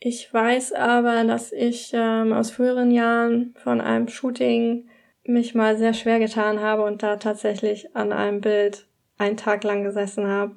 Ich 0.00 0.34
weiß 0.34 0.72
aber, 0.72 1.22
dass 1.22 1.52
ich 1.52 1.92
ähm, 1.94 2.32
aus 2.32 2.50
früheren 2.50 2.90
Jahren 2.90 3.54
von 3.62 3.80
einem 3.80 4.08
Shooting 4.08 4.88
mich 5.28 5.54
mal 5.54 5.76
sehr 5.76 5.94
schwer 5.94 6.18
getan 6.18 6.60
habe 6.60 6.82
und 6.82 7.02
da 7.02 7.16
tatsächlich 7.16 7.94
an 7.94 8.12
einem 8.12 8.40
Bild 8.40 8.86
einen 9.18 9.36
Tag 9.36 9.64
lang 9.64 9.84
gesessen 9.84 10.26
habe. 10.26 10.56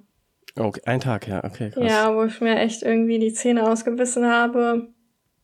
Okay, 0.55 0.81
ein 0.85 0.99
Tag, 0.99 1.27
ja, 1.27 1.43
okay, 1.43 1.69
krass. 1.69 1.83
Ja, 1.89 2.15
wo 2.15 2.23
ich 2.23 2.41
mir 2.41 2.57
echt 2.57 2.83
irgendwie 2.83 3.19
die 3.19 3.33
Zähne 3.33 3.69
ausgebissen 3.69 4.25
habe. 4.25 4.89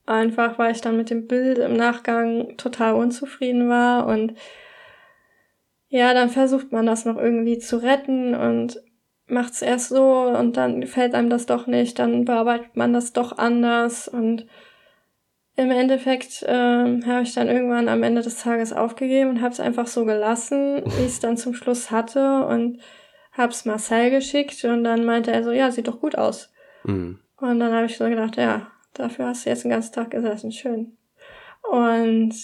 Einfach 0.06 0.58
weil 0.58 0.72
ich 0.72 0.82
dann 0.82 0.98
mit 0.98 1.10
dem 1.10 1.28
Bild 1.28 1.58
im 1.58 1.74
Nachgang 1.74 2.56
total 2.58 2.96
unzufrieden 2.96 3.70
war. 3.70 4.08
Und 4.08 4.34
ja, 5.90 6.14
dann 6.14 6.30
versucht 6.30 6.72
man 6.72 6.86
das 6.86 7.06
noch 7.06 7.18
irgendwie 7.18 7.58
zu 7.58 7.78
retten 7.78 8.36
und 8.36 8.82
macht 9.28 9.54
es 9.54 9.62
erst 9.62 9.90
so 9.90 10.22
und 10.22 10.56
dann 10.56 10.82
gefällt 10.82 11.14
einem 11.14 11.30
das 11.30 11.46
doch 11.46 11.68
nicht. 11.68 12.00
Dann 12.00 12.26
bearbeitet 12.26 12.76
man 12.76 12.94
das 12.94 13.14
doch 13.14 13.38
anders. 13.38 14.08
Und 14.08 14.48
im 15.58 15.72
Endeffekt 15.72 16.46
ähm, 16.48 17.04
habe 17.08 17.24
ich 17.24 17.34
dann 17.34 17.48
irgendwann 17.48 17.90
am 17.90 18.04
Ende 18.04 18.22
des 18.22 18.42
Tages 18.42 18.74
aufgegeben 18.74 19.32
und 19.32 19.42
habe 19.42 19.52
es 19.52 19.60
einfach 19.60 19.88
so 19.88 20.06
gelassen, 20.06 20.84
wie 20.86 21.02
ich 21.02 21.08
es 21.08 21.20
dann 21.20 21.36
zum 21.36 21.56
Schluss 21.56 21.90
hatte. 21.90 22.46
Und 22.46 22.80
hab's 23.34 23.66
Marcel 23.66 24.12
geschickt 24.12 24.64
und 24.66 24.84
dann 24.84 25.04
meinte 25.04 25.32
er 25.32 25.44
so, 25.44 25.52
ja, 25.52 25.72
sieht 25.72 25.88
doch 25.88 26.00
gut 26.00 26.16
aus. 26.16 26.54
Mhm. 26.84 27.20
Und 27.38 27.60
dann 27.60 27.74
habe 27.74 27.88
ich 27.88 27.98
so 27.98 28.06
gedacht, 28.06 28.38
ja, 28.38 28.72
dafür 28.94 29.28
hast 29.28 29.46
du 29.46 29.50
jetzt 29.50 29.64
den 29.64 29.72
ganzen 29.72 29.94
Tag 29.94 30.12
gesessen, 30.12 30.52
schön. 30.52 30.96
Und 31.70 32.36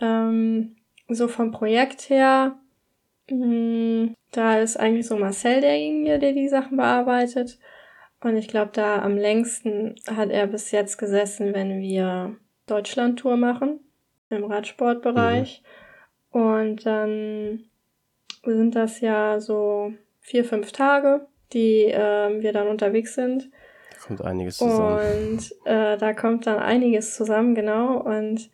ähm, 0.00 0.76
so 1.08 1.26
vom 1.26 1.52
Projekt 1.52 2.10
her, 2.10 2.58
mh, 3.30 4.12
da 4.32 4.58
ist 4.58 4.78
eigentlich 4.78 5.06
so 5.06 5.16
Marcel 5.16 5.62
derjenige, 5.62 6.18
der 6.18 6.32
die 6.32 6.48
Sachen 6.48 6.76
bearbeitet. 6.76 7.58
Und 8.20 8.36
ich 8.36 8.48
glaube, 8.48 8.72
da 8.74 9.00
am 9.00 9.16
längsten 9.16 9.94
hat 10.06 10.28
er 10.28 10.46
bis 10.46 10.70
jetzt 10.70 10.98
gesessen, 10.98 11.54
wenn 11.54 11.80
wir 11.80 12.36
Deutschland-Tour 12.70 13.36
machen 13.36 13.80
im 14.30 14.44
Radsportbereich. 14.44 15.62
Und 16.30 16.84
dann 16.86 17.64
sind 18.44 18.74
das 18.76 19.00
ja 19.00 19.40
so 19.40 19.92
vier, 20.20 20.44
fünf 20.44 20.72
Tage, 20.72 21.26
die 21.52 21.86
ähm, 21.90 22.42
wir 22.42 22.52
dann 22.52 22.68
unterwegs 22.68 23.14
sind. 23.14 23.50
Da 23.92 24.06
kommt 24.06 24.22
einiges 24.22 24.58
zusammen. 24.58 25.32
Und 25.32 25.52
äh, 25.64 25.96
da 25.96 26.12
kommt 26.12 26.46
dann 26.46 26.58
einiges 26.58 27.14
zusammen, 27.16 27.54
genau. 27.54 27.98
Und 27.98 28.50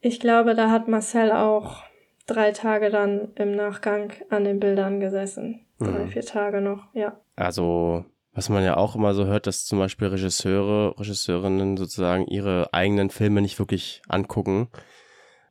ich 0.00 0.20
glaube, 0.20 0.54
da 0.54 0.70
hat 0.70 0.88
Marcel 0.88 1.32
auch 1.32 1.82
drei 2.26 2.52
Tage 2.52 2.90
dann 2.90 3.32
im 3.34 3.54
Nachgang 3.56 4.12
an 4.30 4.44
den 4.44 4.60
Bildern 4.60 5.00
gesessen. 5.00 5.66
Drei, 5.80 6.04
Mhm. 6.04 6.08
vier 6.08 6.22
Tage 6.22 6.60
noch, 6.60 6.94
ja. 6.94 7.18
Also, 7.36 8.04
was 8.40 8.48
man 8.48 8.64
ja 8.64 8.78
auch 8.78 8.94
immer 8.96 9.12
so 9.12 9.26
hört, 9.26 9.46
dass 9.46 9.66
zum 9.66 9.78
Beispiel 9.78 10.08
Regisseure, 10.08 10.98
Regisseurinnen 10.98 11.76
sozusagen 11.76 12.26
ihre 12.26 12.72
eigenen 12.72 13.10
Filme 13.10 13.42
nicht 13.42 13.58
wirklich 13.58 14.00
angucken 14.08 14.68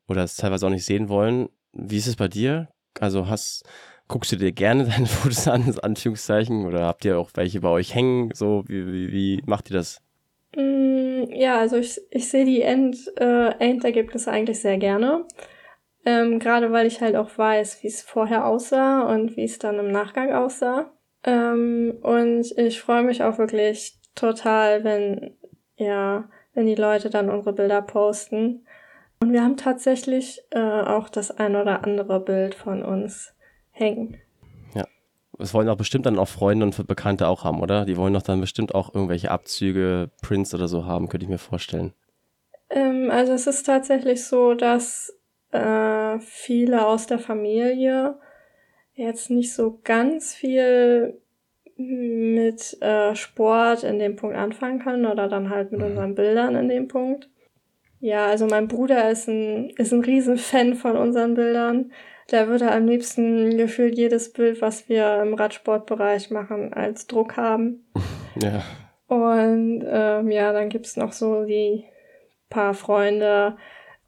oder 0.08 0.24
es 0.24 0.38
teilweise 0.38 0.66
auch 0.66 0.72
nicht 0.72 0.86
sehen 0.86 1.08
wollen. 1.08 1.50
Wie 1.72 1.98
ist 1.98 2.08
es 2.08 2.16
bei 2.16 2.28
dir? 2.28 2.70
Also 3.00 3.28
hast, 3.28 3.64
guckst 4.08 4.32
du 4.32 4.38
dir 4.38 4.52
gerne 4.54 4.86
deine 4.90 5.06
Fotos 5.06 5.48
an, 5.48 5.68
in 5.68 5.80
Anführungszeichen, 5.80 6.66
oder 6.66 6.88
habt 6.88 7.06
ihr 7.06 7.20
auch 7.20 7.30
welche 7.36 7.62
bei 7.62 7.70
euch 7.70 7.94
hängen? 7.94 8.32
So, 8.34 8.64
wie, 8.66 8.88
wie, 8.88 9.12
wie 9.12 9.44
macht 9.46 9.70
ihr 9.70 9.78
das? 9.78 10.02
Mm, 10.56 11.26
ja, 11.32 11.60
also 11.60 11.78
ich, 11.78 12.02
ich 12.10 12.28
sehe 12.28 12.46
die 12.46 12.64
End, 12.64 12.98
äh, 13.18 13.50
Endergebnisse 13.60 14.32
eigentlich 14.32 14.62
sehr 14.62 14.80
gerne. 14.80 15.28
Ähm, 16.08 16.40
Gerade 16.40 16.72
weil 16.72 16.88
ich 16.88 17.02
halt 17.02 17.16
auch 17.16 17.38
weiß, 17.38 17.84
wie 17.84 17.88
es 17.88 18.02
vorher 18.02 18.48
aussah 18.48 19.04
und 19.04 19.38
wie 19.38 19.44
es 19.44 19.60
dann 19.60 19.78
im 19.78 19.92
Nachgang 19.92 20.34
aussah. 20.34 20.92
Ähm, 21.24 21.98
und 22.02 22.52
ich 22.58 22.82
freue 22.82 23.04
mich 23.04 23.24
auch 23.24 23.38
wirklich 23.38 24.00
total, 24.16 24.84
wenn, 24.84 25.38
ja, 25.78 26.30
wenn 26.54 26.66
die 26.66 26.76
Leute 26.76 27.10
dann 27.10 27.30
unsere 27.30 27.54
Bilder 27.54 27.82
posten. 27.82 28.66
Und 29.22 29.34
wir 29.34 29.44
haben 29.44 29.58
tatsächlich 29.58 30.42
äh, 30.52 30.60
auch 30.60 31.10
das 31.10 31.32
ein 31.32 31.56
oder 31.56 31.84
andere 31.84 32.20
Bild 32.20 32.56
von 32.56 32.84
uns 32.84 33.34
hängen. 33.72 34.18
Das 35.40 35.54
wollen 35.54 35.70
auch 35.70 35.78
bestimmt 35.78 36.06
dann 36.06 36.20
auch 36.20 36.28
Freunde 36.28 36.66
und 36.66 36.86
Bekannte 36.86 37.30
auch 37.30 37.46
haben, 37.46 37.62
oder? 37.62 37.86
Die 37.86 37.96
wollen 37.96 38.14
doch 38.14 38.22
dann 38.22 38.42
bestimmt 38.42 38.76
auch 38.76 38.94
irgendwelche 38.94 39.32
Abzüge, 39.32 40.12
Prints 40.22 40.54
oder 40.54 40.68
so 40.68 40.86
haben, 40.86 41.08
könnte 41.08 41.24
ich 41.24 41.30
mir 41.30 41.38
vorstellen. 41.38 41.94
Ähm, 42.70 43.10
also 43.10 43.32
es 43.32 43.48
ist 43.48 43.64
tatsächlich 43.64 44.26
so, 44.26 44.54
dass 44.54 45.18
äh, 45.52 46.20
viele 46.20 46.86
aus 46.86 47.08
der 47.08 47.20
Familie 47.20 48.20
jetzt 49.00 49.30
nicht 49.30 49.54
so 49.54 49.80
ganz 49.84 50.36
viel 50.36 51.20
mit 51.78 52.82
äh, 52.82 53.16
Sport 53.16 53.84
in 53.84 54.00
dem 54.00 54.18
Punkt 54.18 54.36
anfangen 54.36 54.80
können 54.80 55.06
oder 55.06 55.28
dann 55.28 55.50
halt 55.50 55.72
mit 55.72 55.80
Mhm. 55.80 55.88
unseren 55.88 56.16
Bildern 56.16 56.56
in 56.56 56.68
dem 56.68 56.88
Punkt. 56.88 57.30
Ja, 58.02 58.28
also 58.28 58.46
mein 58.48 58.68
Bruder 58.68 59.10
ist 59.10 59.28
ein, 59.28 59.70
ist 59.72 59.94
ein 59.94 60.04
Riesenfan 60.04 60.74
von 60.76 60.98
unseren 60.98 61.34
Bildern. 61.34 61.92
Der 62.32 62.48
würde 62.48 62.72
am 62.72 62.86
liebsten 62.88 63.58
gefühlt 63.58 63.98
jedes 63.98 64.32
Bild, 64.32 64.62
was 64.62 64.88
wir 64.88 65.22
im 65.22 65.34
Radsportbereich 65.34 66.30
machen, 66.32 66.74
als 66.74 67.08
Druck 67.08 67.38
haben. 67.38 67.86
Ja. 68.42 68.64
Und 69.08 69.84
ähm, 69.86 70.30
ja, 70.30 70.54
dann 70.54 70.70
gibt's 70.70 70.96
noch 70.96 71.12
so 71.12 71.44
die 71.44 71.84
paar 72.50 72.74
Freunde, 72.76 73.58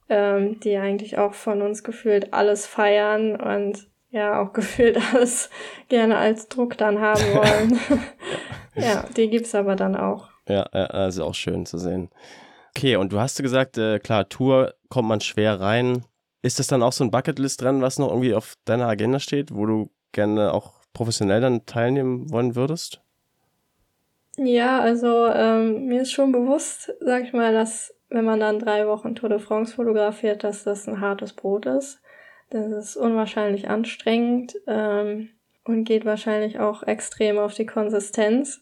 ähm, 0.07 0.59
die 0.61 0.77
eigentlich 0.77 1.17
auch 1.17 1.33
von 1.33 1.61
uns 1.63 1.83
gefühlt 1.83 2.31
alles 2.31 2.67
feiern 2.67 3.35
und 3.35 3.90
ja 4.11 4.41
auch 4.41 4.53
gefühlt 4.53 4.97
alles 5.13 5.49
gerne 5.89 6.17
als 6.17 6.47
Druck 6.47 6.77
dann 6.77 6.99
haben 6.99 7.21
wollen. 7.33 7.79
ja, 8.75 9.05
die 9.15 9.29
gibt's 9.29 9.55
aber 9.55 9.75
dann 9.75 9.95
auch. 9.95 10.29
Ja, 10.47 10.63
ist 11.07 11.19
auch 11.19 11.35
schön 11.35 11.65
zu 11.65 11.77
sehen. 11.77 12.09
Okay, 12.75 12.95
und 12.95 13.11
du 13.11 13.19
hast 13.19 13.41
gesagt, 13.41 13.77
äh, 13.77 13.99
klar, 13.99 14.29
Tour 14.29 14.73
kommt 14.89 15.07
man 15.07 15.21
schwer 15.21 15.59
rein. 15.59 16.05
Ist 16.41 16.59
das 16.59 16.67
dann 16.67 16.83
auch 16.83 16.93
so 16.93 17.03
ein 17.03 17.11
Bucketlist-Rennen, 17.11 17.81
was 17.81 17.99
noch 17.99 18.09
irgendwie 18.09 18.33
auf 18.33 18.55
deiner 18.65 18.87
Agenda 18.87 19.19
steht, 19.19 19.53
wo 19.53 19.65
du 19.65 19.91
gerne 20.11 20.53
auch 20.53 20.73
professionell 20.93 21.41
dann 21.41 21.65
teilnehmen 21.65 22.31
wollen 22.31 22.55
würdest? 22.55 23.01
Ja, 24.37 24.79
also 24.79 25.27
ähm, 25.27 25.87
mir 25.87 26.01
ist 26.01 26.11
schon 26.11 26.31
bewusst, 26.31 26.93
sag 27.01 27.23
ich 27.23 27.33
mal, 27.33 27.53
dass 27.53 27.93
wenn 28.09 28.25
man 28.25 28.39
dann 28.39 28.59
drei 28.59 28.87
Wochen 28.87 29.15
Tour 29.15 29.29
de 29.29 29.39
France 29.39 29.73
fotografiert, 29.75 30.43
dass 30.43 30.63
das 30.63 30.87
ein 30.87 30.99
hartes 30.99 31.33
Brot 31.33 31.65
ist. 31.65 32.01
Das 32.51 32.69
ist 32.71 32.97
unwahrscheinlich 32.97 33.69
anstrengend 33.69 34.55
ähm, 34.67 35.29
und 35.63 35.85
geht 35.85 36.03
wahrscheinlich 36.05 36.59
auch 36.59 36.83
extrem 36.83 37.39
auf 37.39 37.53
die 37.53 37.65
Konsistenz. 37.65 38.61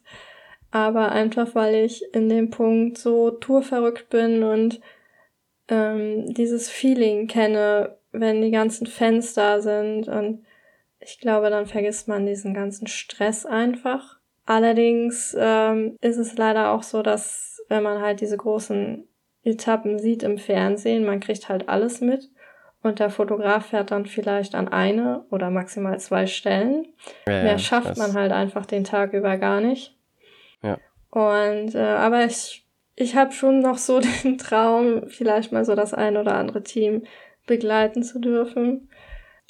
Aber 0.71 1.11
einfach, 1.11 1.55
weil 1.55 1.73
ich 1.73 2.03
in 2.13 2.29
dem 2.29 2.51
Punkt 2.51 2.99
so 2.99 3.31
tourverrückt 3.31 4.09
bin 4.09 4.43
und 4.43 4.79
ähm, 5.67 6.31
dieses 6.31 6.69
Feeling 6.69 7.25
kenne, 7.27 7.97
wenn 8.11 8.43
die 8.43 8.51
ganzen 8.51 8.85
Fans 8.85 9.33
da 9.33 9.59
sind. 9.59 10.07
Und 10.07 10.45
ich 10.99 11.19
glaube, 11.19 11.49
dann 11.49 11.65
vergisst 11.65 12.07
man 12.07 12.27
diesen 12.27 12.53
ganzen 12.53 12.85
Stress 12.85 13.47
einfach. 13.47 14.19
Allerdings 14.45 15.35
ähm, 15.39 15.97
ist 16.01 16.17
es 16.17 16.37
leider 16.37 16.71
auch 16.71 16.83
so, 16.83 17.01
dass 17.01 17.59
wenn 17.69 17.81
man 17.81 18.01
halt 18.01 18.21
diese 18.21 18.37
großen 18.37 19.07
Etappen 19.43 19.97
sieht 19.97 20.21
im 20.21 20.37
Fernsehen, 20.37 21.05
man 21.05 21.19
kriegt 21.19 21.49
halt 21.49 21.69
alles 21.69 22.01
mit. 22.01 22.29
Und 22.81 22.99
der 22.99 23.09
Fotograf 23.09 23.67
fährt 23.67 23.91
dann 23.91 24.05
vielleicht 24.05 24.55
an 24.55 24.69
eine 24.69 25.25
oder 25.31 25.49
maximal 25.49 25.99
zwei 25.99 26.27
Stellen. 26.27 26.87
Ja, 27.27 27.43
Mehr 27.43 27.59
schafft 27.59 27.97
man 27.97 28.13
halt 28.13 28.31
einfach 28.31 28.65
den 28.65 28.85
Tag 28.85 29.13
über 29.13 29.37
gar 29.37 29.59
nicht. 29.59 29.97
Ja. 30.63 30.77
Und 31.09 31.75
äh, 31.75 31.79
aber 31.79 32.25
ich, 32.25 32.65
ich 32.95 33.15
habe 33.15 33.33
schon 33.33 33.59
noch 33.59 33.77
so 33.77 33.99
den 34.23 34.37
Traum, 34.37 35.07
vielleicht 35.07 35.51
mal 35.51 35.65
so 35.65 35.75
das 35.75 35.93
ein 35.93 36.15
oder 36.15 36.35
andere 36.35 36.63
Team 36.63 37.03
begleiten 37.47 38.03
zu 38.03 38.19
dürfen. 38.19 38.89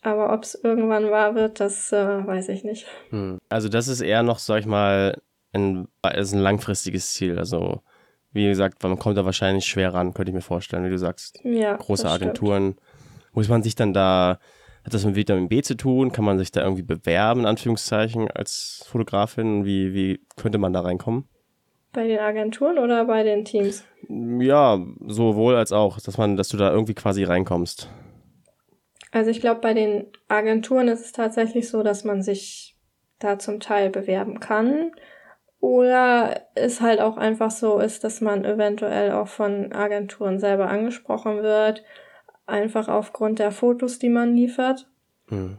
Aber 0.02 0.34
ob 0.34 0.44
es 0.44 0.56
irgendwann 0.56 1.12
wahr 1.12 1.36
wird, 1.36 1.60
das 1.60 1.92
äh, 1.92 2.26
weiß 2.26 2.50
ich 2.50 2.64
nicht. 2.64 2.88
Hm. 3.10 3.38
Also 3.50 3.70
das 3.70 3.88
ist 3.88 4.02
eher 4.02 4.24
noch, 4.24 4.40
sag 4.40 4.62
ich 4.62 4.66
mal, 4.66 5.22
ein, 5.54 5.88
ist 6.16 6.34
ein 6.34 6.40
langfristiges 6.40 7.14
Ziel. 7.14 7.38
Also 7.38 7.82
wie 8.32 8.48
gesagt, 8.48 8.82
man 8.84 8.98
kommt 8.98 9.18
da 9.18 9.26
wahrscheinlich 9.26 9.66
schwer 9.66 9.94
ran, 9.94 10.14
könnte 10.14 10.30
ich 10.30 10.36
mir 10.36 10.42
vorstellen, 10.42 10.86
wie 10.86 10.90
du 10.90 10.98
sagst. 10.98 11.40
Ja, 11.44 11.76
Große 11.76 12.10
Agenturen. 12.10 12.74
Stimmt. 12.74 12.89
Muss 13.40 13.48
man 13.48 13.64
sich 13.64 13.74
dann 13.74 13.94
da, 13.94 14.38
hat 14.84 14.94
das 14.94 15.06
mit 15.06 15.16
Vitamin 15.16 15.48
B 15.48 15.62
zu 15.62 15.78
tun? 15.78 16.12
Kann 16.12 16.26
man 16.26 16.38
sich 16.38 16.52
da 16.52 16.62
irgendwie 16.62 16.84
bewerben, 16.84 17.40
in 17.40 17.46
Anführungszeichen, 17.46 18.30
als 18.30 18.84
Fotografin? 18.86 19.64
Wie, 19.64 19.94
wie 19.94 20.20
könnte 20.36 20.58
man 20.58 20.74
da 20.74 20.82
reinkommen? 20.82 21.24
Bei 21.94 22.06
den 22.06 22.20
Agenturen 22.20 22.78
oder 22.78 23.06
bei 23.06 23.24
den 23.24 23.46
Teams? 23.46 23.86
Ja, 24.10 24.78
sowohl 25.08 25.56
als 25.56 25.72
auch, 25.72 26.02
dass 26.02 26.18
man, 26.18 26.36
dass 26.36 26.50
du 26.50 26.58
da 26.58 26.70
irgendwie 26.70 26.96
quasi 26.96 27.24
reinkommst. 27.24 27.90
Also 29.14 29.32
ich 29.32 29.40
glaube, 29.40 29.62
bei 29.62 29.74
den 29.74 30.08
Agenturen 30.28 30.90
ist 30.90 31.06
es 31.06 31.14
tatsächlich 31.14 31.70
so, 31.70 31.82
dass 31.82 32.04
man 32.04 32.22
sich 32.22 32.76
da 33.20 33.40
zum 33.40 33.62
Teil 33.62 33.90
bewerben 33.90 34.42
kann. 34.42 34.92
Oder 35.62 36.42
es 36.56 36.82
halt 36.82 37.00
auch 37.00 37.16
einfach 37.16 37.52
so 37.52 37.80
ist, 37.80 38.04
dass 38.04 38.20
man 38.20 38.44
eventuell 38.44 39.14
auch 39.14 39.30
von 39.30 39.72
Agenturen 39.72 40.40
selber 40.40 40.70
angesprochen 40.70 41.42
wird, 41.42 41.86
einfach 42.50 42.88
aufgrund 42.88 43.40
der 43.40 43.52
Fotos, 43.52 44.00
die 44.00 44.10
man 44.10 44.36
liefert. 44.36 44.88
Mhm. 45.30 45.58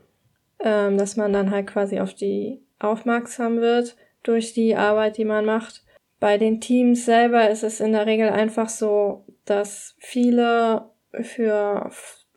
Ähm, 0.62 0.99
dass 0.99 1.16
man 1.16 1.32
dann 1.32 1.51
halt 1.51 1.66
quasi 1.66 2.01
auf 2.01 2.12
die 2.12 2.61
aufmerksam 2.78 3.61
wird 3.61 3.97
durch 4.22 4.53
die 4.53 4.76
Arbeit, 4.76 5.16
die 5.16 5.24
man 5.24 5.45
macht. 5.45 5.84
Bei 6.18 6.36
den 6.36 6.61
Teams 6.61 7.07
selber 7.07 7.49
ist 7.49 7.62
es 7.62 7.80
in 7.80 7.93
der 7.93 8.07
Regel 8.07 8.28
einfach 8.28 8.68
so, 8.68 9.24
dass 9.47 9.95
viele 9.99 10.91
für 11.12 11.91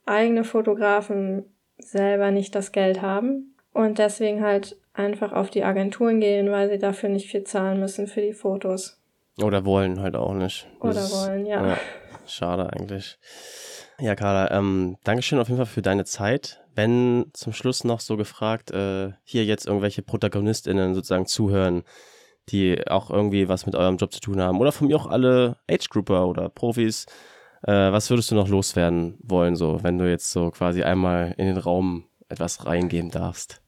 eigene 0.05 0.43
Fotografen 0.43 1.45
selber 1.77 2.31
nicht 2.31 2.55
das 2.55 2.71
Geld 2.71 3.01
haben 3.01 3.55
und 3.73 3.99
deswegen 3.99 4.41
halt 4.41 4.77
einfach 4.93 5.33
auf 5.33 5.49
die 5.49 5.63
Agenturen 5.63 6.19
gehen, 6.19 6.51
weil 6.51 6.69
sie 6.69 6.77
dafür 6.77 7.09
nicht 7.09 7.29
viel 7.29 7.43
zahlen 7.43 7.79
müssen 7.79 8.07
für 8.07 8.21
die 8.21 8.33
Fotos. 8.33 9.01
Oder 9.41 9.65
wollen 9.65 9.99
halt 9.99 10.15
auch 10.15 10.33
nicht. 10.33 10.67
Oder 10.79 10.93
das 10.93 11.27
wollen, 11.27 11.45
ja. 11.45 11.67
ja. 11.67 11.77
Schade 12.25 12.71
eigentlich. 12.71 13.17
Ja, 13.99 14.15
Carla, 14.15 14.51
ähm, 14.51 14.97
Dankeschön 15.03 15.39
auf 15.39 15.47
jeden 15.47 15.57
Fall 15.57 15.65
für 15.65 15.81
deine 15.81 16.05
Zeit. 16.05 16.61
Wenn 16.75 17.29
zum 17.33 17.53
Schluss 17.53 17.83
noch 17.83 17.99
so 17.99 18.17
gefragt, 18.17 18.71
äh, 18.71 19.11
hier 19.23 19.45
jetzt 19.45 19.67
irgendwelche 19.67 20.01
ProtagonistInnen 20.01 20.95
sozusagen 20.95 21.27
zuhören, 21.27 21.83
die 22.49 22.87
auch 22.87 23.09
irgendwie 23.11 23.47
was 23.47 23.65
mit 23.65 23.75
eurem 23.75 23.97
Job 23.97 24.11
zu 24.11 24.19
tun 24.19 24.41
haben, 24.41 24.59
oder 24.59 24.71
von 24.71 24.87
mir 24.87 24.95
auch 24.95 25.07
alle 25.07 25.57
Age-Grouper 25.69 26.27
oder 26.27 26.49
Profis, 26.49 27.05
äh, 27.61 27.71
was 27.71 28.09
würdest 28.09 28.31
du 28.31 28.35
noch 28.35 28.47
loswerden 28.47 29.17
wollen, 29.21 29.55
so, 29.55 29.83
wenn 29.83 29.97
du 29.97 30.09
jetzt 30.09 30.31
so 30.31 30.49
quasi 30.49 30.83
einmal 30.83 31.35
in 31.37 31.45
den 31.45 31.57
Raum 31.57 32.05
etwas 32.29 32.65
reingeben 32.65 33.11
darfst? 33.11 33.61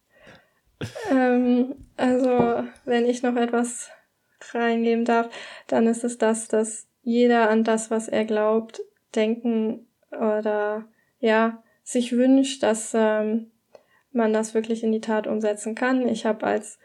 Ähm, 1.11 1.75
also, 1.95 2.63
wenn 2.83 3.05
ich 3.05 3.21
noch 3.21 3.35
etwas 3.35 3.89
reingeben 4.51 5.05
darf, 5.05 5.29
dann 5.67 5.87
ist 5.87 6.03
es 6.03 6.17
das, 6.17 6.47
dass 6.47 6.87
jeder 7.03 7.49
an 7.49 7.63
das, 7.63 7.91
was 7.91 8.07
er 8.07 8.25
glaubt, 8.25 8.81
denken 9.13 9.87
oder 10.15 10.85
ja, 11.19 11.63
sich 11.83 12.11
wünscht, 12.11 12.63
dass 12.63 12.93
ähm, 12.95 13.51
man 14.11 14.33
das 14.33 14.53
wirklich 14.53 14.83
in 14.83 14.91
die 14.91 15.01
Tat 15.01 15.27
umsetzen 15.27 15.75
kann. 15.75 16.07
Ich 16.07 16.25
habe 16.25 16.45
als 16.45 16.79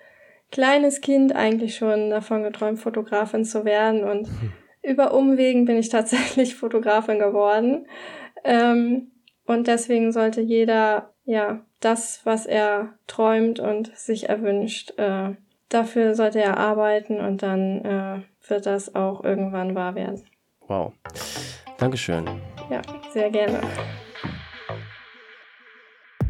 kleines 0.50 1.00
Kind 1.00 1.34
eigentlich 1.34 1.76
schon 1.76 2.10
davon 2.10 2.42
geträumt, 2.42 2.80
Fotografin 2.80 3.44
zu 3.44 3.64
werden 3.64 4.04
und 4.04 4.26
hm. 4.26 4.52
über 4.82 5.14
Umwegen 5.14 5.64
bin 5.64 5.76
ich 5.76 5.88
tatsächlich 5.88 6.54
Fotografin 6.56 7.18
geworden. 7.18 7.86
Ähm, 8.44 9.12
und 9.46 9.66
deswegen 9.66 10.12
sollte 10.12 10.40
jeder 10.40 11.12
ja 11.24 11.60
das, 11.80 12.20
was 12.24 12.46
er 12.46 12.94
träumt 13.06 13.58
und 13.58 13.96
sich 13.96 14.28
erwünscht, 14.28 14.98
äh, 14.98 15.34
dafür 15.68 16.14
sollte 16.14 16.40
er 16.40 16.58
arbeiten 16.58 17.20
und 17.20 17.42
dann 17.42 17.84
äh, 17.84 18.48
wird 18.48 18.66
das 18.66 18.94
auch 18.94 19.24
irgendwann 19.24 19.74
wahr 19.74 19.94
werden. 19.94 20.22
Wow. 20.66 20.92
Dankeschön. 21.78 22.28
Ja, 22.70 22.82
sehr 23.12 23.30
gerne. 23.30 23.60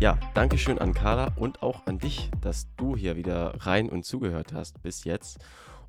Ja, 0.00 0.18
Dankeschön 0.32 0.78
an 0.78 0.94
Carla 0.94 1.34
und 1.36 1.62
auch 1.62 1.86
an 1.86 1.98
dich, 1.98 2.30
dass 2.40 2.74
du 2.76 2.96
hier 2.96 3.16
wieder 3.16 3.54
rein 3.66 3.90
und 3.90 4.06
zugehört 4.06 4.54
hast 4.54 4.82
bis 4.82 5.04
jetzt. 5.04 5.38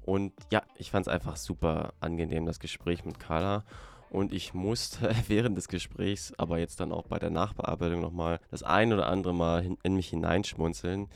Und 0.02 0.34
ja, 0.52 0.62
ich 0.76 0.92
fand 0.92 1.08
es 1.08 1.14
einfach 1.14 1.38
super 1.38 1.94
angenehm, 2.02 2.46
das 2.46 2.60
Gespräch 2.60 3.06
mit 3.06 3.18
Carla. 3.18 3.64
Und 4.10 4.34
ich 4.34 4.54
musste 4.54 5.16
während 5.30 5.56
des 5.58 5.70
Gesprächs, 5.70 6.34
aber 6.38 6.60
jetzt 6.60 6.82
dann 6.82 6.92
auch 6.92 7.08
bei 7.08 7.18
der 7.18 7.30
Nachbearbeitung 7.30 8.02
nochmal 8.02 8.42
das 8.50 8.62
ein 8.62 8.92
oder 8.92 9.08
andere 9.08 9.34
Mal 9.34 9.78
in 9.84 9.94
mich 9.96 10.10
hineinschmunzeln. 10.10 11.08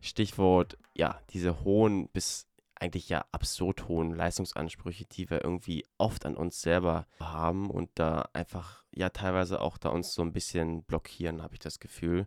Stichwort, 0.00 0.78
ja, 0.94 1.18
diese 1.30 1.64
hohen 1.64 2.06
bis 2.10 2.46
eigentlich 2.76 3.08
ja 3.08 3.24
absurd 3.32 3.88
hohen 3.88 4.14
Leistungsansprüche, 4.14 5.04
die 5.06 5.30
wir 5.30 5.42
irgendwie 5.42 5.84
oft 5.98 6.26
an 6.26 6.36
uns 6.36 6.60
selber 6.60 7.06
haben 7.18 7.70
und 7.70 7.90
da 7.94 8.28
einfach 8.32 8.83
ja 8.94 9.10
teilweise 9.10 9.60
auch 9.60 9.78
da 9.78 9.88
uns 9.90 10.14
so 10.14 10.22
ein 10.22 10.32
bisschen 10.32 10.82
blockieren, 10.82 11.42
habe 11.42 11.54
ich 11.54 11.60
das 11.60 11.80
Gefühl. 11.80 12.26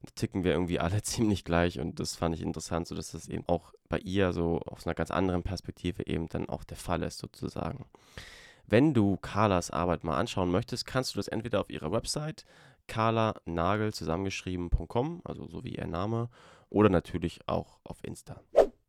Und 0.00 0.10
da 0.10 0.14
ticken 0.14 0.44
wir 0.44 0.52
irgendwie 0.52 0.80
alle 0.80 1.02
ziemlich 1.02 1.44
gleich 1.44 1.78
und 1.78 2.00
das 2.00 2.16
fand 2.16 2.34
ich 2.34 2.42
interessant, 2.42 2.88
so 2.88 2.94
dass 2.94 3.12
das 3.12 3.28
eben 3.28 3.44
auch 3.46 3.72
bei 3.88 3.98
ihr 3.98 4.32
so 4.32 4.60
aus 4.60 4.86
einer 4.86 4.94
ganz 4.94 5.10
anderen 5.10 5.42
Perspektive 5.42 6.06
eben 6.06 6.28
dann 6.28 6.48
auch 6.48 6.64
der 6.64 6.76
Fall 6.76 7.02
ist 7.02 7.18
sozusagen. 7.18 7.86
Wenn 8.66 8.94
du 8.94 9.16
Carlas 9.16 9.70
Arbeit 9.70 10.04
mal 10.04 10.16
anschauen 10.16 10.50
möchtest, 10.50 10.86
kannst 10.86 11.14
du 11.14 11.18
das 11.18 11.28
entweder 11.28 11.60
auf 11.60 11.70
ihrer 11.70 11.92
Website 11.92 12.44
carlanagel 12.86 13.92
zusammengeschrieben.com, 13.92 15.22
also 15.24 15.46
so 15.46 15.64
wie 15.64 15.76
ihr 15.76 15.86
Name, 15.86 16.28
oder 16.68 16.88
natürlich 16.88 17.40
auch 17.46 17.78
auf 17.84 17.98
Insta. 18.02 18.40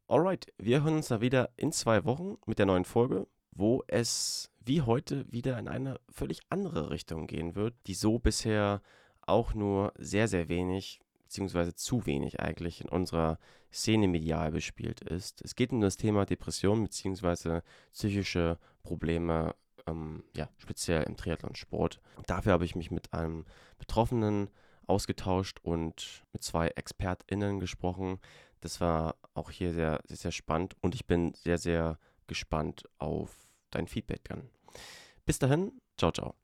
Alright, 0.07 0.53
wir 0.57 0.83
hören 0.83 0.95
uns 0.95 1.07
da 1.07 1.21
wieder 1.21 1.49
in 1.57 1.71
zwei 1.71 2.05
Wochen 2.05 2.37
mit 2.45 2.59
der 2.59 2.65
neuen 2.65 2.85
Folge, 2.85 3.27
wo 3.51 3.83
es 3.87 4.51
wie 4.65 4.81
heute 4.81 5.31
wieder 5.31 5.57
in 5.59 5.67
eine 5.67 5.99
völlig 6.09 6.39
andere 6.49 6.89
Richtung 6.89 7.27
gehen 7.27 7.55
wird, 7.55 7.75
die 7.87 7.93
so 7.93 8.19
bisher 8.19 8.81
auch 9.21 9.53
nur 9.53 9.93
sehr, 9.97 10.27
sehr 10.27 10.49
wenig, 10.49 10.99
beziehungsweise 11.23 11.75
zu 11.75 12.05
wenig 12.05 12.39
eigentlich 12.39 12.81
in 12.81 12.89
unserer 12.89 13.39
Szene 13.71 14.07
medial 14.07 14.51
bespielt 14.51 15.01
ist. 15.01 15.41
Es 15.43 15.55
geht 15.55 15.71
um 15.71 15.81
das 15.81 15.97
Thema 15.97 16.25
Depression 16.25 16.83
beziehungsweise 16.83 17.63
psychische 17.91 18.57
Probleme 18.83 19.55
ähm, 19.87 20.23
ja, 20.35 20.49
speziell 20.57 21.03
im 21.03 21.17
Triathlon-Sport. 21.17 21.99
Dafür 22.27 22.53
habe 22.53 22.65
ich 22.65 22.75
mich 22.75 22.91
mit 22.91 23.13
einem 23.13 23.45
Betroffenen 23.79 24.49
ausgetauscht 24.85 25.59
und 25.63 26.23
mit 26.33 26.43
zwei 26.43 26.67
ExpertInnen 26.67 27.59
gesprochen. 27.59 28.19
Das 28.61 28.79
war 28.79 29.15
auch 29.33 29.49
hier 29.49 29.73
sehr, 29.73 29.99
sehr, 30.05 30.17
sehr 30.17 30.31
spannend 30.31 30.75
und 30.81 30.95
ich 30.95 31.05
bin 31.05 31.33
sehr, 31.33 31.57
sehr 31.57 31.97
gespannt 32.27 32.83
auf 32.97 33.42
dein 33.75 33.87
Feedback 33.87 34.23
dann. 34.25 34.49
Bis 35.25 35.39
dahin, 35.39 35.71
ciao, 35.97 36.11
ciao. 36.11 36.35